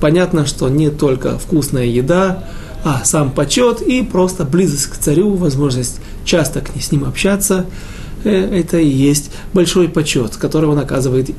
Понятно, 0.00 0.46
что 0.46 0.68
не 0.68 0.90
только 0.90 1.38
вкусная 1.38 1.86
еда, 1.86 2.44
а 2.84 3.04
сам 3.04 3.32
почет 3.32 3.82
и 3.82 4.02
просто 4.02 4.44
близость 4.44 4.86
к 4.86 4.96
царю, 4.96 5.34
возможность 5.34 6.00
часто 6.24 6.62
с 6.80 6.92
ним 6.92 7.04
общаться– 7.04 7.66
Э, 8.24 8.58
это 8.60 8.78
и 8.78 8.88
есть 8.88 9.30
большой 9.52 9.88
почет, 9.88 10.36
который 10.36 10.68
он 10.68 10.78
оказывает 10.78 11.30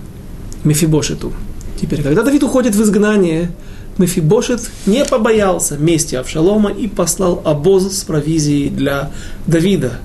Мефибошету. 0.64 1.34
Теперь, 1.80 2.04
когда 2.04 2.24
Давид 2.24 2.44
уходит 2.44 2.76
в 2.76 2.82
изгнание, 2.82 3.52
Мефибошет 3.98 4.62
не 4.86 5.06
побоялся 5.06 5.78
мести 5.78 6.16
Авшалома 6.16 6.72
и 6.72 6.88
послал 6.88 7.42
обоз 7.46 7.98
с 7.98 8.04
провизией 8.04 8.70
для 8.70 9.12
Давида. 9.46 10.00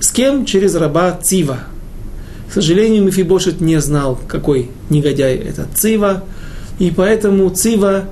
С 0.00 0.10
кем? 0.10 0.44
Через 0.44 0.74
раба 0.74 1.12
Цива. 1.22 1.60
К 2.48 2.52
сожалению, 2.54 3.04
Мефибошет 3.04 3.60
не 3.60 3.80
знал, 3.80 4.18
какой 4.28 4.70
негодяй 4.90 5.36
этот 5.36 5.68
Цива, 5.74 6.24
и 6.78 6.90
поэтому 6.90 7.48
Цива 7.50 8.04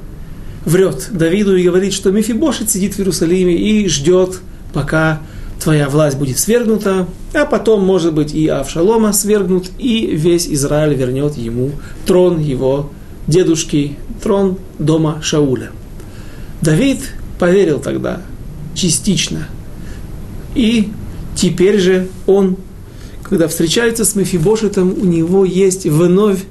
врет 0.65 1.09
Давиду 1.13 1.57
и 1.57 1.65
говорит, 1.65 1.93
что 1.93 2.11
Мефибошет 2.11 2.71
сидит 2.71 2.95
в 2.95 3.01
Иерусалиме 3.01 3.55
и 3.55 3.89
ждет, 3.89 4.41
пока 4.73 5.21
твоя 5.63 5.89
власть 5.89 6.19
будет 6.19 6.39
свергнута, 6.39 7.07
а 7.35 7.45
потом, 7.45 7.85
может 7.85 8.15
быть, 8.15 8.35
и 8.35 8.49
Авшалома 8.49 9.13
свергнут, 9.13 9.71
и 9.79 10.07
весь 10.07 10.47
Израиль 10.49 10.95
вернет 10.95 11.37
ему 11.37 11.73
трон 12.07 12.41
его 12.41 12.91
дедушки, 13.27 13.97
трон 14.23 14.59
дома 14.79 15.21
Шауля. 15.23 15.71
Давид 16.61 17.01
поверил 17.39 17.81
тогда 17.81 18.23
частично. 18.75 19.49
И 20.55 20.91
теперь 21.35 21.79
же 21.79 22.09
он, 22.27 22.57
когда 23.23 23.49
встречается 23.49 24.05
с 24.05 24.15
Мефибошетом, 24.15 24.95
у 25.01 25.05
него 25.05 25.45
есть 25.45 25.87
вновь 25.87 26.45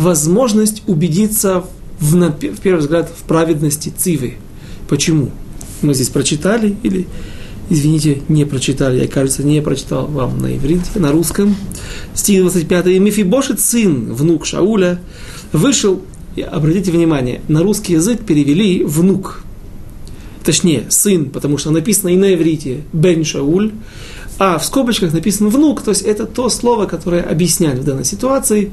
возможность 0.00 0.82
убедиться 0.86 1.64
в, 1.98 2.16
на 2.16 2.30
первый 2.30 2.80
взгляд 2.80 3.10
в 3.14 3.24
праведности 3.24 3.92
Цивы. 3.96 4.34
Почему? 4.88 5.30
Мы 5.82 5.94
здесь 5.94 6.08
прочитали 6.08 6.76
или 6.82 7.06
извините, 7.68 8.22
не 8.28 8.44
прочитали, 8.44 9.00
я, 9.00 9.06
кажется, 9.06 9.44
не 9.44 9.62
прочитал 9.62 10.06
вам 10.06 10.40
на 10.40 10.56
иврите, 10.56 10.90
на 10.96 11.12
русском. 11.12 11.54
Стих 12.14 12.40
25. 12.42 12.86
Мефибошет, 12.98 13.60
сын, 13.60 14.12
внук 14.12 14.44
Шауля, 14.44 15.00
вышел, 15.52 16.02
обратите 16.50 16.90
внимание, 16.90 17.40
на 17.46 17.62
русский 17.62 17.92
язык 17.92 18.24
перевели 18.24 18.82
внук. 18.82 19.44
Точнее, 20.44 20.86
сын, 20.88 21.30
потому 21.30 21.58
что 21.58 21.70
написано 21.70 22.08
и 22.08 22.16
на 22.16 22.34
иврите 22.34 22.80
Бен 22.92 23.24
Шауль, 23.24 23.72
а 24.38 24.58
в 24.58 24.64
скобочках 24.64 25.12
написано 25.12 25.50
внук, 25.50 25.82
то 25.82 25.90
есть 25.90 26.02
это 26.02 26.26
то 26.26 26.48
слово, 26.48 26.86
которое 26.86 27.22
объясняет 27.22 27.78
в 27.78 27.84
данной 27.84 28.04
ситуации, 28.04 28.70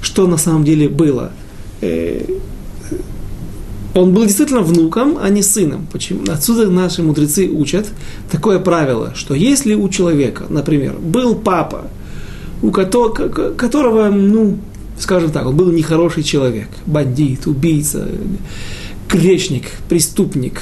что 0.00 0.26
на 0.26 0.36
самом 0.36 0.64
деле 0.64 0.88
было. 0.88 1.32
Э, 1.80 2.22
он 3.94 4.12
был 4.12 4.24
действительно 4.24 4.60
внуком, 4.60 5.16
а 5.20 5.30
не 5.30 5.42
сыном. 5.42 5.86
Почему? 5.90 6.22
Отсюда 6.28 6.70
наши 6.70 7.02
мудрецы 7.02 7.48
учат 7.48 7.86
такое 8.30 8.58
правило, 8.58 9.12
что 9.14 9.34
если 9.34 9.74
у 9.74 9.88
человека, 9.88 10.44
например, 10.50 10.96
был 10.98 11.34
папа, 11.34 11.90
у 12.62 12.70
которого, 12.70 14.10
ну, 14.10 14.58
скажем 14.98 15.30
так, 15.30 15.46
он 15.46 15.56
был 15.56 15.72
нехороший 15.72 16.22
человек, 16.22 16.68
бандит, 16.84 17.46
убийца, 17.46 18.06
грешник, 19.08 19.64
преступник, 19.88 20.60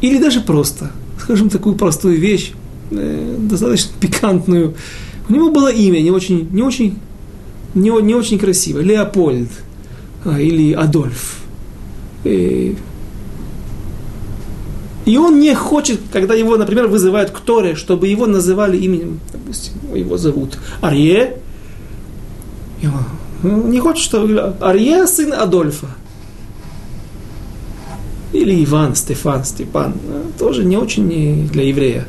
или 0.00 0.18
даже 0.18 0.40
просто, 0.40 0.92
скажем, 1.20 1.48
такую 1.48 1.76
простую 1.76 2.18
вещь, 2.18 2.52
э, 2.90 3.36
достаточно 3.38 3.90
пикантную, 4.00 4.74
у 5.28 5.32
него 5.32 5.50
было 5.50 5.72
имя 5.72 6.00
не 6.00 6.10
очень, 6.10 6.48
не 6.52 6.62
очень, 6.62 6.98
не, 7.74 7.90
не 8.02 8.14
очень 8.14 8.38
красивое, 8.38 8.82
Леопольд 8.82 9.50
а, 10.24 10.40
или 10.40 10.72
Адольф 10.72 11.38
и 15.04 15.16
он 15.16 15.40
не 15.40 15.54
хочет, 15.54 16.00
когда 16.12 16.34
его, 16.34 16.56
например, 16.56 16.86
вызывают 16.86 17.30
к 17.30 17.40
Торе, 17.40 17.74
чтобы 17.74 18.06
его 18.06 18.26
называли 18.26 18.76
именем, 18.76 19.20
допустим, 19.32 19.72
его 19.94 20.16
зовут 20.16 20.58
Арье, 20.80 21.38
Ну, 23.42 23.66
не 23.66 23.80
хочет, 23.80 24.04
что 24.04 24.56
Арье 24.60 25.06
сын 25.08 25.32
Адольфа. 25.32 25.88
Или 28.32 28.64
Иван, 28.64 28.94
Стефан, 28.94 29.44
Степан. 29.44 29.94
Ну, 30.06 30.32
тоже 30.38 30.64
не 30.64 30.76
очень 30.76 31.48
для 31.48 31.64
еврея 31.64 32.06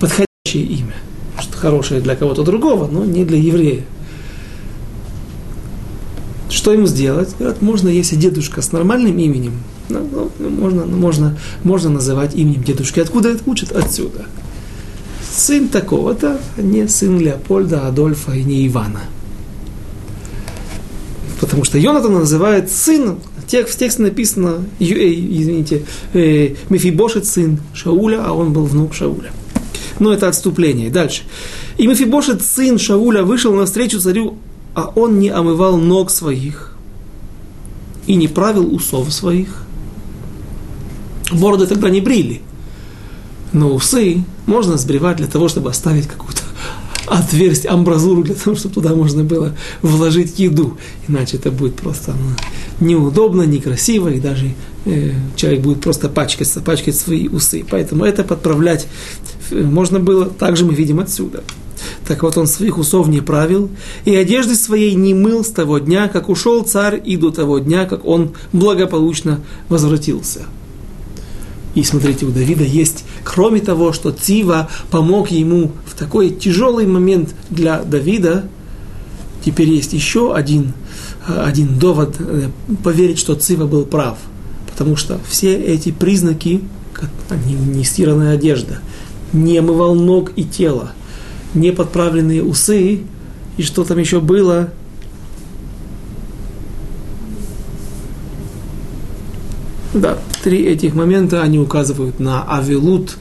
подходящее 0.00 0.64
имя. 0.64 0.94
Что 1.38 1.56
хорошее 1.56 2.00
для 2.00 2.16
кого-то 2.16 2.42
другого, 2.42 2.88
но 2.90 3.04
не 3.04 3.24
для 3.24 3.38
еврея. 3.38 3.84
Что 6.60 6.74
ему 6.74 6.86
сделать? 6.86 7.34
Говорят, 7.38 7.62
можно, 7.62 7.88
если 7.88 8.16
дедушка 8.16 8.60
с 8.60 8.70
нормальным 8.70 9.18
именем, 9.18 9.54
ну, 9.88 10.30
ну, 10.38 10.50
можно, 10.50 10.84
можно, 10.84 11.38
можно 11.64 11.88
называть 11.88 12.34
именем 12.34 12.62
дедушки. 12.62 13.00
Откуда 13.00 13.30
это 13.30 13.42
учат? 13.46 13.72
Отсюда. 13.72 14.26
Сын 15.26 15.68
такого-то, 15.68 16.38
а 16.58 16.60
не 16.60 16.86
сын 16.86 17.18
Леопольда, 17.18 17.86
Адольфа 17.86 18.32
и 18.32 18.44
не 18.44 18.66
Ивана. 18.66 19.00
Потому 21.40 21.64
что 21.64 21.78
Йонатан 21.78 22.12
называет 22.12 22.68
текст, 23.46 23.76
в 23.76 23.78
тексте 23.78 24.02
написано, 24.02 24.62
э, 24.80 24.84
извините, 24.84 25.86
э, 26.12 26.56
Мефибошет 26.68 27.26
сын 27.26 27.58
Шауля, 27.72 28.22
а 28.22 28.32
он 28.34 28.52
был 28.52 28.66
внук 28.66 28.92
Шауля. 28.92 29.32
Но 29.98 30.12
это 30.12 30.28
отступление. 30.28 30.90
Дальше. 30.90 31.22
И 31.78 31.86
Мефибошет 31.86 32.42
сын 32.42 32.78
Шауля 32.78 33.22
вышел 33.22 33.54
навстречу 33.54 33.98
царю 33.98 34.36
а 34.80 34.92
он 34.94 35.18
не 35.18 35.28
омывал 35.28 35.76
ног 35.76 36.10
своих 36.10 36.74
и 38.06 38.14
не 38.14 38.28
правил 38.28 38.74
усов 38.74 39.12
своих. 39.12 39.66
Бороды 41.30 41.66
тогда 41.66 41.90
не 41.90 42.00
брили, 42.00 42.40
но 43.52 43.74
усы 43.74 44.24
можно 44.46 44.78
сбривать 44.78 45.18
для 45.18 45.26
того, 45.26 45.48
чтобы 45.48 45.68
оставить 45.68 46.06
какую-то 46.06 46.40
отверстие, 47.06 47.70
амбразуру 47.72 48.22
для 48.22 48.34
того, 48.34 48.56
чтобы 48.56 48.74
туда 48.74 48.94
можно 48.94 49.22
было 49.22 49.54
вложить 49.82 50.38
еду. 50.38 50.78
Иначе 51.08 51.36
это 51.36 51.50
будет 51.50 51.76
просто 51.76 52.12
ну, 52.12 52.86
неудобно, 52.86 53.42
некрасиво, 53.42 54.08
и 54.08 54.18
даже 54.18 54.54
э, 54.86 55.12
человек 55.36 55.60
будет 55.60 55.82
просто 55.82 56.08
пачкаться, 56.08 56.60
пачкать 56.60 56.96
свои 56.96 57.28
усы. 57.28 57.66
Поэтому 57.70 58.06
это 58.06 58.24
подправлять 58.24 58.88
э, 59.50 59.62
можно 59.62 60.00
было, 60.00 60.24
также 60.24 60.64
мы 60.64 60.74
видим 60.74 61.00
отсюда. 61.00 61.44
Так 62.10 62.24
вот 62.24 62.36
он 62.36 62.48
своих 62.48 62.76
усов 62.76 63.06
не 63.06 63.20
правил, 63.20 63.70
и 64.04 64.16
одежды 64.16 64.56
своей 64.56 64.96
не 64.96 65.14
мыл 65.14 65.44
с 65.44 65.50
того 65.50 65.78
дня, 65.78 66.08
как 66.08 66.28
ушел 66.28 66.64
царь, 66.64 67.00
и 67.04 67.16
до 67.16 67.30
того 67.30 67.60
дня, 67.60 67.84
как 67.84 68.04
он 68.04 68.32
благополучно 68.52 69.38
возвратился. 69.68 70.40
И 71.76 71.84
смотрите, 71.84 72.26
у 72.26 72.32
Давида 72.32 72.64
есть, 72.64 73.04
кроме 73.22 73.60
того, 73.60 73.92
что 73.92 74.10
Цива 74.10 74.68
помог 74.90 75.30
ему 75.30 75.70
в 75.86 75.94
такой 75.94 76.30
тяжелый 76.30 76.84
момент 76.84 77.32
для 77.48 77.80
Давида, 77.80 78.48
теперь 79.44 79.68
есть 79.68 79.92
еще 79.92 80.34
один, 80.34 80.72
один 81.28 81.78
довод 81.78 82.16
э, 82.18 82.48
поверить, 82.82 83.20
что 83.20 83.36
Цива 83.36 83.68
был 83.68 83.84
прав. 83.84 84.18
Потому 84.66 84.96
что 84.96 85.20
все 85.28 85.54
эти 85.54 85.92
признаки, 85.92 86.60
не, 87.46 87.54
не 87.54 87.84
стиранная 87.84 88.34
одежда, 88.34 88.80
не 89.32 89.56
омывал 89.58 89.94
ног 89.94 90.32
и 90.34 90.42
тело, 90.42 90.90
неподправленные 91.54 92.42
усы, 92.42 93.00
и 93.56 93.62
что 93.62 93.84
там 93.84 93.98
еще 93.98 94.20
было. 94.20 94.70
Да, 99.92 100.18
три 100.42 100.64
этих 100.64 100.94
момента, 100.94 101.42
они 101.42 101.58
указывают 101.58 102.20
на 102.20 102.44
авилут, 102.44 103.16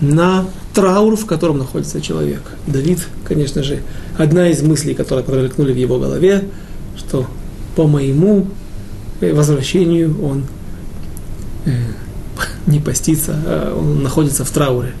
на 0.00 0.46
траур, 0.74 1.16
в 1.16 1.26
котором 1.26 1.58
находится 1.58 2.00
человек. 2.00 2.42
Давид, 2.66 3.06
конечно 3.24 3.62
же, 3.62 3.82
одна 4.16 4.48
из 4.48 4.62
мыслей, 4.62 4.94
которые 4.94 5.24
промелькнули 5.24 5.72
в 5.72 5.76
его 5.76 5.98
голове, 5.98 6.44
что 6.96 7.26
по 7.74 7.86
моему 7.86 8.46
возвращению 9.20 10.22
он 10.24 10.44
э, 11.66 11.70
не 12.66 12.80
постится, 12.80 13.36
а 13.44 13.78
он 13.78 14.02
находится 14.02 14.44
в 14.44 14.50
трауре. 14.50 14.94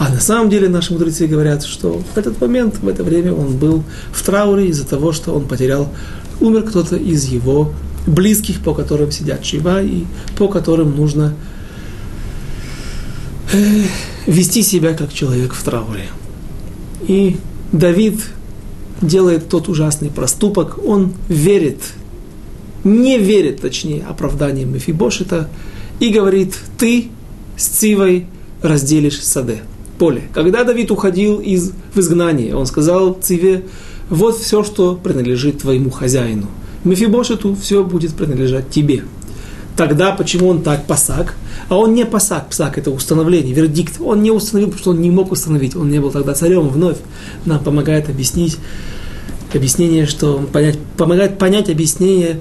А 0.00 0.08
на 0.08 0.18
самом 0.18 0.48
деле 0.48 0.70
наши 0.70 0.94
мудрецы 0.94 1.26
говорят, 1.26 1.62
что 1.62 2.02
в 2.14 2.16
этот 2.16 2.40
момент, 2.40 2.78
в 2.78 2.88
это 2.88 3.04
время 3.04 3.34
он 3.34 3.58
был 3.58 3.84
в 4.10 4.24
трауре 4.24 4.68
из-за 4.68 4.86
того, 4.86 5.12
что 5.12 5.34
он 5.34 5.46
потерял, 5.46 5.92
умер 6.40 6.62
кто-то 6.62 6.96
из 6.96 7.26
его 7.26 7.74
близких, 8.06 8.62
по 8.62 8.72
которым 8.72 9.12
сидят 9.12 9.44
Шива, 9.44 9.82
и 9.82 10.04
по 10.38 10.48
которым 10.48 10.96
нужно 10.96 11.34
э, 13.52 13.82
вести 14.26 14.62
себя 14.62 14.94
как 14.94 15.12
человек 15.12 15.52
в 15.52 15.62
трауре. 15.62 16.06
И 17.06 17.36
Давид 17.70 18.22
делает 19.02 19.50
тот 19.50 19.68
ужасный 19.68 20.08
проступок, 20.08 20.78
он 20.82 21.12
верит, 21.28 21.82
не 22.84 23.18
верит, 23.18 23.60
точнее, 23.60 24.02
оправданием 24.08 24.72
Мефибошета, 24.72 25.50
и 25.98 26.08
говорит, 26.08 26.54
ты 26.78 27.10
с 27.58 27.66
Цивой 27.66 28.24
разделишь 28.62 29.22
саде 29.22 29.60
поле. 30.00 30.22
Когда 30.32 30.64
Давид 30.64 30.90
уходил 30.90 31.40
из, 31.40 31.72
в 31.94 32.00
изгнание, 32.00 32.56
он 32.56 32.64
сказал 32.64 33.12
Циве, 33.20 33.64
вот 34.08 34.38
все, 34.38 34.64
что 34.64 34.96
принадлежит 34.96 35.58
твоему 35.58 35.90
хозяину. 35.90 36.46
Мефибошету 36.84 37.54
все 37.54 37.84
будет 37.84 38.14
принадлежать 38.14 38.70
тебе. 38.70 39.04
Тогда 39.76 40.12
почему 40.12 40.48
он 40.48 40.62
так 40.62 40.86
пасак? 40.86 41.34
А 41.68 41.76
он 41.76 41.92
не 41.92 42.06
пасак, 42.06 42.48
псак 42.48 42.78
это 42.78 42.90
установление, 42.90 43.52
вердикт. 43.52 44.00
Он 44.00 44.22
не 44.22 44.30
установил, 44.30 44.68
потому 44.68 44.80
что 44.80 44.90
он 44.92 45.02
не 45.02 45.10
мог 45.10 45.32
установить, 45.32 45.76
он 45.76 45.90
не 45.90 46.00
был 46.00 46.10
тогда 46.10 46.32
царем 46.32 46.68
вновь. 46.68 46.96
Нам 47.44 47.62
помогает 47.62 48.08
объяснить 48.08 48.56
объяснение, 49.54 50.06
что 50.06 50.38
понять, 50.50 50.78
помогает 50.96 51.36
понять 51.38 51.68
объяснение 51.68 52.40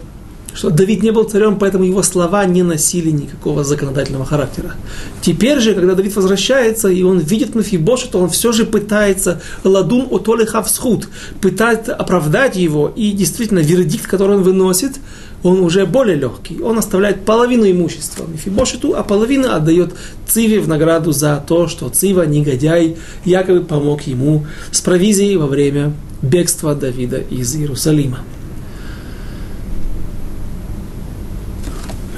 что 0.60 0.70
Давид 0.70 1.04
не 1.04 1.12
был 1.12 1.24
царем, 1.24 1.58
поэтому 1.58 1.86
его 1.86 2.04
слова 2.04 2.44
не 2.44 2.64
носили 2.64 3.12
никакого 3.12 3.64
законодательного 3.64 4.26
характера. 4.26 4.76
Теперь 5.22 5.62
же, 5.62 5.74
когда 5.74 5.96
Давид 5.96 6.14
возвращается, 6.18 6.90
и 6.90 7.02
он 7.02 7.20
видит 7.20 7.56
Мефибоша, 7.56 8.12
то 8.12 8.20
он 8.20 8.30
все 8.30 8.52
же 8.52 8.66
пытается 8.66 9.42
ладун 9.64 10.10
отолихавсхуд, 10.12 11.08
пытается 11.40 11.96
оправдать 11.96 12.58
его, 12.58 12.92
и 12.94 13.12
действительно 13.12 13.60
вердикт, 13.60 14.06
который 14.06 14.36
он 14.36 14.44
выносит, 14.44 15.00
он 15.44 15.62
уже 15.62 15.86
более 15.86 16.18
легкий. 16.18 16.62
Он 16.62 16.78
оставляет 16.78 17.24
половину 17.24 17.64
имущества 17.64 18.26
Мефибошету, 18.28 18.98
а 18.98 19.04
половину 19.04 19.54
отдает 19.54 19.94
Циве 20.28 20.60
в 20.60 20.68
награду 20.68 21.14
за 21.14 21.42
то, 21.48 21.70
что 21.70 21.88
Цива, 21.88 22.24
негодяй, 22.24 22.98
якобы 23.24 23.62
помог 23.62 24.02
ему 24.02 24.46
с 24.72 24.82
провизией 24.82 25.38
во 25.38 25.48
время 25.48 25.94
бегства 26.22 26.76
Давида 26.76 27.20
из 27.20 27.56
Иерусалима. 27.56 28.20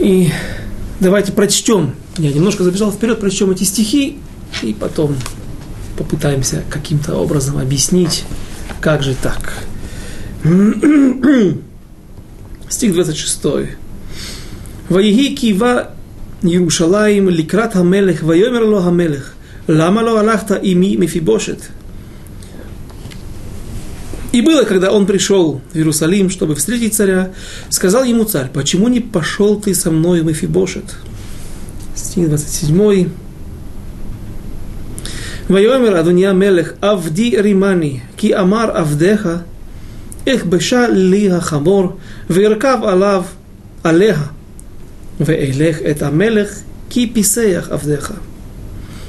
И 0.02 0.32
давайте 1.00 1.32
прочтем, 1.32 1.94
я 2.18 2.34
немножко 2.34 2.64
забежал 2.64 2.92
вперед, 2.92 3.20
прочтем 3.20 3.52
эти 3.52 3.64
стихи, 3.64 4.18
и 4.64 4.74
потом 4.74 5.16
попытаемся 5.96 6.64
каким-то 6.72 7.16
образом 7.16 7.60
объяснить, 7.60 8.24
как 8.80 9.04
же 9.04 9.14
так. 9.14 9.54
Стих 12.68 12.94
26. 12.94 13.46
Ваиги 14.90 15.36
кива 15.36 15.92
Иерушалаим 16.42 17.30
ликрат 17.30 17.74
хамелех, 17.74 18.24
вайомер 18.24 18.64
ло 18.64 18.82
хамелех, 18.82 19.36
лама 19.68 20.00
ло 20.00 20.20
алахта 20.20 20.56
ими 20.56 20.96
мефибошет. 20.96 21.70
И 24.32 24.42
было, 24.42 24.64
когда 24.64 24.92
он 24.92 25.06
пришел 25.06 25.62
в 25.74 25.76
Иерусалим, 25.76 26.30
чтобы 26.30 26.56
встретить 26.56 26.94
царя, 26.94 27.32
сказал 27.70 28.04
ему 28.04 28.24
царь, 28.24 28.50
почему 28.54 28.88
не 28.88 29.02
пошел 29.02 29.60
ты 29.60 29.76
со 29.76 29.92
мной 29.92 30.22
в 30.22 30.26
Мефибошет? 30.26 30.86
Стих 31.96 32.30
27. 32.30 33.10
ויאמר 35.50 35.96
אדוני 35.98 36.32
המלך 36.32 36.76
עבדי 36.80 37.36
רימני, 37.38 38.04
כי 38.16 38.32
אמר 38.32 38.72
עבדך, 38.78 40.46
אחבשה 40.46 40.88
לי 40.88 41.30
החמור 41.42 41.98
וארכב 42.30 42.86
עליו 42.86 43.28
עליה, 43.84 44.32
ואלך 45.20 45.82
את 45.82 46.10
המלך, 46.10 46.60
כי 46.90 47.06
פיסח 47.08 47.70
עבדך. 47.70 48.16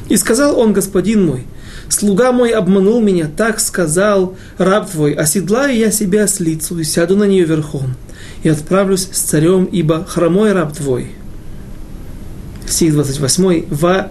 И 0.09 0.17
сказал 0.17 0.59
он, 0.59 0.73
господин 0.73 1.27
мой, 1.27 1.47
«Слуга 1.93 2.33
мой 2.33 2.53
обманул 2.53 3.03
меня, 3.03 3.29
так 3.37 3.61
сказал 3.61 4.35
раб 4.57 4.91
твой, 4.91 5.13
оседлаю 5.13 5.77
я 5.77 5.91
себе 5.91 6.23
ослицу 6.23 6.79
и 6.79 6.85
сяду 6.85 7.17
на 7.17 7.25
нее 7.25 7.45
верхом, 7.45 7.97
и 8.43 8.49
отправлюсь 8.49 9.11
с 9.13 9.19
царем, 9.19 9.67
ибо 9.67 10.07
хромой 10.09 10.53
раб 10.53 10.75
твой». 10.75 11.11
Стих 12.67 12.95
28. 12.95 13.67
«Ва 13.69 14.11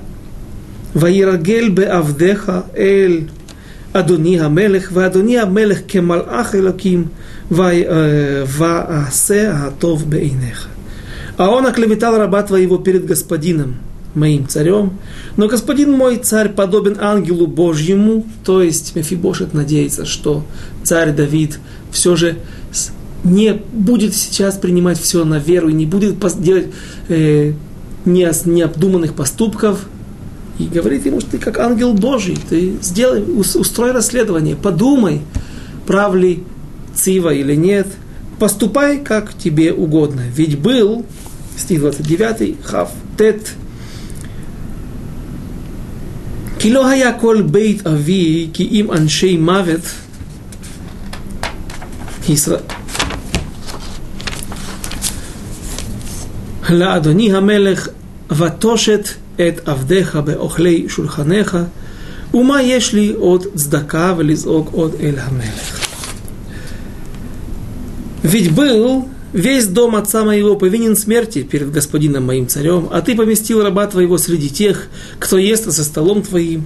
«Ваирагель 0.93 1.71
бе 1.71 1.86
авдеха 1.86 2.65
эль 2.75 3.32
Адони 3.93 4.38
Амелех, 4.38 4.95
Адони 4.95 5.38
Амелех 5.38 5.84
кемалах 5.88 6.53
элаким, 6.53 7.09
ваасе 7.49 8.53
э, 9.34 9.67
атов 9.67 10.05
бейнеха». 10.05 10.69
А 11.38 11.49
он 11.49 11.65
оклеветал 11.65 12.15
раба 12.15 12.43
твоего 12.43 12.77
перед 12.77 13.05
господином, 13.05 13.77
моим 14.16 14.47
царем, 14.47 14.99
но 15.38 15.47
господин 15.47 15.91
мой 15.93 16.18
царь 16.18 16.49
подобен 16.49 16.97
ангелу 16.99 17.47
Божьему, 17.47 18.26
то 18.43 18.62
есть 18.62 18.95
Мефибошет 18.95 19.53
надеется, 19.53 20.05
что 20.05 20.43
царь 20.84 21.14
Давид 21.14 21.59
все 21.91 22.16
же 22.16 22.38
не 23.24 23.53
будет 23.53 24.16
сейчас 24.16 24.55
принимать 24.55 24.99
все 24.99 25.24
на 25.26 25.38
веру 25.38 25.70
и 25.70 25.74
не 25.74 25.86
будет 25.86 26.16
делать 26.41 26.68
э, 27.07 27.53
необдуманных 28.05 29.14
поступков. 29.14 29.86
И 30.59 30.66
говорит 30.66 31.05
ему, 31.05 31.22
что 31.22 31.32
ты 31.32 31.38
как 31.38 31.59
ангел 31.59 31.93
Божий, 31.93 32.38
ты 32.49 32.74
сделай, 32.82 33.24
устрой 33.24 33.91
расследование, 33.91 34.55
подумай, 34.55 35.22
прав 35.88 36.14
ли 36.14 36.43
Цива 36.93 37.34
или 37.34 37.55
нет, 37.55 37.88
поступай, 38.38 38.99
как 38.99 39.34
тебе 39.34 39.74
угодно. 39.74 40.22
Ведь 40.36 40.59
был, 40.59 41.05
стих 41.57 41.80
29, 41.80 42.57
Хав 42.64 42.91
Тет, 43.18 43.53
כי 46.61 46.70
לא 46.70 46.88
היה 46.88 47.12
כל 47.12 47.42
בית 47.42 47.86
אבי 47.86 48.49
כי 48.53 48.68
אם 48.70 48.92
אנשי 48.92 49.36
מוות 49.36 49.80
ישראל 52.28 52.61
לאדוני 56.70 57.36
המלך 57.36 57.88
ותושת 58.36 59.09
את 59.36 59.68
עבדיך 59.68 60.16
באוכלי 60.16 60.86
שולחניך 60.88 61.57
ומה 62.34 62.62
יש 62.62 62.92
לי 62.92 63.12
עוד 63.18 63.44
צדקה 63.55 64.14
ולזעוק 64.16 64.68
עוד 64.72 64.94
אל 65.01 65.14
המלך. 65.18 65.86
Ведь 68.24 68.51
был 68.57 69.09
весь 69.34 69.67
дом 69.67 69.95
отца 69.95 70.23
моего 70.23 70.55
повинен 70.55 70.95
смерти 70.95 71.43
перед 71.43 71.71
господином 71.71 72.25
моим 72.25 72.47
царем, 72.47 72.89
а 72.91 73.01
ты 73.01 73.15
поместил 73.15 73.61
раба 73.63 73.88
твоего 73.88 74.17
среди 74.17 74.49
тех, 74.49 74.88
кто 75.19 75.38
ест 75.38 75.65
за 75.65 75.84
столом 75.84 76.21
твоим. 76.21 76.65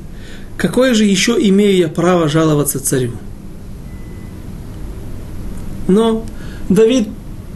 Какое 0.58 0.94
же 0.94 1.04
еще 1.04 1.34
имею 1.40 1.78
я 1.78 1.90
право 1.90 2.30
жаловаться 2.30 2.80
царю? 2.80 3.12
Но 5.88 6.26
Давид 6.70 7.10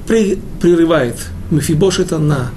прерывает 0.07 1.15
Мефибошета 1.49 2.19
на 2.19 2.51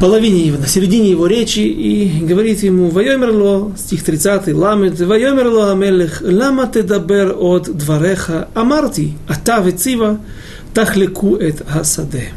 половине 0.00 0.46
его, 0.46 0.58
на 0.58 0.66
середине 0.66 1.10
его 1.10 1.26
речи 1.26 1.60
и 1.60 2.24
говорит 2.24 2.62
ему, 2.62 2.88
«Вайомерло», 2.88 3.72
стих 3.76 4.02
30, 4.02 4.54
«Ламет, 4.54 4.98
вайомерло 4.98 5.72
амелех, 5.72 6.22
лама 6.22 6.66
тедабер 6.66 7.36
от 7.38 7.64
двореха, 7.76 8.48
амарти, 8.54 9.14
ата 9.28 9.60
вецива, 9.60 10.18
тахлеку 10.72 11.36
эт 11.36 11.62
асаде». 11.70 12.30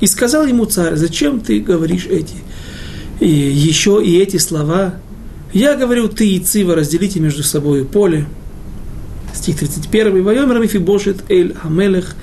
И 0.00 0.06
сказал 0.06 0.46
ему 0.46 0.64
царь, 0.64 0.96
«Зачем 0.96 1.40
ты 1.40 1.60
говоришь 1.60 2.06
эти?» 2.06 2.36
И 3.20 3.28
еще 3.28 4.02
и 4.02 4.18
эти 4.18 4.38
слова, 4.38 4.94
«Я 5.52 5.76
говорю, 5.76 6.08
ты 6.08 6.26
и 6.26 6.40
Цива 6.40 6.74
разделите 6.74 7.20
между 7.20 7.42
собой 7.42 7.84
поле» 7.84 8.26
стих 9.34 9.58
31, 9.58 10.22
«Вайомер 10.22 10.58
Мефибошет 10.60 11.24
эль 11.28 11.54
Амелех, 11.62 12.14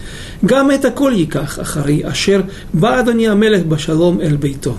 гам 0.42 0.70
это 0.70 0.92
коль 0.92 1.20
яках 1.20 1.58
ахари, 1.58 2.02
ашер 2.02 2.50
баадони 2.74 3.26
Амелех 3.26 3.66
башалом 3.66 4.20
эль 4.20 4.38
бейто». 4.38 4.76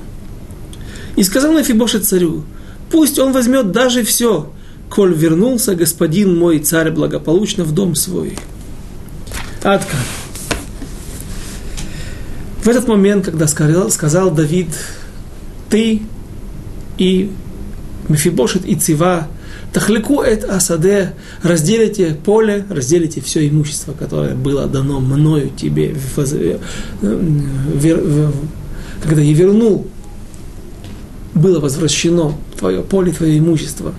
И 1.16 1.22
сказал 1.22 1.53
Мефибошет 1.53 2.05
царю, 2.05 2.45
«Пусть 2.91 3.18
он 3.18 3.33
возьмет 3.33 3.72
даже 3.72 4.05
все, 4.05 4.53
коль 4.89 5.14
вернулся 5.14 5.74
господин 5.74 6.37
мой 6.37 6.59
царь 6.61 6.91
благополучно 6.91 7.64
в 7.64 7.72
дом 7.72 7.95
свой». 7.95 8.39
Адка. 9.62 9.97
В 12.62 12.68
этот 12.68 12.89
момент, 12.89 13.26
когда 13.26 13.47
сказал, 13.47 13.91
сказал 13.91 14.31
Давид, 14.31 14.68
ты 15.68 16.03
и 16.99 17.31
Мефибошет 18.09 18.64
и 18.64 18.74
Цива– 18.74 19.28
Тахлеку 19.73 20.23
эт 20.23 20.45
асаде, 20.45 21.14
разделите 21.43 22.16
поле, 22.25 22.64
разделите 22.68 23.21
все 23.21 23.49
имущество, 23.49 23.93
которое 23.93 24.35
было 24.35 24.66
дано 24.66 24.99
мною 24.99 25.51
тебе, 25.57 25.95
когда 29.03 29.23
я 29.23 29.33
вернул, 29.33 29.87
было 31.35 31.61
возвращено 31.61 32.35
твое 32.59 32.83
поле, 32.83 33.12
твое 33.12 33.39
имущество. 33.39 33.95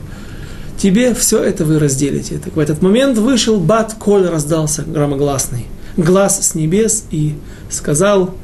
Тебе 0.77 1.13
все 1.13 1.41
это 1.41 1.63
вы 1.63 1.79
разделите. 1.79 2.37
Так 2.37 2.55
в 2.55 2.59
этот 2.59 2.81
момент 2.81 3.17
вышел 3.17 3.59
бат, 3.59 3.95
коль 3.97 4.27
раздался 4.27 4.83
громогласный, 4.83 5.67
глаз 5.95 6.47
с 6.47 6.55
небес 6.55 7.05
и 7.11 7.35
сказал, 7.69 8.35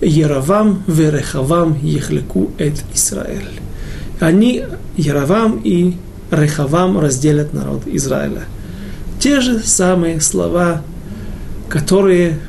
Яровам 0.00 0.82
верехавам 0.86 1.78
ехлеку 1.82 2.50
эт 2.58 2.82
Израиль. 2.94 3.60
Они, 4.20 4.64
Яровам 4.96 5.60
и 5.62 5.96
Рехавам 6.32 6.98
разделят 6.98 7.52
народ 7.52 7.82
Израиля. 7.86 8.44
Те 9.20 9.40
же 9.40 9.60
самые 9.60 10.20
слова, 10.20 10.82
которые 11.68 12.40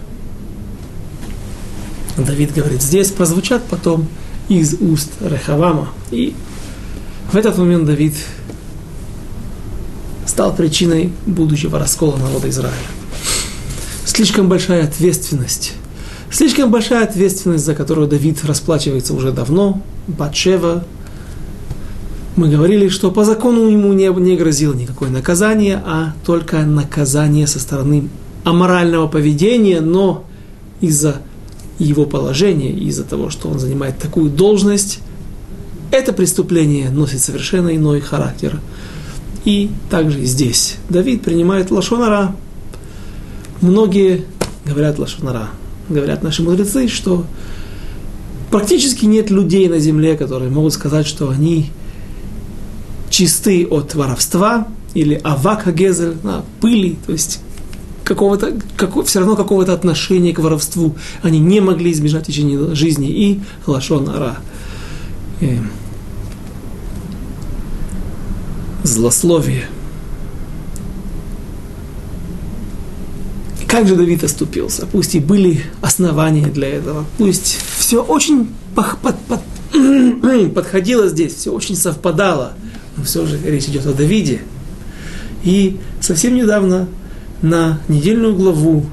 Давид 2.18 2.54
говорит 2.54 2.82
здесь, 2.82 3.12
прозвучат 3.12 3.64
потом 3.66 4.08
из 4.48 4.76
уст 4.80 5.12
Рехавама. 5.20 5.90
И 6.12 6.34
в 7.32 7.36
этот 7.36 7.58
момент 7.58 7.86
Давид 7.86 8.16
стал 10.26 10.56
причиной 10.56 11.12
будущего 11.26 11.78
раскола 11.78 12.16
народа 12.18 12.50
Израиля. 12.50 12.74
Слишком 14.06 14.48
большая 14.48 14.86
ответственность. 14.86 15.74
Слишком 16.32 16.72
большая 16.72 17.04
ответственность, 17.04 17.66
за 17.66 17.76
которую 17.76 18.08
Давид 18.08 18.44
расплачивается 18.46 19.14
уже 19.14 19.32
давно. 19.32 19.82
Батшева, 20.08 20.84
мы 22.36 22.50
говорили, 22.50 22.90
что 22.90 23.12
по 23.12 23.24
закону 23.26 23.70
ему 23.70 23.94
не, 23.94 24.08
не 24.08 24.36
грозило 24.36 24.74
никакое 24.74 25.10
наказание, 25.10 25.82
а 25.86 26.14
только 26.26 26.64
наказание 26.66 27.46
со 27.46 27.60
стороны 27.60 28.10
аморального 28.44 29.08
поведения, 29.08 29.82
но 29.82 30.26
из-за 30.82 31.22
его 31.80 32.06
положения, 32.06 32.72
из-за 32.72 33.04
того, 33.04 33.30
что 33.30 33.50
он 33.50 33.60
занимает 33.60 34.00
такую 34.00 34.30
должность, 34.30 35.00
это 35.92 36.12
преступление 36.12 36.90
носит 36.90 37.22
совершенно 37.22 37.76
иной 37.76 38.02
характер. 38.02 38.60
И 39.46 39.70
также 39.90 40.24
здесь 40.26 40.78
Давид 40.90 41.22
принимает 41.22 41.70
лошонара. 41.70 42.36
Многие 43.62 44.26
говорят 44.66 44.98
лошонара. 44.98 45.50
Говорят 45.90 46.24
наши 46.24 46.42
мудрецы, 46.42 46.88
что 46.88 47.26
практически 48.50 49.06
нет 49.06 49.30
людей 49.30 49.68
на 49.68 49.80
земле, 49.80 50.16
которые 50.18 50.50
могут 50.50 50.74
сказать, 50.74 51.06
что 51.06 51.30
они 51.30 51.72
чисты 53.14 53.68
от 53.68 53.94
воровства, 53.94 54.68
или 54.96 55.22
авака 55.24 55.72
гезель, 55.72 56.18
на 56.24 56.44
пыли, 56.60 56.98
то 57.06 57.12
есть 57.12 57.42
какого-то, 58.04 58.58
как, 58.76 59.06
все 59.06 59.20
равно 59.20 59.36
какого-то 59.36 59.72
отношения 59.72 60.34
к 60.34 60.40
воровству 60.40 60.96
они 61.22 61.40
не 61.40 61.62
могли 61.62 61.92
избежать 61.92 62.24
в 62.24 62.28
течение 62.28 62.74
жизни. 62.74 63.10
И 63.10 63.42
лашон 63.68 64.10
ара. 64.10 64.38
И 65.42 65.60
злословие. 68.84 69.66
Как 73.68 73.88
же 73.88 73.96
Давид 73.96 74.24
оступился? 74.24 74.88
Пусть 74.88 75.14
и 75.14 75.20
были 75.20 75.64
основания 75.82 76.48
для 76.48 76.68
этого. 76.68 77.06
Пусть 77.20 77.60
все 77.78 78.04
очень 78.04 78.50
под, 78.76 78.98
под, 79.28 79.42
подходило 80.56 81.08
здесь, 81.08 81.36
все 81.36 81.52
очень 81.52 81.76
совпадало– 81.76 82.54
но 82.98 83.04
все 83.04 83.26
же 83.26 83.40
речь 83.44 83.66
идет 83.66 83.86
о 83.86 83.94
Давиде. 83.94 84.42
И 85.44 85.80
совсем 86.00 86.36
недавно 86.36 86.88
на 87.42 87.80
недельную 87.88 88.36
главу 88.36 88.86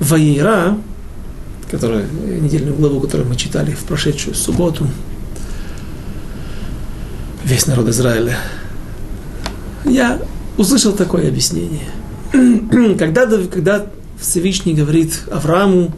Ваера, 0.00 0.76
которая, 1.70 2.06
недельную 2.40 2.74
главу, 2.74 3.00
которую 3.00 3.28
мы 3.28 3.36
читали 3.36 3.72
в 3.72 3.84
прошедшую 3.84 4.34
субботу, 4.34 4.86
весь 7.44 7.66
народ 7.66 7.88
Израиля, 7.88 8.36
я 9.84 10.20
услышал 10.56 10.92
такое 10.92 11.28
объяснение. 11.28 11.88
когда, 12.98 13.26
когда 13.26 13.86
Всевышний 14.20 14.74
говорит 14.74 15.22
Аврааму, 15.30 15.94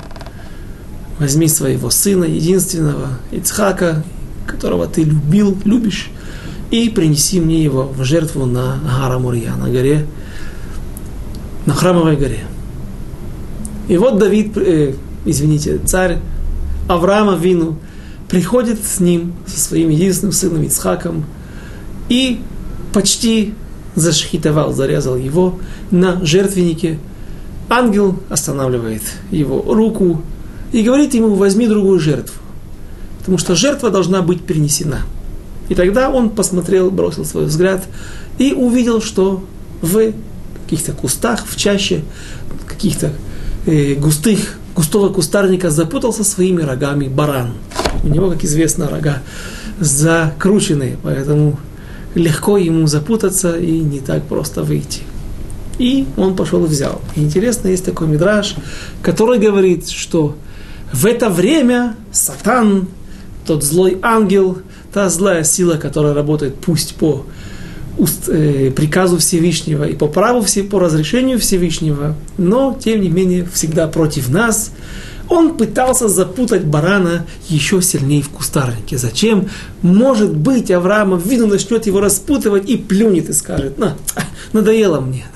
возьми 1.18 1.48
своего 1.48 1.90
сына, 1.90 2.24
единственного, 2.24 3.18
Ицхака, 3.32 4.04
которого 4.46 4.86
ты 4.86 5.02
любил, 5.02 5.56
любишь, 5.64 6.10
и 6.70 6.88
принеси 6.90 7.40
мне 7.40 7.62
его 7.62 7.84
в 7.84 8.04
жертву 8.04 8.46
на 8.46 8.78
Гара 8.84 9.18
Мурья, 9.18 9.56
на 9.56 9.70
горе, 9.70 10.06
на 11.66 11.74
храмовой 11.74 12.16
горе. 12.16 12.44
И 13.88 13.96
вот 13.96 14.18
Давид, 14.18 14.56
э, 14.56 14.94
извините, 15.24 15.78
царь 15.78 16.18
Авраама 16.88 17.36
Вину 17.36 17.76
приходит 18.28 18.84
с 18.84 19.00
ним, 19.00 19.32
со 19.46 19.58
своим 19.58 19.88
единственным 19.88 20.32
сыном 20.32 20.62
Ицхаком, 20.64 21.24
и 22.10 22.40
почти 22.92 23.54
зашхитовал, 23.94 24.72
зарезал 24.72 25.16
его 25.16 25.58
на 25.90 26.24
жертвеннике. 26.24 26.98
Ангел 27.70 28.18
останавливает 28.28 29.02
его 29.30 29.62
руку 29.74 30.22
и 30.72 30.82
говорит 30.82 31.14
ему, 31.14 31.34
возьми 31.34 31.66
другую 31.66 31.98
жертву, 31.98 32.40
потому 33.20 33.38
что 33.38 33.54
жертва 33.54 33.90
должна 33.90 34.20
быть 34.20 34.42
принесена– 34.42 35.00
и 35.68 35.74
тогда 35.74 36.10
он 36.10 36.30
посмотрел, 36.30 36.90
бросил 36.90 37.24
свой 37.24 37.46
взгляд 37.46 37.86
и 38.38 38.52
увидел, 38.52 39.00
что 39.00 39.44
в 39.82 40.12
каких-то 40.64 40.92
кустах, 40.92 41.46
в 41.46 41.56
чаще, 41.56 42.02
каких-то 42.66 43.12
э, 43.66 43.94
густых, 43.94 44.58
густого 44.74 45.12
кустарника 45.12 45.70
запутался 45.70 46.24
своими 46.24 46.62
рогами 46.62 47.08
баран. 47.08 47.54
У 48.02 48.08
него, 48.08 48.30
как 48.30 48.44
известно, 48.44 48.88
рога 48.88 49.22
закрученные, 49.80 50.98
поэтому 51.02 51.58
легко 52.14 52.58
ему 52.58 52.86
запутаться 52.86 53.56
и 53.56 53.78
не 53.80 54.00
так 54.00 54.24
просто 54.24 54.62
выйти. 54.62 55.02
И 55.78 56.06
он 56.16 56.34
пошел 56.34 56.64
и 56.64 56.68
взял. 56.68 57.00
Интересно, 57.14 57.68
есть 57.68 57.84
такой 57.84 58.08
мидраж, 58.08 58.56
который 59.02 59.38
говорит, 59.38 59.88
что 59.88 60.36
в 60.92 61.06
это 61.06 61.28
время 61.28 61.94
Сатан, 62.10 62.88
тот 63.46 63.62
злой 63.62 63.98
ангел, 64.02 64.58
та 64.98 65.08
злая 65.10 65.44
сила, 65.44 65.76
которая 65.76 66.12
работает 66.12 66.56
пусть 66.56 66.96
по 66.96 67.24
уст, 67.98 68.28
э, 68.28 68.72
приказу 68.74 69.18
Всевышнего 69.18 69.84
и 69.84 69.94
по 69.94 70.08
праву, 70.08 70.44
по 70.68 70.80
разрешению 70.80 71.38
Всевышнего, 71.38 72.16
но, 72.36 72.76
тем 72.84 73.00
не 73.02 73.08
менее, 73.08 73.46
всегда 73.54 73.86
против 73.86 74.28
нас– 74.28 74.72
он 75.28 75.56
пытался 75.56 76.08
запутать 76.08 76.64
барана 76.64 77.26
еще 77.48 77.82
сильнее 77.82 78.22
в 78.22 78.30
кустарнике. 78.30 78.96
Зачем? 78.96 79.48
Может 79.82 80.34
быть, 80.34 80.70
Авраам 80.70 81.18
виду 81.18 81.46
начнет 81.46 81.86
его 81.86 82.00
распутывать 82.00 82.68
и 82.68 82.76
плюнет 82.76 83.28
и 83.28 83.32
скажет, 83.32 83.78
на, 83.78 83.96
надоело 84.52 85.00
мне. 85.00 85.26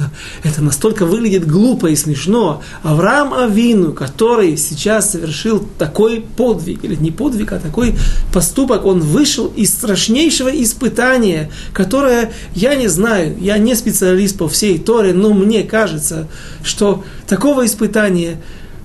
Это 0.42 0.62
настолько 0.62 1.04
выглядит 1.04 1.46
глупо 1.46 1.88
и 1.88 1.96
смешно. 1.96 2.62
Авраам 2.82 3.34
Авину, 3.34 3.92
который 3.92 4.56
сейчас 4.56 5.12
совершил 5.12 5.66
такой 5.78 6.20
подвиг, 6.20 6.84
или 6.84 6.94
не 6.94 7.10
подвиг, 7.10 7.52
а 7.52 7.58
такой 7.58 7.94
поступок, 8.32 8.86
он 8.86 9.00
вышел 9.00 9.46
из 9.54 9.70
страшнейшего 9.70 10.48
испытания, 10.48 11.50
которое, 11.72 12.32
я 12.54 12.74
не 12.74 12.88
знаю, 12.88 13.36
я 13.38 13.58
не 13.58 13.74
специалист 13.74 14.38
по 14.38 14.48
всей 14.48 14.78
Торе, 14.78 15.12
но 15.12 15.34
мне 15.34 15.62
кажется, 15.62 16.28
что 16.64 17.04
такого 17.26 17.66
испытания 17.66 18.38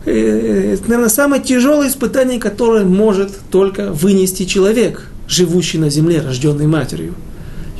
это, 0.05 0.83
наверное, 0.83 1.09
самое 1.09 1.41
тяжелое 1.41 1.89
испытание, 1.89 2.39
которое 2.39 2.85
может 2.85 3.31
только 3.51 3.91
вынести 3.91 4.45
человек, 4.45 5.09
живущий 5.27 5.77
на 5.77 5.89
земле, 5.89 6.21
рожденный 6.21 6.67
матерью. 6.67 7.13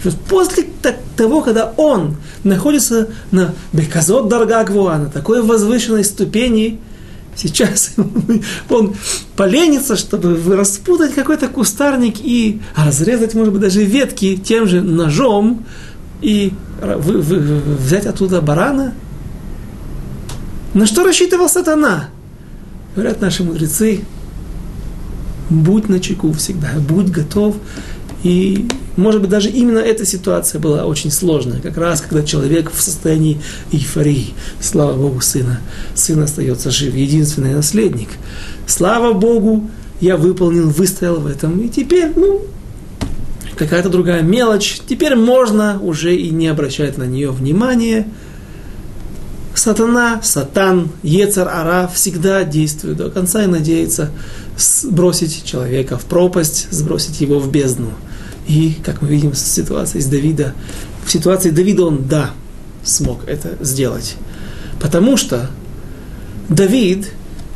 И 0.03 0.07
вот 0.07 0.15
после 0.29 0.65
того, 1.15 1.41
когда 1.41 1.73
он 1.77 2.17
находится 2.43 3.09
на 3.31 3.53
Беказот 3.73 4.27
Даргагвуа, 4.27 4.97
на 4.97 5.09
такой 5.09 5.41
возвышенной 5.41 6.03
ступени, 6.03 6.79
сейчас 7.35 7.91
он 8.69 8.95
поленится, 9.35 9.95
чтобы 9.95 10.37
распутать 10.55 11.13
какой-то 11.13 11.47
кустарник 11.47 12.15
и 12.19 12.61
разрезать, 12.75 13.33
может 13.33 13.53
быть, 13.53 13.61
даже 13.61 13.83
ветки 13.83 14.35
тем 14.35 14.67
же 14.67 14.81
ножом 14.81 15.65
и 16.21 16.53
взять 16.81 18.05
оттуда 18.05 18.41
барана. 18.41 18.93
На 20.77 20.85
что 20.85 21.03
рассчитывал 21.03 21.49
сатана? 21.49 22.11
Говорят 22.95 23.19
наши 23.19 23.43
мудрецы, 23.43 24.01
будь 25.49 25.89
на 25.89 25.99
чеку 25.99 26.31
всегда, 26.33 26.69
будь 26.87 27.09
готов. 27.09 27.55
И, 28.21 28.67
может 28.95 29.21
быть, 29.21 29.31
даже 29.31 29.49
именно 29.49 29.79
эта 29.79 30.05
ситуация 30.05 30.61
была 30.61 30.85
очень 30.85 31.09
сложная, 31.09 31.61
как 31.61 31.77
раз 31.77 32.01
когда 32.01 32.21
человек 32.21 32.71
в 32.71 32.79
состоянии 32.79 33.41
эйфории. 33.71 34.35
Слава 34.61 34.95
Богу, 34.95 35.19
сына. 35.19 35.61
Сын 35.95 36.21
остается 36.21 36.69
жив, 36.69 36.93
единственный 36.93 37.55
наследник. 37.55 38.09
Слава 38.67 39.13
Богу, 39.13 39.67
я 39.99 40.15
выполнил, 40.15 40.69
выстоял 40.69 41.15
в 41.15 41.25
этом. 41.25 41.59
И 41.59 41.69
теперь, 41.69 42.11
ну, 42.15 42.41
какая-то 43.55 43.89
другая 43.89 44.21
мелочь. 44.21 44.79
Теперь 44.87 45.15
можно 45.15 45.79
уже 45.81 46.15
и 46.15 46.29
не 46.29 46.47
обращать 46.49 46.99
на 46.99 47.05
нее 47.05 47.31
внимания– 47.31 48.07
сатана, 49.57 50.21
сатан, 50.23 50.89
Ецар 51.03 51.47
Ара 51.47 51.89
всегда 51.93 52.43
действует 52.43 52.97
до 52.97 53.09
конца 53.09 53.43
и 53.43 53.47
надеется 53.47 54.11
сбросить 54.57 55.43
человека 55.45 55.97
в 55.97 56.05
пропасть, 56.05 56.67
сбросить 56.71 57.21
его 57.21 57.39
в 57.39 57.51
бездну. 57.51 57.91
И, 58.47 58.75
как 58.85 59.01
мы 59.01 59.09
видим 59.09 59.31
в 59.31 59.37
ситуации 59.37 60.01
Давида, 60.01 60.53
в 61.05 61.11
ситуации 61.11 61.49
Давида 61.49 61.85
он, 61.85 62.07
да, 62.07 62.31
смог 62.83 63.27
это 63.27 63.57
сделать. 63.59 64.15
Потому 64.79 65.17
что 65.17 65.49
Давид, 66.49 67.09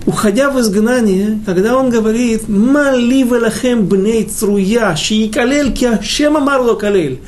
уходя 0.06 0.50
в 0.50 0.60
изгнание, 0.60 1.40
когда 1.46 1.78
он 1.78 1.90
говорит 1.90 2.50
«Мали 2.50 3.24
велахем 3.24 3.86
бней 3.86 4.26
цруя, 4.26 4.96
шиикалель 4.96 5.74
ки 5.74 5.86
Ашем 5.86 6.38
амар 6.38 6.76
калель», 6.76 7.22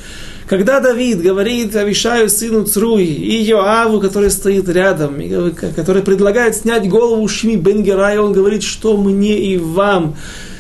когда 0.54 0.80
Давид 0.80 1.20
говорит 1.20 1.76
Авишаю, 1.76 2.30
сыну 2.30 2.64
Цруи, 2.64 3.08
и 3.08 3.42
Йоаву, 3.42 4.00
который 4.00 4.30
стоит 4.30 4.70
рядом, 4.70 5.20
и 5.20 5.50
который 5.50 6.04
предлагает 6.04 6.56
снять 6.56 6.88
голову 6.88 7.28
Шми 7.28 7.56
Бенгерая, 7.56 8.22
он 8.22 8.34
говорит, 8.34 8.62
что 8.62 8.96
мне 8.96 9.36
и 9.36 9.58
вам, 9.58 10.16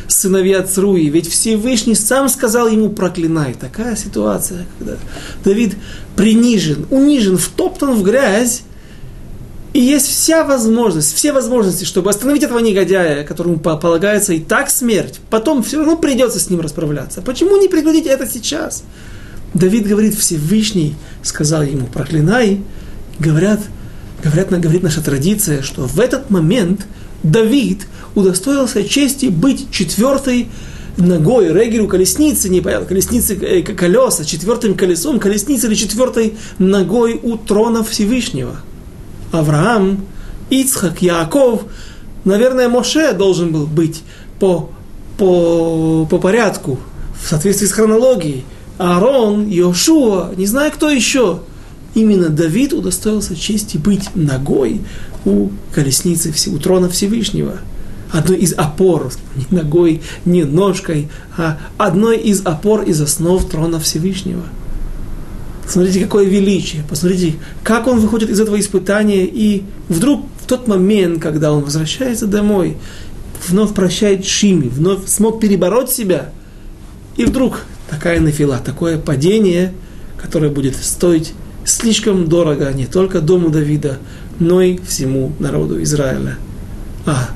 сыновья 0.08 0.64
Цруи. 0.64 1.10
Ведь 1.10 1.30
Всевышний 1.30 1.94
сам 1.94 2.28
сказал 2.28 2.70
ему 2.70 2.90
проклинай. 2.90 3.54
Такая 3.54 3.96
ситуация, 3.96 4.66
когда 4.80 4.96
Давид 5.46 5.76
принижен, 6.16 6.88
унижен, 6.90 7.38
втоптан 7.38 7.94
в 7.94 8.02
грязь, 8.02 8.64
и 9.74 9.80
есть 9.80 10.08
вся 10.08 10.44
возможность, 10.44 11.16
все 11.16 11.34
возможности, 11.34 11.84
чтобы 11.84 12.10
остановить 12.10 12.42
этого 12.42 12.58
негодяя, 12.58 13.24
которому 13.24 13.60
полагается 13.60 14.34
и 14.34 14.40
так 14.40 14.72
смерть. 14.72 15.20
Потом 15.30 15.62
все 15.62 15.78
равно 15.78 15.98
придется 15.98 16.40
с 16.40 16.50
ним 16.50 16.62
расправляться. 16.62 17.22
Почему 17.22 17.58
не 17.58 17.68
прекратить 17.68 18.08
это 18.08 18.26
сейчас? 18.26 18.84
Давид 19.54 19.88
говорит, 19.88 20.16
Всевышний 20.16 20.96
сказал 21.22 21.64
ему, 21.64 21.86
проклинай. 21.88 22.62
Говорят, 23.20 23.62
говорят, 24.24 24.50
говорит 24.50 24.84
наша 24.84 25.02
традиция, 25.02 25.62
что 25.62 25.88
в 25.88 26.00
этот 26.00 26.30
момент 26.30 26.88
Давид 27.22 27.88
удостоился 28.16 28.84
чести 28.84 29.28
быть 29.28 29.72
четвертой 29.72 30.50
ногой, 30.98 31.52
регеру 31.52 31.88
колесницы, 31.88 32.50
не 32.50 32.62
понятно, 32.62 32.88
колесницы, 32.88 33.36
э, 33.36 33.62
колеса, 33.62 34.26
четвертым 34.26 34.76
колесом, 34.76 35.20
колесницы 35.20 35.68
или 35.68 35.76
четвертой 35.76 36.36
ногой 36.60 37.20
у 37.22 37.38
трона 37.38 37.84
Всевышнего. 37.84 38.58
Авраам, 39.32 40.06
Ицхак, 40.50 41.02
Яаков, 41.02 41.64
наверное, 42.26 42.70
Моше 42.70 43.14
должен 43.14 43.52
был 43.52 43.66
быть 43.66 44.04
по, 44.40 44.70
по, 45.18 46.06
по 46.10 46.18
порядку, 46.20 46.80
в 47.20 47.28
соответствии 47.28 47.68
с 47.68 47.72
хронологией. 47.72 48.44
Аарон, 48.78 49.48
Йошуа, 49.48 50.34
не 50.36 50.46
знаю 50.46 50.72
кто 50.72 50.90
еще. 50.90 51.42
Именно 51.96 52.30
Давид 52.30 52.74
удостоился 52.74 53.36
чести 53.36 53.78
быть 53.78 54.16
ногой 54.16 54.82
у 55.26 55.50
колесницы, 55.74 56.34
у 56.50 56.58
трона 56.58 56.90
Всевышнего. 56.90 57.60
Одной 58.12 58.38
из 58.38 58.54
опор, 58.54 59.12
не 59.36 59.46
ногой, 59.56 60.02
не 60.26 60.44
ножкой, 60.44 61.10
а 61.38 61.58
одной 61.78 62.18
из 62.18 62.46
опор 62.46 62.82
из 62.84 63.02
основ 63.02 63.44
трона 63.48 63.80
Всевышнего. 63.80 64.44
Смотрите, 65.68 66.02
какое 66.02 66.26
величие, 66.26 66.84
посмотрите, 66.88 67.36
как 67.64 67.88
он 67.88 68.00
выходит 68.00 68.30
из 68.30 68.40
этого 68.40 68.60
испытания, 68.60 69.26
и 69.26 69.64
вдруг 69.88 70.26
в 70.42 70.46
тот 70.46 70.68
момент, 70.68 71.22
когда 71.22 71.54
он 71.54 71.64
возвращается 71.64 72.28
домой, 72.28 72.78
вновь 73.48 73.74
прощает 73.74 74.26
Шими, 74.26 74.68
вновь 74.68 75.08
смог 75.08 75.40
перебороть 75.40 75.90
себя, 75.90 76.32
и 77.16 77.26
вдруг 77.26 77.62
такая 77.94 78.20
нафила, 78.20 78.58
такое 78.58 78.98
падение, 78.98 79.74
которое 80.18 80.50
будет 80.50 80.76
стоить 80.76 81.34
слишком 81.64 82.28
дорого 82.28 82.72
не 82.74 82.86
только 82.86 83.22
дому 83.22 83.50
Давида, 83.50 84.00
но 84.40 84.62
и 84.62 84.78
всему 84.80 85.32
народу 85.40 85.82
Израиля. 85.84 86.38
А 87.06 87.30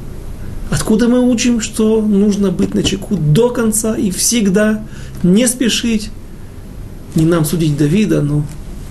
откуда 0.72 1.08
мы 1.08 1.22
учим, 1.22 1.62
что 1.62 2.02
нужно 2.02 2.52
быть 2.52 2.74
на 2.74 2.84
чеку 2.84 3.16
до 3.16 3.50
конца 3.50 3.96
и 3.96 4.10
всегда 4.10 4.84
не 5.22 5.48
спешить, 5.48 6.10
не 7.16 7.26
нам 7.26 7.46
судить 7.46 7.78
Давида, 7.78 8.22
но 8.22 8.44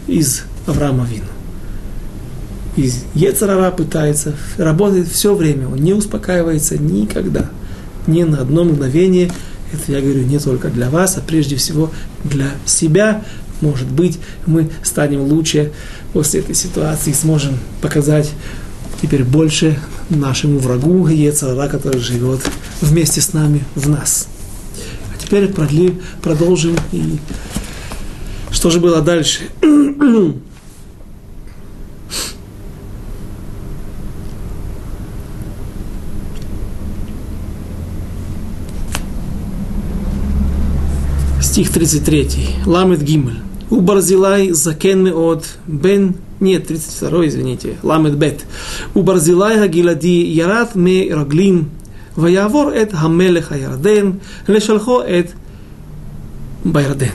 из 0.06 0.44
Авраама 0.66 1.04
Вину. 1.04 1.26
Из 2.76 3.04
Ецарара 3.14 3.70
пытается, 3.70 4.34
работает 4.56 5.08
все 5.08 5.34
время, 5.34 5.68
он 5.68 5.78
не 5.78 5.94
успокаивается 5.94 6.78
никогда, 6.78 7.50
ни 8.06 8.22
на 8.22 8.42
одно 8.42 8.64
мгновение– 8.64 9.32
это 9.72 9.92
я 9.92 10.00
говорю 10.00 10.22
не 10.22 10.38
только 10.38 10.68
для 10.68 10.90
вас, 10.90 11.16
а 11.16 11.20
прежде 11.20 11.56
всего 11.56 11.90
для 12.24 12.50
себя. 12.64 13.24
Может 13.60 13.88
быть, 13.88 14.18
мы 14.44 14.70
станем 14.82 15.22
лучше 15.22 15.72
после 16.12 16.40
этой 16.40 16.54
ситуации, 16.54 17.12
сможем 17.12 17.58
показать 17.80 18.30
теперь 19.00 19.24
больше 19.24 19.78
нашему 20.10 20.58
врагу 20.58 21.06
Ецара, 21.08 21.68
который 21.68 22.00
живет 22.00 22.40
вместе 22.80 23.20
с 23.20 23.32
нами 23.32 23.64
в 23.74 23.88
нас. 23.88 24.28
А 25.14 25.18
теперь 25.18 25.48
продли, 25.48 25.94
продолжим. 26.22 26.76
И 26.92 27.18
что 28.50 28.70
же 28.70 28.80
было 28.80 29.00
дальше? 29.00 29.40
стих 41.56 41.72
33. 41.72 42.28
Ламет 42.66 43.02
Гимель. 43.02 43.38
У 43.70 43.80
Барзилай 43.80 44.50
закен 44.50 45.06
от 45.06 45.46
бен 45.66 46.16
нет, 46.38 46.68
32 46.68 47.28
извините, 47.28 47.78
ламет 47.82 48.14
бет. 48.18 48.44
У 48.94 49.00
Барзилай 49.00 49.66
Гилади 49.66 50.22
Ярат 50.34 50.74
ме 50.74 51.08
Раглим, 51.10 51.70
Ваявор 52.14 52.74
эт 52.74 52.92
Хамелех 52.92 53.52
Ярден, 53.52 54.20
Лешалхо 54.46 55.00
эт 55.00 55.30
Байрден. 56.62 57.12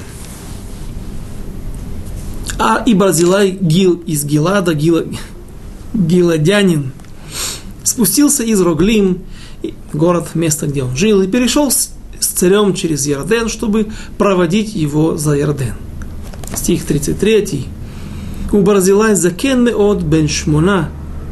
А 2.58 2.82
и 2.84 2.96
Барзилай 2.96 3.52
Гил 3.52 4.02
из 4.08 4.26
Гилада, 4.26 4.74
Гила, 4.74 5.06
Гиладянин, 5.94 6.94
спустился 7.84 8.42
из 8.42 8.60
Роглим, 8.60 9.20
город, 9.94 10.30
место, 10.34 10.66
где 10.66 10.82
он 10.82 10.96
жил, 10.96 11.22
и 11.22 11.28
перешел 11.28 11.70
с, 11.70 11.92
с 12.21 12.27
царем 12.27 12.75
через 12.75 13.07
Ярден, 13.07 13.49
чтобы 13.49 13.89
проводить 14.19 14.75
его 14.75 15.17
за 15.17 15.35
Ярден. 15.35 15.75
Стих 16.55 16.85
33. 16.85 17.67
У 18.53 18.61
Барзилай 18.63 19.15
закен 19.15 19.65
меод 19.65 20.03
бен 20.03 20.29
шмона, 20.29 20.91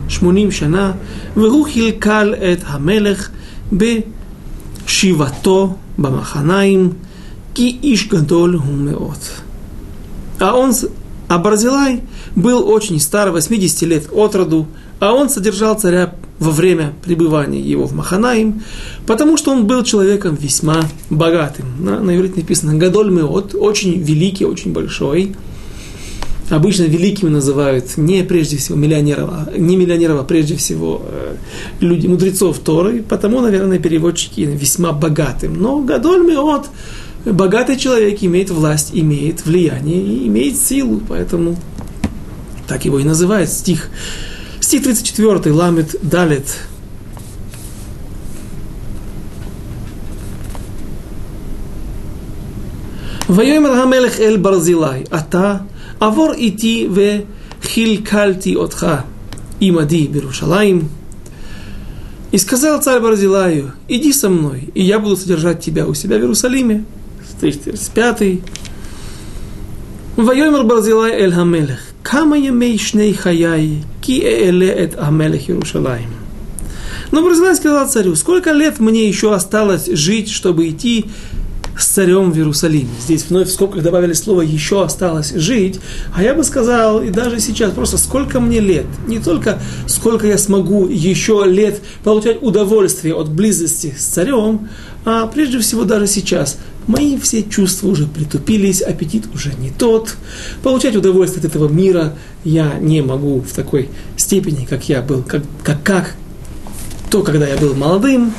шмоним 0.09 0.51
шана, 0.51 0.97
והוא 1.37 1.67
כלכל 1.75 2.35
את 2.35 2.59
המלך 2.67 3.31
בשיבתו 4.87 5.77
במחניים, 5.99 6.93
כי 7.55 7.79
איש 7.83 8.09
גדול 8.09 8.55
הוא 8.55 8.75
מאוד. 8.75 9.19
А 10.41 10.53
он, 10.53 10.73
а 11.29 11.39
Барзилай 11.39 12.03
был 12.35 12.69
очень 12.69 12.99
стар, 13.01 13.31
80 13.31 13.83
лет 13.83 14.09
от 14.13 14.35
роду, 14.35 14.67
а 15.00 15.14
он 15.14 15.30
содержал 15.30 15.80
царя 15.80 16.14
во 16.40 16.52
время 16.52 16.94
пребывания 17.04 17.60
его 17.60 17.86
в 17.86 17.94
Маханаим, 17.94 18.62
потому 19.06 19.38
что 19.38 19.52
он 19.52 19.68
был 19.68 19.84
человеком 19.84 20.36
весьма 20.36 20.84
богатым. 21.10 21.66
На, 21.80 22.00
на 22.00 22.16
иврите 22.16 22.38
написано 22.38 22.76
«Гадоль 22.76 23.12
меот», 23.12 23.56
очень 23.56 24.02
великий, 24.02 24.46
очень 24.46 24.72
большой. 24.72 25.36
Обычно 26.50 26.84
великими 26.84 27.30
называют 27.30 27.98
не 27.98 28.24
прежде 28.24 28.58
всего 28.58 28.76
миллионеров, 28.76 29.30
а 29.30 29.52
не 29.56 29.76
миллионеров, 29.76 30.22
а 30.22 30.24
прежде 30.24 30.56
всего 30.56 31.04
э, 31.06 31.36
люди, 31.80 32.08
мудрецов 32.08 32.58
Торы, 32.60 33.04
потому, 33.04 33.40
наверное, 33.42 33.78
переводчики 33.78 34.42
весьма 34.42 34.92
богатым. 34.92 35.62
Но 35.62 35.80
Гадоль 35.82 36.26
меот, 36.26 36.68
богатый 37.26 37.78
человек 37.78 38.24
имеет 38.24 38.50
власть, 38.50 38.90
имеет 38.94 39.46
влияние 39.46 40.28
имеет 40.28 40.58
силу, 40.58 41.02
поэтому 41.08 41.56
так 42.68 42.86
его 42.86 42.98
и 43.00 43.04
называют 43.04 43.52
стих 43.52 43.90
Стих 44.69 44.83
34, 44.83 45.53
ламит 45.53 45.95
далит. 46.03 46.49
ויאמר 53.31 53.73
המלך 53.73 54.21
אל 54.21 54.37
ברזילי, 54.37 55.03
אתה 55.15 55.57
עבור 56.01 56.33
איתי 56.33 56.89
וכלכלתי 56.95 58.57
אותך 58.57 58.87
עמדי 59.61 60.09
בירושלים. 60.09 60.89
И 62.33 62.39
сказал 62.39 62.81
царь 62.81 63.01
Барзилаю, 63.01 63.75
иди 63.87 64.13
со 64.13 64.29
мной, 64.29 64.69
и 64.75 64.83
я 64.83 64.99
буду 64.99 65.17
содержать 65.17 65.61
тебя 65.61 65.87
у 65.87 65.95
себя 65.95 66.19
в 66.19 66.23
Иерусалиме. 66.23 66.83
35. 67.41 68.39
ויאמר 70.19 70.63
ברזילי 70.63 71.13
אל 71.13 71.33
המלך, 71.33 71.81
כמה 72.05 72.39
ימי 72.39 72.79
שני 72.79 73.15
חיי 73.15 73.81
ки 74.10 74.24
эле 74.24 74.68
эт 74.68 74.96
амелех 74.98 75.50
Иерушалаем. 75.50 76.10
Но 77.12 77.22
Барзилай 77.22 77.56
сказал 77.56 77.88
царю, 77.88 78.16
сколько 78.16 78.52
лет 78.52 78.80
мне 78.80 79.08
еще 79.08 79.36
осталось 79.36 79.86
жить, 79.86 80.32
чтобы 80.32 80.68
идти 80.68 81.06
с 81.78 81.86
царем 81.86 82.32
в 82.32 82.36
Иерусалиме. 82.36 82.90
Здесь 83.00 83.26
вновь 83.30 83.50
в 83.50 83.52
скобках 83.52 83.84
добавили 83.84 84.14
слово 84.14 84.42
«еще 84.42 84.84
осталось 84.84 85.32
жить», 85.36 85.80
а 86.16 86.24
я 86.24 86.34
бы 86.34 86.44
сказал, 86.44 87.04
и 87.04 87.12
даже 87.12 87.40
сейчас, 87.40 87.72
просто 87.72 88.00
сколько 88.00 88.40
мне 88.40 88.60
лет, 88.60 88.88
не 89.08 89.20
только 89.20 89.60
сколько 89.86 90.26
я 90.26 90.40
смогу 90.40 90.88
еще 90.88 91.44
лет 91.46 91.80
получать 92.04 92.42
удовольствие 92.42 93.14
от 93.14 93.30
близости 93.30 93.94
с 93.96 94.06
царем, 94.06 94.70
а 95.06 95.28
прежде 95.28 95.60
всего 95.60 95.84
даже 95.84 96.08
сейчас 96.08 96.58
мои 96.90 97.18
все 97.18 97.44
чувства 97.44 97.88
уже 97.88 98.08
притупились, 98.08 98.82
аппетит 98.82 99.26
уже 99.34 99.54
не 99.54 99.70
тот, 99.70 100.16
получать 100.64 100.96
удовольствие 100.96 101.40
от 101.40 101.46
этого 101.46 101.70
мира 101.70 102.16
я 102.44 102.74
не 102.80 103.02
могу 103.02 103.42
в 103.42 103.54
такой 103.54 103.90
степени, 104.18 104.66
как 104.66 104.90
я 104.90 105.02
был, 105.02 105.24
как, 105.24 105.44
как, 105.64 105.84
как 105.84 106.16
то, 107.10 107.22
когда 107.24 107.48
я 107.48 107.58
был 107.58 107.76
молодым, 107.76 108.34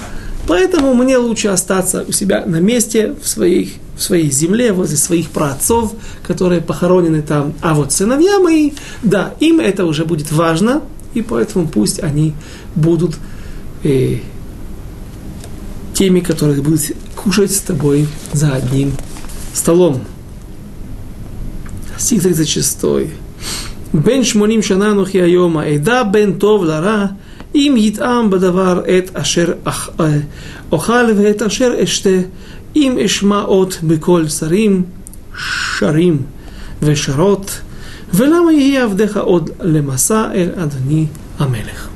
Поэтому 0.47 0.95
мне 0.95 1.17
лучше 1.17 1.47
остаться 1.47 2.05
у 2.09 2.11
себя 2.11 2.45
на 2.45 2.57
месте, 2.57 3.15
в, 3.23 3.29
своих, 3.29 3.75
в 3.97 4.03
своей 4.03 4.33
земле, 4.33 4.73
возле 4.73 4.97
своих 4.97 5.31
праотцов, 5.31 5.93
которые 6.27 6.61
похоронены 6.61 7.23
там. 7.23 7.55
А 7.61 7.75
вот 7.75 7.93
сыновья 7.93 8.41
мои, 8.41 8.73
да, 9.03 9.35
им 9.39 9.61
это 9.61 9.85
уже 9.85 10.05
будет 10.05 10.33
важно, 10.33 10.83
и 11.15 11.23
поэтому 11.23 11.69
пусть 11.69 12.03
они 12.03 12.33
будут 12.75 13.17
э, 13.85 14.17
теми, 16.00 16.20
которые 16.20 16.62
будут 16.62 16.82
кушать 17.16 17.52
с 17.52 17.60
тобой 17.60 18.08
за 18.34 18.54
одним 18.54 18.94
столом. 19.54 20.02
Стих 21.98 22.24
36. 22.24 22.78
Бен 23.94 24.24
шмоним 24.26 24.62
шананухи 24.62 25.18
айома, 25.18 25.66
эда 25.66 26.04
бен 26.04 26.38
тов 26.38 26.64
лара, 26.64 27.08
אם 27.56 27.76
יטעם 27.78 28.30
בדבר 28.30 28.82
את 28.98 29.16
אשר 29.16 29.54
אוכל 30.72 31.06
ואת 31.18 31.42
אשר 31.42 31.74
אשתה, 31.84 32.10
אם 32.76 32.98
אשמע 33.06 33.42
אות 33.42 33.80
בקול 33.84 34.28
שרים, 34.28 34.84
שרים 35.78 36.22
ושרות, 36.82 37.62
ולמה 38.14 38.54
יהיה 38.54 38.84
עבדך 38.84 39.18
עוד 39.18 39.50
למסע 39.62 40.32
אל 40.34 40.50
אדוני 40.56 41.06
המלך. 41.40 41.88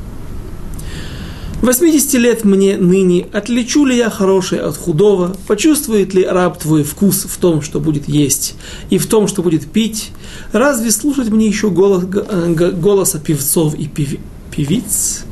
80 1.64 2.14
лет 2.14 2.44
мне 2.44 2.76
ныне, 2.76 3.26
отличу 3.32 3.86
ли 3.86 3.96
я 3.96 4.10
хорошее 4.10 4.60
от 4.60 4.76
худого, 4.76 5.34
почувствует 5.46 6.12
ли 6.12 6.22
раб 6.22 6.58
твой 6.58 6.84
вкус 6.84 7.24
в 7.24 7.38
том, 7.38 7.62
что 7.62 7.80
будет 7.80 8.06
есть, 8.06 8.54
и 8.90 8.98
в 8.98 9.06
том, 9.06 9.28
что 9.28 9.42
будет 9.42 9.66
пить, 9.66 10.10
разве 10.52 10.90
слушать 10.90 11.30
мне 11.30 11.46
еще 11.46 11.70
голос, 11.70 12.04
голоса 12.04 13.18
певцов 13.18 13.74
и 13.76 13.86
пев, 13.86 14.16
певиц? 14.54 15.24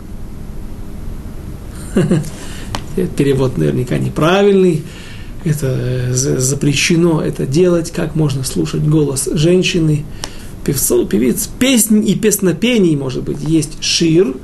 Перевод 3.17 3.59
наверняка 3.59 3.99
неправильный. 3.99 4.83
Это 5.45 5.67
э, 5.67 6.15
запрещено 6.15 7.21
это 7.21 7.47
делать. 7.47 7.91
Как 7.91 8.15
можно 8.15 8.45
слушать 8.45 8.83
голос 8.83 9.29
женщины, 9.33 10.05
певцов, 10.65 11.09
певиц, 11.09 11.49
песнь 11.59 12.09
и 12.09 12.15
песнопений, 12.15 12.97
может 12.97 13.25
быть, 13.25 13.39
есть 13.41 13.83
шир 13.83 14.35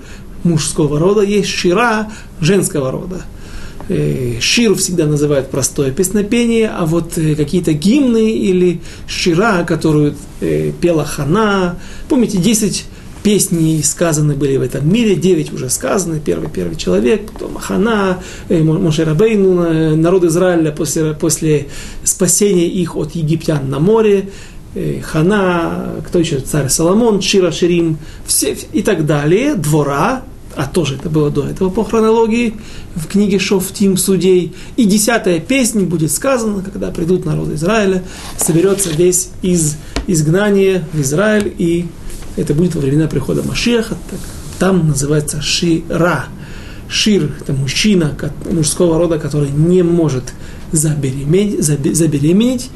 мужского 0.45 0.99
рода, 0.99 1.22
есть 1.22 1.49
шира 1.49 2.11
женского 2.41 2.91
рода. 2.91 3.22
Э, 3.89 4.39
шир 4.41 4.74
всегда 4.74 5.07
называют 5.07 5.51
простое 5.51 5.91
песнопение, 5.91 6.68
а 6.68 6.86
вот 6.86 7.16
э, 7.16 7.34
какие-то 7.34 7.72
гимны 7.72 8.30
или 8.30 8.80
шира, 9.07 9.64
которую 9.64 10.14
пела 10.80 11.05
Хана, 11.05 11.76
помните, 12.09 12.39
10 12.39 12.86
песни 13.22 13.80
сказаны 13.82 14.34
были 14.34 14.57
в 14.57 14.62
этом 14.62 14.91
мире, 14.91 15.14
девять 15.14 15.53
уже 15.53 15.68
сказаны, 15.68 16.18
первый, 16.18 16.49
первый 16.49 16.76
человек, 16.76 17.30
потом 17.30 17.57
Хана, 17.57 18.22
э, 18.49 18.62
Моше 18.62 19.05
Рабейну, 19.05 19.62
э, 19.64 19.95
народ 19.97 20.24
Израиля 20.24 20.72
после, 20.72 21.12
после 21.14 21.68
спасения 22.05 22.66
их 22.66 22.97
от 22.97 23.14
египтян 23.14 23.68
на 23.68 23.80
море, 23.80 24.18
э, 24.20 24.58
Хана, 25.03 25.97
кто 26.07 26.18
еще, 26.18 26.41
царь 26.41 26.68
Соломон, 26.68 27.20
Шира 27.20 27.51
Ширим, 27.51 27.99
все, 28.26 28.57
и 28.72 28.83
так 28.83 29.07
далее, 29.07 29.55
двора, 29.55 30.22
а 30.57 30.66
тоже 30.66 30.97
это 30.97 31.09
было 31.09 31.31
до 31.31 31.47
этого 31.47 31.70
по 31.70 31.85
хронологии, 31.85 32.55
в 32.95 33.07
книге 33.07 33.39
Шофтим 33.39 33.97
судей. 33.97 34.55
И 34.76 34.85
десятая 34.85 35.39
песня 35.41 35.83
будет 35.83 36.11
сказана, 36.11 36.62
когда 36.62 36.91
придут 36.91 37.24
народы 37.24 37.55
Израиля, 37.55 38.03
соберется 38.37 38.91
весь 38.91 39.31
из 39.43 39.76
изгнания 40.07 40.87
в 40.93 41.01
Израиль 41.01 41.55
и 41.59 41.87
это 42.39 42.55
будет 42.55 42.74
во 42.76 42.81
времена 42.81 43.09
прихода 43.09 43.43
Машеха, 43.43 43.97
так, 44.11 44.20
там 44.59 44.89
называется 44.89 45.43
Шира. 45.43 46.26
Шир– 46.89 47.31
это 47.41 47.53
мужчина 47.53 48.16
мужского 48.51 48.99
рода, 48.99 49.18
который 49.18 49.51
не 49.51 49.83
может 49.83 50.33
забеременеть, 50.73 51.62
забеременеть 51.62 52.71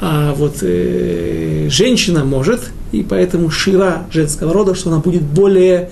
а 0.00 0.34
вот 0.34 0.58
э, 0.62 1.68
женщина 1.70 2.24
может, 2.24 2.70
и 2.92 3.02
поэтому 3.02 3.50
Шира 3.50 4.06
женского 4.12 4.52
рода, 4.52 4.74
что 4.74 4.90
она 4.90 5.00
будет 5.00 5.22
более 5.22 5.90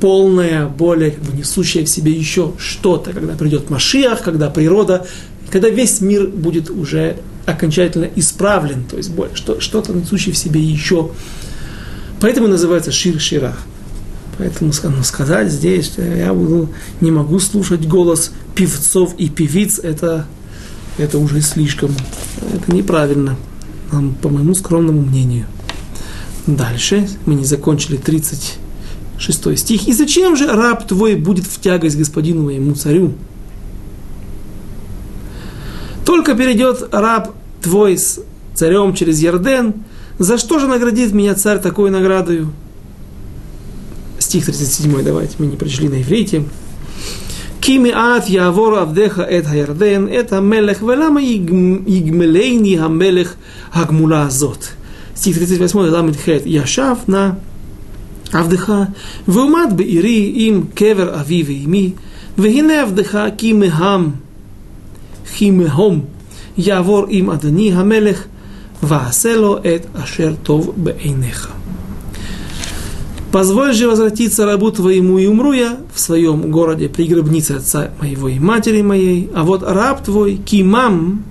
полная, 0.00 0.66
более 0.66 1.10
как 1.10 1.24
бы, 1.24 1.36
несущая 1.36 1.84
в 1.84 1.88
себе 1.88 2.12
еще 2.12 2.52
что-то, 2.58 3.12
когда 3.12 3.34
придет 3.34 3.68
Машиах, 3.68 4.22
когда 4.22 4.48
природа, 4.48 5.06
когда 5.50 5.68
весь 5.68 6.00
мир 6.00 6.28
будет 6.28 6.70
уже 6.70 7.16
окончательно 7.46 8.08
исправлен, 8.14 8.84
то 8.84 8.96
есть 8.96 9.10
что, 9.34 9.60
что-то 9.60 9.92
несущее 9.92 10.34
в 10.34 10.38
себе 10.38 10.60
еще 10.60 11.10
Поэтому 12.20 12.48
называется 12.48 12.90
шир 12.90 13.20
шира. 13.20 13.56
Поэтому 14.38 14.72
ну, 14.84 15.02
сказать 15.02 15.50
здесь, 15.50 15.86
что 15.86 16.02
я 16.02 16.32
буду, 16.32 16.68
не 17.00 17.10
могу 17.10 17.40
слушать 17.40 17.86
голос 17.86 18.32
певцов 18.54 19.14
и 19.18 19.28
певиц, 19.28 19.80
это, 19.80 20.26
это 20.98 21.18
уже 21.18 21.40
слишком, 21.40 21.90
это 22.52 22.72
неправильно, 22.72 23.36
по 24.20 24.28
моему 24.28 24.54
скромному 24.54 25.00
мнению. 25.00 25.46
Дальше, 26.46 27.08
мы 27.26 27.34
не 27.34 27.44
закончили 27.44 27.96
36 27.96 29.58
стих. 29.58 29.88
«И 29.88 29.92
зачем 29.92 30.36
же 30.36 30.46
раб 30.46 30.86
твой 30.86 31.14
будет 31.14 31.46
в 31.46 31.60
тягость 31.60 31.96
господину 31.96 32.44
моему 32.44 32.74
царю? 32.74 33.14
Только 36.04 36.34
перейдет 36.34 36.88
раб 36.92 37.34
твой 37.62 37.98
с 37.98 38.20
царем 38.54 38.94
через 38.94 39.20
Ярден, 39.20 39.74
за 40.18 40.38
что 40.38 40.58
же 40.58 40.66
наградит 40.66 41.12
меня 41.12 41.34
царь 41.34 41.58
такой 41.60 41.90
наградою?» 41.90 42.52
Стих 44.18 44.46
37, 44.46 45.02
давайте, 45.04 45.36
мы 45.38 45.46
не 45.46 45.56
прочли 45.56 45.88
на 45.88 46.02
иврите. 46.02 46.44
Кимиат 47.68 48.30
Явор 48.30 48.78
Авдеха 48.78 49.20
Эт 49.20 49.46
Хайрден, 49.46 50.06
это 50.06 50.40
Мелех 50.40 50.80
Велама 50.80 51.20
Игмелейни 51.20 52.76
Хамелех 52.76 53.36
Агмула 53.70 54.22
Азот. 54.22 54.70
Стих 55.14 55.36
38, 55.36 55.78
Ламит 55.78 56.16
Хет, 56.16 56.46
Яшав 56.46 57.06
на 57.06 57.38
Авдеха, 58.32 58.94
Вумат 59.26 59.74
Беири 59.74 60.30
им 60.46 60.68
Кевер 60.68 61.12
Ави 61.14 61.42
Вейми, 61.42 61.94
Вегине 62.38 62.84
Авдеха 62.84 63.30
Кимехам 63.32 64.16
Химехом, 65.30 66.06
Явор 66.56 67.10
им 67.10 67.28
Адани 67.28 67.70
Хамелех, 67.70 68.28
Ваасело 68.80 69.60
Эт 69.62 69.86
Ашер 69.94 70.36
Тов 70.36 70.74
Бейнеха. 70.74 71.50
Позволь 73.31 73.73
же 73.73 73.87
возвратиться 73.87 74.45
рабу 74.45 74.69
твоему 74.71 75.17
и 75.17 75.25
умру 75.25 75.53
я 75.53 75.77
в 75.93 75.99
своем 75.99 76.51
городе 76.51 76.87
при 76.87 77.07
гробнице 77.07 77.53
отца 77.53 77.89
моего 77.99 78.29
и 78.29 78.37
матери 78.37 78.83
моей, 78.83 79.29
а 79.33 79.43
вот 79.43 79.63
раб 79.63 80.03
твой, 80.03 80.35
кимам, 80.35 81.23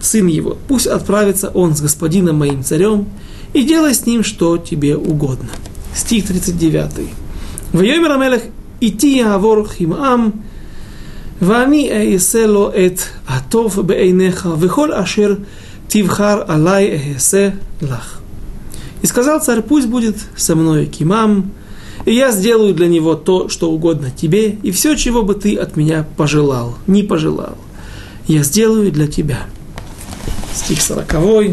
сын 0.00 0.26
его, 0.26 0.58
пусть 0.68 0.86
отправится 0.86 1.48
он 1.48 1.74
с 1.74 1.80
господином 1.80 2.36
моим 2.36 2.62
царем 2.62 3.06
и 3.54 3.62
делай 3.62 3.94
с 3.94 4.04
ним, 4.04 4.22
что 4.22 4.58
тебе 4.58 4.96
угодно. 4.96 5.48
Стих 5.94 6.26
39. 6.26 7.08
ויאמר 7.74 8.12
המלך 8.12 8.42
איתי 8.82 9.06
יעבור 9.06 9.64
כמעם 9.64 10.30
ואני 11.42 12.12
אעשה 12.14 12.46
לו 12.46 12.70
את 12.70 13.00
הטוב 13.28 13.80
בעיניך 13.86 14.48
וכל 14.58 14.92
אשר 14.92 15.34
תבחר 15.88 16.42
עלי 16.46 16.98
אעשה 17.14 17.48
לך. 17.82 18.18
И 19.02 19.06
сказал 19.06 19.40
царь, 19.40 19.62
пусть 19.62 19.86
будет 19.86 20.16
со 20.36 20.56
мной 20.56 20.86
кимам, 20.86 21.52
и 22.04 22.14
я 22.14 22.30
сделаю 22.32 22.74
для 22.74 22.88
него 22.88 23.14
то, 23.14 23.48
что 23.48 23.70
угодно 23.70 24.10
тебе, 24.10 24.50
и 24.62 24.70
все, 24.70 24.94
чего 24.94 25.22
бы 25.22 25.34
ты 25.34 25.56
от 25.56 25.76
меня 25.76 26.06
пожелал, 26.16 26.78
не 26.86 27.02
пожелал, 27.02 27.56
я 28.26 28.42
сделаю 28.42 28.90
для 28.90 29.06
тебя. 29.06 29.46
стих 30.54 30.80
40. 30.80 31.50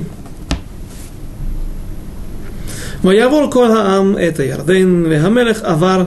ויעבור 3.03 3.51
כל 3.51 3.71
העם 3.71 4.15
את 4.27 4.39
הירדן, 4.39 5.03
והמלך 5.09 5.63
עבר, 5.63 6.03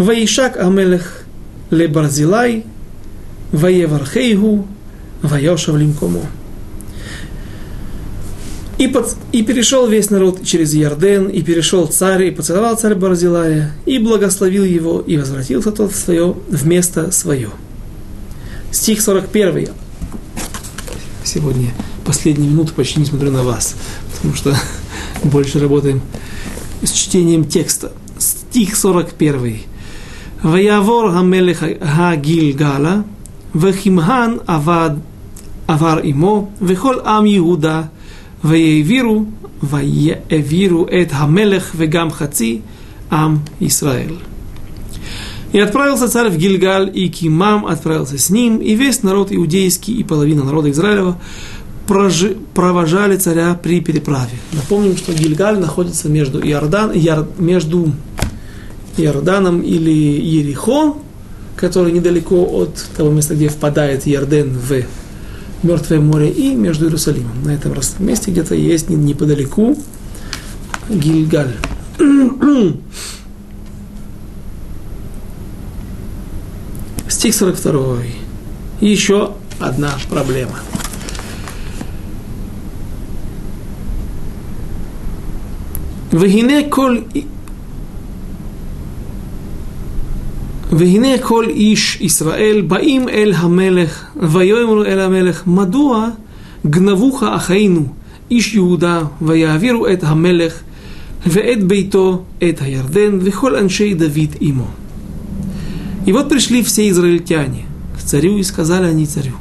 וישק 0.00 0.56
המלך 0.60 1.22
לברזילי, 1.70 2.60
ויברכהו, 3.54 4.64
ויושב 5.24 5.76
למקומו. 5.76 6.22
И, 8.79 8.87
под, 8.87 9.13
и 9.33 9.43
перешел 9.43 9.87
весь 9.87 10.09
народ 10.09 10.45
через 10.45 10.73
Ярден, 10.73 11.27
и 11.27 11.41
перешел 11.41 11.85
царь, 11.87 12.27
и 12.27 12.31
поцеловал 12.31 12.77
царь 12.77 12.95
Барзилая, 12.95 13.75
и 13.85 13.99
благословил 13.99 14.63
его, 14.63 15.01
и 15.01 15.17
возвратился 15.17 15.73
тот 15.73 15.91
в, 15.91 15.97
свое, 15.97 16.33
в 16.47 16.65
место 16.65 17.11
свое. 17.11 17.49
Стих 18.71 19.01
41. 19.01 19.67
Сегодня 21.25 21.73
последние 22.05 22.49
минуты 22.49 22.71
почти 22.71 23.01
не 23.01 23.05
смотрю 23.05 23.31
на 23.31 23.43
вас, 23.43 23.75
потому 24.15 24.33
что 24.33 24.55
больше 25.23 25.59
работаем 25.59 26.01
с 26.81 26.91
чтением 26.91 27.43
текста. 27.43 27.91
Стих 28.17 28.77
41. 28.77 29.59
Ваявор 30.41 31.11
Гамелех 31.11 31.63
Гагильгала, 31.81 33.03
Вехимхан 33.53 34.41
Авар 34.47 34.95
Имо, 35.67 36.49
Вехол 36.61 37.01
Ам 37.03 37.25
Иуда, 37.25 37.91
Ваевиру, 38.41 39.27
Ваевиру 39.61 40.85
эт 40.85 41.11
хамелех 41.11 41.73
вегам 41.75 42.11
хаци 42.11 42.61
ам 43.09 43.43
Исраэль. 43.59 44.19
И 45.51 45.59
отправился 45.59 46.07
царь 46.07 46.29
в 46.29 46.37
Гильгаль, 46.37 46.91
и 46.93 47.09
Кимам 47.09 47.65
отправился 47.65 48.17
с 48.17 48.29
ним, 48.29 48.57
и 48.57 48.75
весь 48.75 49.01
народ 49.01 49.31
иудейский, 49.31 49.95
и 49.95 50.03
половина 50.03 50.43
народа 50.43 50.69
Израилева 50.69 51.17
прожи, 51.87 52.37
провожали 52.53 53.17
царя 53.17 53.59
при 53.61 53.81
переправе. 53.81 54.37
Напомним, 54.53 54.95
что 54.95 55.11
Гильгаль 55.11 55.57
находится 55.57 56.07
между, 56.07 56.39
Иордан, 56.39 56.91
Иор, 56.93 57.27
между 57.39 57.91
Иорданом 58.95 59.61
или 59.61 59.89
Ерихо, 59.89 60.97
который 61.55 61.91
недалеко 61.91 62.35
от 62.35 62.75
того 62.95 63.09
места, 63.09 63.33
где 63.33 63.49
впадает 63.49 64.05
Ярден 64.05 64.51
в 64.51 64.83
Мертвое 65.61 65.99
море 65.99 66.29
и 66.29 66.55
между 66.55 66.85
Иерусалимом. 66.85 67.43
На 67.43 67.51
этом 67.51 67.73
месте 67.99 68.31
где-то 68.31 68.55
есть 68.55 68.89
неподалеку 68.89 69.77
Гильгаль. 70.89 71.55
Стих 77.09 77.35
42. 77.35 77.97
И 78.79 78.87
еще 78.87 79.33
одна 79.59 79.91
проблема. 80.09 80.59
Вегине 86.11 86.63
коль 86.63 87.03
והנה 90.72 91.18
כל 91.18 91.44
איש 91.48 91.98
ישראל 92.00 92.62
באים 92.66 93.08
אל 93.08 93.32
המלך 93.36 94.04
ויאמרו 94.16 94.84
אל 94.84 95.00
המלך 95.00 95.46
מדוע 95.46 96.08
גנבוך 96.66 97.22
אחינו 97.22 97.86
איש 98.30 98.54
יהודה 98.54 99.02
ויעבירו 99.22 99.88
את 99.88 100.04
המלך 100.04 100.60
ואת 101.26 101.64
ביתו 101.64 102.22
את 102.48 102.60
הירדן 102.60 103.18
וכל 103.20 103.56
אנשי 103.56 103.94
דוד 103.94 104.36
עמו. 104.40 104.66
И 106.06 106.12
вот 106.12 106.28
пришли 106.28 106.62
все 106.62 106.88
израильтяне 106.88 107.64
к 107.96 108.02
царю 108.02 108.36
и 108.36 108.42
сказали 108.42 108.86
они 108.86 109.06
царю, 109.06 109.36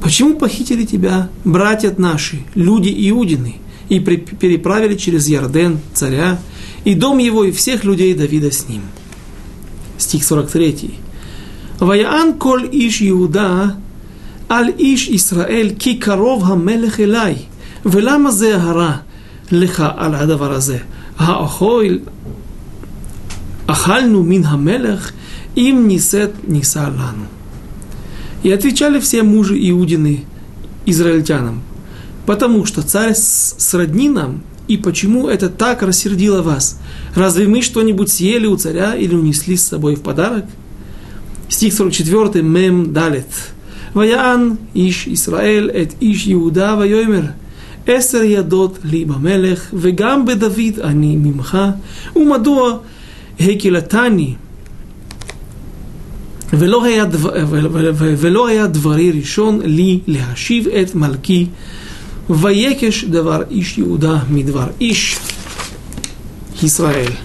почему 0.00 0.34
похитили 0.34 0.84
тебя 0.84 1.28
братья 1.44 1.94
наши, 1.98 2.38
люди 2.54 2.92
иудины, 3.10 3.56
и 3.90 3.98
переправили 4.00 4.94
через 4.94 5.28
Ярден 5.28 5.78
царя, 5.92 6.38
и 6.84 6.94
дом 6.94 7.18
его, 7.18 7.44
и 7.44 7.50
всех 7.50 7.84
людей 7.84 8.14
Давида 8.14 8.50
с 8.50 8.66
ним. 8.68 8.80
Стих 9.98 10.24
43. 10.24 10.94
Ваяан 11.80 12.34
коль 12.38 12.68
иш 12.72 13.02
Иуда, 13.02 13.76
аль 14.48 14.74
иш 14.78 15.08
Исраэль, 15.08 15.76
ки 15.76 15.94
коров 15.94 16.42
хамелех 16.42 17.00
элай, 17.00 17.46
ולמה 17.84 18.30
זה 18.30 18.62
הרע 18.62 18.96
לך 19.52 19.84
על 19.96 20.14
הדבר 20.14 20.52
הזה? 20.52 20.78
האכול, 21.18 21.98
אכלנו 23.66 24.22
מן 24.22 24.44
המלך, 24.44 25.12
им 25.56 25.88
нисет 25.88 26.48
ниса 26.48 26.88
лану. 26.88 27.26
И 28.42 28.50
отвечали 28.50 29.00
все 29.00 29.22
мужи 29.22 29.56
Иудины 29.70 30.24
израильтянам, 30.84 31.62
потому 32.26 32.66
что 32.66 32.82
царь 32.82 33.14
сродни 33.14 34.08
нам, 34.08 34.42
и 34.68 34.76
почему 34.76 35.28
это 35.28 35.48
так 35.48 35.82
рассердило 35.82 36.42
вас? 36.42 36.80
Разве 37.14 37.46
мы 37.46 37.62
что-нибудь 37.62 38.10
съели 38.10 38.46
у 38.46 38.56
царя 38.56 38.94
или 38.94 39.14
унесли 39.14 39.56
с 39.56 39.68
собой 39.68 39.94
в 39.94 40.02
подарок? 40.02 40.46
Стих 41.48 41.74
44, 41.74 42.42
Мем 42.42 42.92
Далет. 42.92 43.26
Ваян 43.92 44.58
иш 44.72 45.06
Исраэль 45.06 45.70
эт 45.70 45.92
иш 46.00 46.24
Иуда 46.26 46.76
вайомер. 46.76 47.32
עשר 47.86 48.22
ידות 48.22 48.78
לי 48.84 49.04
במלך, 49.04 49.70
וגם 49.72 50.26
בדוד 50.26 50.80
אני 50.82 51.16
ממך, 51.16 51.58
ומדוע 52.16 52.78
הקלתני 53.40 54.34
ולא 56.52 56.84
היה, 56.84 57.04
דבר, 57.04 57.32
ולא 57.96 58.46
היה 58.46 58.66
דברי 58.66 59.10
ראשון 59.10 59.60
לי 59.64 60.00
להשיב 60.06 60.68
את 60.68 60.94
מלכי 60.94 61.46
Ваекеш 62.29 63.05
давар 63.05 63.47
иш 63.49 63.79
Иуда 63.79 64.23
мидвар 64.29 64.73
иш 64.79 65.17
Израиль. 66.61 67.17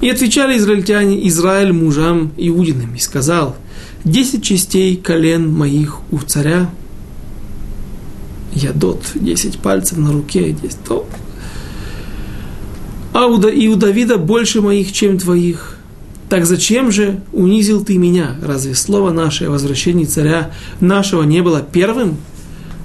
И 0.00 0.08
отвечали 0.08 0.56
израильтяне 0.56 1.26
Израиль 1.26 1.72
мужам 1.72 2.30
Иудиным 2.36 2.94
и 2.94 3.00
сказал, 3.00 3.56
десять 4.04 4.44
частей 4.44 4.96
колен 4.96 5.52
моих 5.52 5.98
у 6.12 6.18
царя, 6.18 6.70
ядот, 8.52 9.02
десять 9.16 9.58
пальцев 9.58 9.98
на 9.98 10.12
руке, 10.12 10.52
десять 10.52 10.84
то. 10.84 11.04
А 13.12 13.26
и 13.26 13.66
у 13.66 13.74
Давида 13.74 14.16
больше 14.16 14.60
моих, 14.60 14.92
чем 14.92 15.18
твоих. 15.18 15.76
Так 16.28 16.46
зачем 16.46 16.92
же 16.92 17.20
унизил 17.32 17.84
ты 17.84 17.98
меня? 17.98 18.36
Разве 18.40 18.76
слово 18.76 19.10
наше 19.10 19.46
о 19.46 19.50
возвращении 19.50 20.04
царя 20.04 20.52
нашего 20.78 21.24
не 21.24 21.42
было 21.42 21.62
первым? 21.62 22.18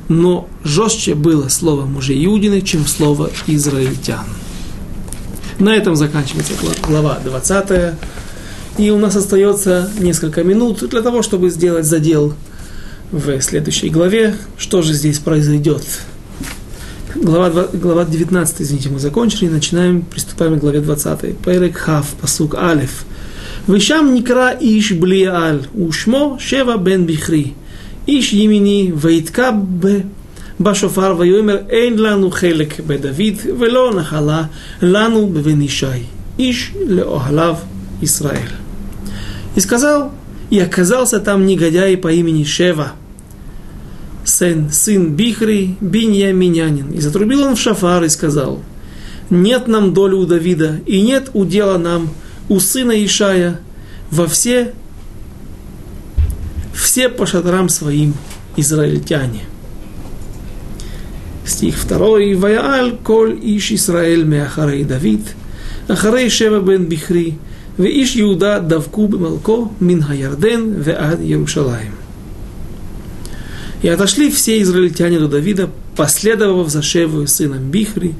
Но 0.09 0.47
жестче 0.63 1.15
было 1.15 1.47
слово 1.47 1.85
мужей 1.85 2.25
Иудины, 2.25 2.61
чем 2.61 2.85
слово 2.85 3.29
израильтян. 3.47 4.25
На 5.59 5.75
этом 5.75 5.95
заканчивается 5.95 6.53
глава 6.87 7.19
20. 7.23 7.95
И 8.77 8.89
у 8.89 8.97
нас 8.97 9.15
остается 9.15 9.89
несколько 9.99 10.43
минут 10.43 10.87
для 10.89 11.01
того, 11.01 11.21
чтобы 11.21 11.49
сделать 11.49 11.85
задел 11.85 12.33
в 13.11 13.39
следующей 13.41 13.89
главе. 13.89 14.35
Что 14.57 14.81
же 14.81 14.93
здесь 14.93 15.19
произойдет? 15.19 15.83
Глава, 17.15 17.51
2, 17.51 17.67
глава 17.73 18.05
19, 18.05 18.61
извините, 18.61 18.89
мы 18.89 18.99
закончили. 18.99 19.47
Начинаем, 19.47 20.01
приступаем 20.01 20.57
к 20.57 20.61
главе 20.61 20.81
20. 20.81 21.37
Перек 21.37 21.77
Хав, 21.77 22.07
посук 22.19 22.55
Алиф. 22.55 23.05
Вышам 23.67 24.15
никра 24.15 24.51
иш 24.59 24.91
блиаль, 24.93 25.67
ушмо 25.73 26.39
шева 26.39 26.77
бен 26.77 27.05
бихри. 27.05 27.53
Иш 28.05 28.33
Йемини, 28.33 28.91
Вейткаббе, 28.91 30.05
Башофар, 30.59 31.13
Вайомер, 31.13 31.65
Эйн 31.69 31.99
лану 31.99 32.31
хелек 32.31 32.79
бедавид, 32.79 33.43
Вело 33.43 33.91
нахала 33.91 34.49
лану 34.81 35.27
бвенишай. 35.27 36.07
Иш 36.37 36.71
леохалав 36.75 37.59
Исраэль. 38.01 38.51
И 39.55 39.59
сказал, 39.59 40.11
и 40.49 40.59
оказался 40.59 41.19
там 41.19 41.45
негодяй 41.45 41.97
по 41.97 42.11
имени 42.11 42.43
Шева, 42.43 42.93
сын, 44.25 44.69
сын 44.71 45.13
Бихри, 45.15 45.77
Биньяминянин. 45.79 46.91
И 46.91 46.99
затрубил 46.99 47.43
он 47.43 47.55
в 47.55 47.59
шафар 47.59 48.03
и 48.03 48.09
сказал, 48.09 48.61
нет 49.29 49.67
нам 49.67 49.93
доли 49.93 50.15
у 50.15 50.25
Давида, 50.25 50.81
и 50.85 51.01
нет 51.01 51.29
удела 51.33 51.77
нам 51.77 52.09
у 52.49 52.59
сына 52.59 53.03
Ишая 53.03 53.59
во 54.11 54.27
все 54.27 54.73
все 56.74 57.08
по 57.08 57.26
шатрам 57.26 57.68
своим 57.68 58.14
израильтяне. 58.56 59.42
Стих 61.44 61.76
второй. 61.76 62.34
Ваяаль 62.34 62.96
коль 63.02 63.38
иш 63.42 63.72
Исраэль 63.72 64.24
меахарей 64.24 64.84
Давид, 64.84 65.22
ахарей 65.88 66.28
Шева 66.28 66.60
бен 66.60 66.86
Бихри, 66.86 67.38
ואיש 67.78 68.16
יהודה 68.16 68.58
דבקו 68.58 69.08
במלכו 69.08 69.68
מן 69.80 70.00
הירדן 70.08 70.72
ועד 70.78 71.18
ירושלים. 71.22 71.92
И 73.82 73.88
отошли 73.88 74.30
все 74.30 74.60
израильтяне 74.60 75.20
до 75.20 75.28
Давида, 75.28 75.70
последовав 75.94 76.68
за 76.68 76.82
Шеву 76.82 77.26
сыном 77.28 77.70
Бихри. 77.70 78.14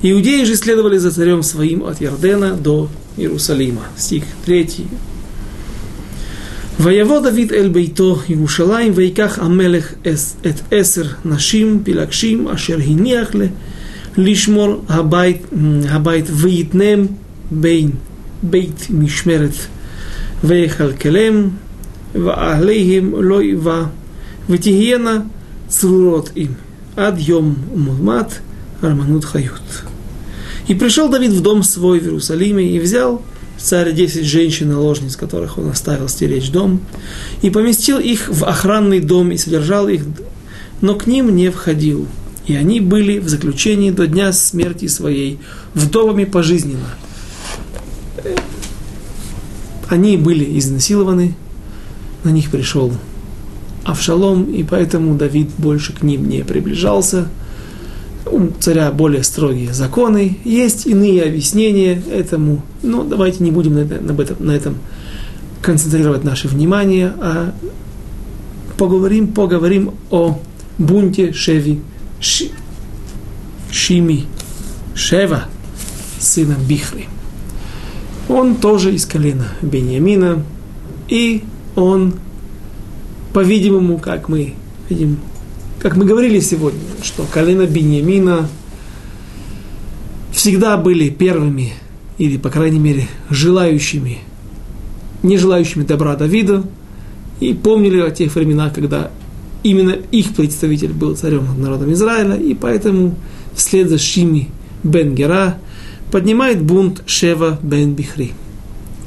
Иудеи 0.00 0.44
же 0.44 0.54
следовали 0.54 0.98
за 0.98 1.10
царем 1.10 1.42
своим 1.42 1.82
от 1.84 2.00
Ярдена 2.00 2.54
до 2.54 2.88
Иерусалима. 3.16 3.82
Стих 3.96 4.24
3. 4.44 4.86
ויבוא 6.80 7.20
דוד 7.20 7.52
אל 7.52 7.68
ביתו 7.68 8.18
ירושלים 8.28 8.92
ויקח 8.94 9.38
המלך 9.38 9.92
את 10.46 10.60
עשר 10.70 11.02
נשים 11.24 11.80
פילגשים 11.84 12.48
אשר 12.48 12.78
הניח 12.86 13.30
לשמור 14.16 14.84
הבית, 14.88 15.46
הבית 15.88 16.24
ויתנם 16.30 17.06
בין 17.50 17.90
בית 18.42 18.86
משמרת 18.90 19.54
ויכלכלם 20.44 21.48
ועליהם 22.14 23.14
לא 23.22 23.42
יבא 23.42 23.84
ותהיינה 24.50 25.18
צרורות 25.68 26.30
им 26.36 26.52
עד 26.96 27.18
יום 27.18 27.54
ומולמד 27.74 28.26
арманут 28.82 29.24
хают. 29.24 29.62
И 30.68 30.74
пришел 30.74 31.08
Давид 31.08 31.32
в 31.32 31.40
дом 31.40 31.62
свой 31.62 32.00
в 32.00 32.04
Иерусалиме 32.04 32.64
и 32.64 32.78
взял 32.78 33.22
царь 33.57 33.93
десять 33.93 34.25
женщин-наложниц, 34.25 35.15
которых 35.15 35.57
он 35.57 35.69
оставил 35.69 36.07
стеречь 36.09 36.49
дом, 36.49 36.81
и 37.41 37.49
поместил 37.49 37.99
их 37.99 38.29
в 38.29 38.45
охранный 38.45 38.99
дом 38.99 39.31
и 39.31 39.37
содержал 39.37 39.87
их, 39.87 40.03
но 40.81 40.95
к 40.95 41.07
ним 41.07 41.35
не 41.35 41.49
входил. 41.49 42.07
И 42.45 42.55
они 42.55 42.79
были 42.79 43.19
в 43.19 43.27
заключении 43.27 43.91
до 43.91 44.07
дня 44.07 44.31
смерти 44.31 44.87
своей, 44.87 45.39
вдовами 45.73 46.23
пожизненно– 46.23 46.87
они 49.89 50.17
были 50.17 50.57
изнасилованы, 50.59 51.35
на 52.23 52.29
них 52.29 52.51
пришел 52.51 52.91
Авшалом, 53.85 54.43
и 54.51 54.63
поэтому 54.63 55.15
Давид 55.15 55.49
больше 55.57 55.93
к 55.93 56.03
ним 56.03 56.27
не 56.27 56.43
приближался. 56.43 57.29
У 58.31 58.51
царя 58.59 58.91
более 58.91 59.23
строгие 59.23 59.73
законы, 59.73 60.37
есть 60.43 60.85
иные 60.85 61.23
объяснения 61.23 62.01
этому, 62.11 62.61
но 62.83 63.03
давайте 63.03 63.43
не 63.43 63.51
будем 63.51 63.75
на, 63.75 63.79
это, 63.79 64.01
на, 64.01 64.11
этом, 64.21 64.37
на 64.39 64.51
этом 64.51 64.75
концентрировать 65.61 66.23
наше 66.23 66.47
внимание, 66.47 67.13
а 67.19 67.53
поговорим, 68.77 69.27
поговорим 69.27 69.91
о 70.09 70.39
бунте 70.77 71.33
Шеви, 71.33 71.81
Ши, 72.19 72.49
Шими, 73.71 74.25
Шева, 74.95 75.45
сына 76.19 76.55
Бихри. 76.67 77.07
Он 78.29 78.55
тоже 78.55 78.93
из 78.93 79.05
колена 79.05 79.47
Бениамина, 79.61 80.43
и 81.07 81.43
он, 81.75 82.15
по-видимому, 83.33 83.99
как 83.99 84.29
мы 84.29 84.55
видим, 84.89 85.19
как 85.79 85.95
мы 85.95 86.05
говорили 86.05 86.39
сегодня, 86.39 86.79
что 87.03 87.23
колено 87.23 87.65
Бениамина 87.65 88.49
всегда 90.31 90.77
были 90.77 91.09
первыми, 91.09 91.73
или, 92.17 92.37
по 92.37 92.49
крайней 92.49 92.79
мере, 92.79 93.07
желающими, 93.29 94.19
не 95.23 95.37
желающими 95.37 95.83
добра 95.83 96.15
Давида, 96.15 96.63
и 97.39 97.53
помнили 97.53 97.99
о 98.01 98.11
тех 98.11 98.33
временах, 98.35 98.73
когда 98.73 99.11
именно 99.63 99.91
их 100.11 100.33
представитель 100.35 100.93
был 100.93 101.15
царем 101.15 101.45
над 101.45 101.57
народом 101.57 101.93
Израиля, 101.93 102.35
и 102.35 102.53
поэтому 102.53 103.15
вслед 103.53 103.89
за 103.89 103.97
Шими 103.97 104.49
бен 104.83 105.13
Гера 105.13 105.57
поднимает 106.11 106.61
бунт 106.61 107.03
Шева 107.05 107.59
бен 107.61 107.93
Бихри. 107.93 108.33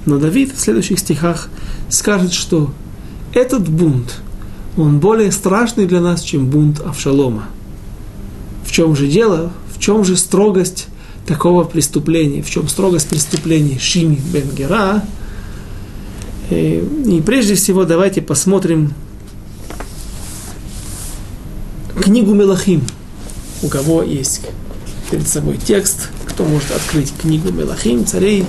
Но 0.06 0.18
Давид 0.18 0.52
в 0.54 0.60
следующих 0.60 0.98
стихах 0.98 1.48
скажет, 1.88 2.32
что 2.32 2.72
этот 3.32 3.68
бунт, 3.68 4.20
он 4.76 5.00
более 5.00 5.32
страшный 5.32 5.86
для 5.86 6.00
нас, 6.00 6.22
чем 6.22 6.46
бунт 6.46 6.80
Авшалома. 6.80 7.44
В 8.64 8.72
чем 8.72 8.94
же 8.94 9.06
дело? 9.06 9.52
В 9.74 9.78
чем 9.78 10.04
же 10.04 10.16
строгость 10.16 10.88
такого 11.26 11.64
преступления? 11.64 12.42
В 12.42 12.50
чем 12.50 12.68
строгость 12.68 13.08
преступления 13.08 13.78
Шими 13.78 14.20
бен 14.32 14.48
Гера? 14.50 15.04
Э, 16.50 16.84
и 17.06 17.20
прежде 17.20 17.54
всего 17.54 17.84
давайте 17.84 18.22
посмотрим 18.22 18.94
книгу 22.00 22.34
Мелахим. 22.34 22.82
У 23.62 23.68
кого 23.68 24.02
есть 24.02 24.42
перед 25.10 25.28
собой 25.28 25.58
текст– 25.58 26.10
кто 26.40 26.48
может 26.48 26.70
открыть 26.70 27.12
книгу 27.20 27.52
Мелахим, 27.52 28.06
царей, 28.06 28.46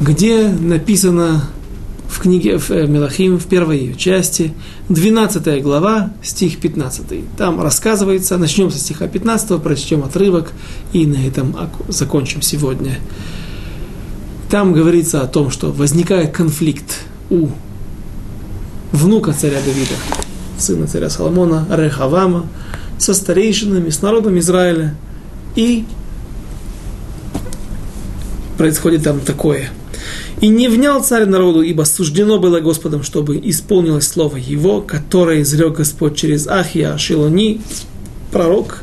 где 0.00 0.48
написано 0.48 1.48
в 2.10 2.18
книге 2.18 2.58
в 2.58 2.70
э, 2.70 2.86
Мелахим, 2.86 3.38
в 3.38 3.46
первой 3.46 3.78
ее 3.78 3.94
части, 3.94 4.52
12 4.88 5.62
глава, 5.62 6.12
стих 6.22 6.58
15. 6.58 7.36
Там 7.36 7.62
рассказывается, 7.62 8.36
начнем 8.36 8.70
со 8.70 8.78
стиха 8.78 9.06
15, 9.06 9.62
прочтем 9.62 10.02
отрывок 10.02 10.52
и 10.92 11.06
на 11.06 11.24
этом 11.24 11.56
закончим 11.88 12.42
сегодня. 12.42 12.98
Там 14.50 14.72
говорится 14.72 15.22
о 15.22 15.28
том, 15.28 15.50
что 15.50 15.70
возникает 15.70 16.32
конфликт 16.32 17.04
у 17.30 17.48
внука 18.90 19.32
царя 19.32 19.60
Давида, 19.64 19.94
сына 20.58 20.88
царя 20.88 21.08
Соломона, 21.08 21.64
Рехавама, 21.70 22.46
со 22.98 23.14
старейшинами, 23.14 23.90
с 23.90 24.02
народом 24.02 24.36
Израиля. 24.40 24.96
И 25.54 25.84
происходит 28.58 29.04
там 29.04 29.20
такое. 29.20 29.70
«И 30.40 30.48
не 30.48 30.68
внял 30.68 31.02
царь 31.02 31.26
народу, 31.26 31.62
ибо 31.62 31.82
суждено 31.82 32.38
было 32.38 32.60
Господом, 32.60 33.02
чтобы 33.02 33.38
исполнилось 33.42 34.08
слово 34.08 34.36
его, 34.36 34.80
которое 34.80 35.42
изрек 35.42 35.76
Господь 35.76 36.16
через 36.16 36.46
Ахия 36.46 36.96
Шилони, 36.96 37.60
пророк, 38.32 38.82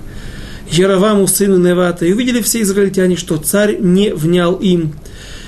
Яроваму, 0.70 1.28
сыну 1.28 1.58
Невата, 1.58 2.06
и 2.06 2.14
увидели 2.14 2.42
все 2.42 2.62
израильтяне, 2.62 3.16
что 3.16 3.38
царь 3.38 3.78
не 3.80 4.14
внял 4.14 4.56
им. 4.56 4.94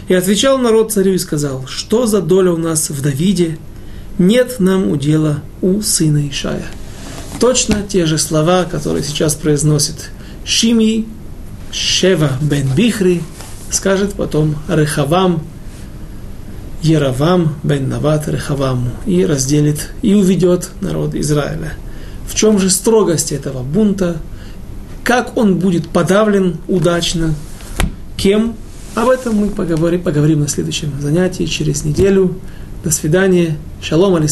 И 0.07 0.13
отвечал 0.13 0.57
народ 0.57 0.91
царю 0.91 1.13
и 1.13 1.17
сказал, 1.19 1.65
что 1.67 2.07
за 2.07 2.21
доля 2.21 2.51
у 2.51 2.57
нас 2.57 2.89
в 2.89 3.01
Давиде? 3.01 3.57
Нет 4.17 4.59
нам 4.59 4.89
удела 4.89 5.43
у 5.61 5.81
сына 5.81 6.27
Ишая. 6.27 6.65
Точно 7.39 7.83
те 7.87 8.05
же 8.05 8.17
слова, 8.17 8.65
которые 8.65 9.03
сейчас 9.03 9.35
произносит 9.35 10.09
Шими 10.43 11.05
Шева 11.71 12.31
бен 12.41 12.67
Бихри, 12.75 13.21
скажет 13.71 14.13
потом 14.13 14.55
Рехавам, 14.67 15.43
Яровам 16.81 17.55
бен 17.63 17.89
Нават 17.89 18.27
Рехаваму 18.27 18.91
и 19.05 19.25
разделит 19.25 19.91
и 20.01 20.13
уведет 20.13 20.69
народ 20.81 21.13
Израиля. 21.15 21.73
В 22.27 22.35
чем 22.35 22.59
же 22.59 22.69
строгость 22.69 23.31
этого 23.31 23.63
бунта? 23.63 24.17
Как 25.03 25.35
он 25.37 25.55
будет 25.55 25.89
подавлен 25.89 26.57
удачно? 26.67 27.33
Кем? 28.15 28.55
Об 28.95 29.09
этом 29.09 29.35
мы 29.35 29.49
поговорим, 29.49 30.01
поговорим 30.01 30.41
на 30.41 30.47
следующем 30.47 30.93
занятии 31.01 31.45
через 31.45 31.83
неделю. 31.83 32.39
До 32.83 32.91
свидания. 32.91 33.57
Шалом 33.81 34.15
аль. 34.15 34.27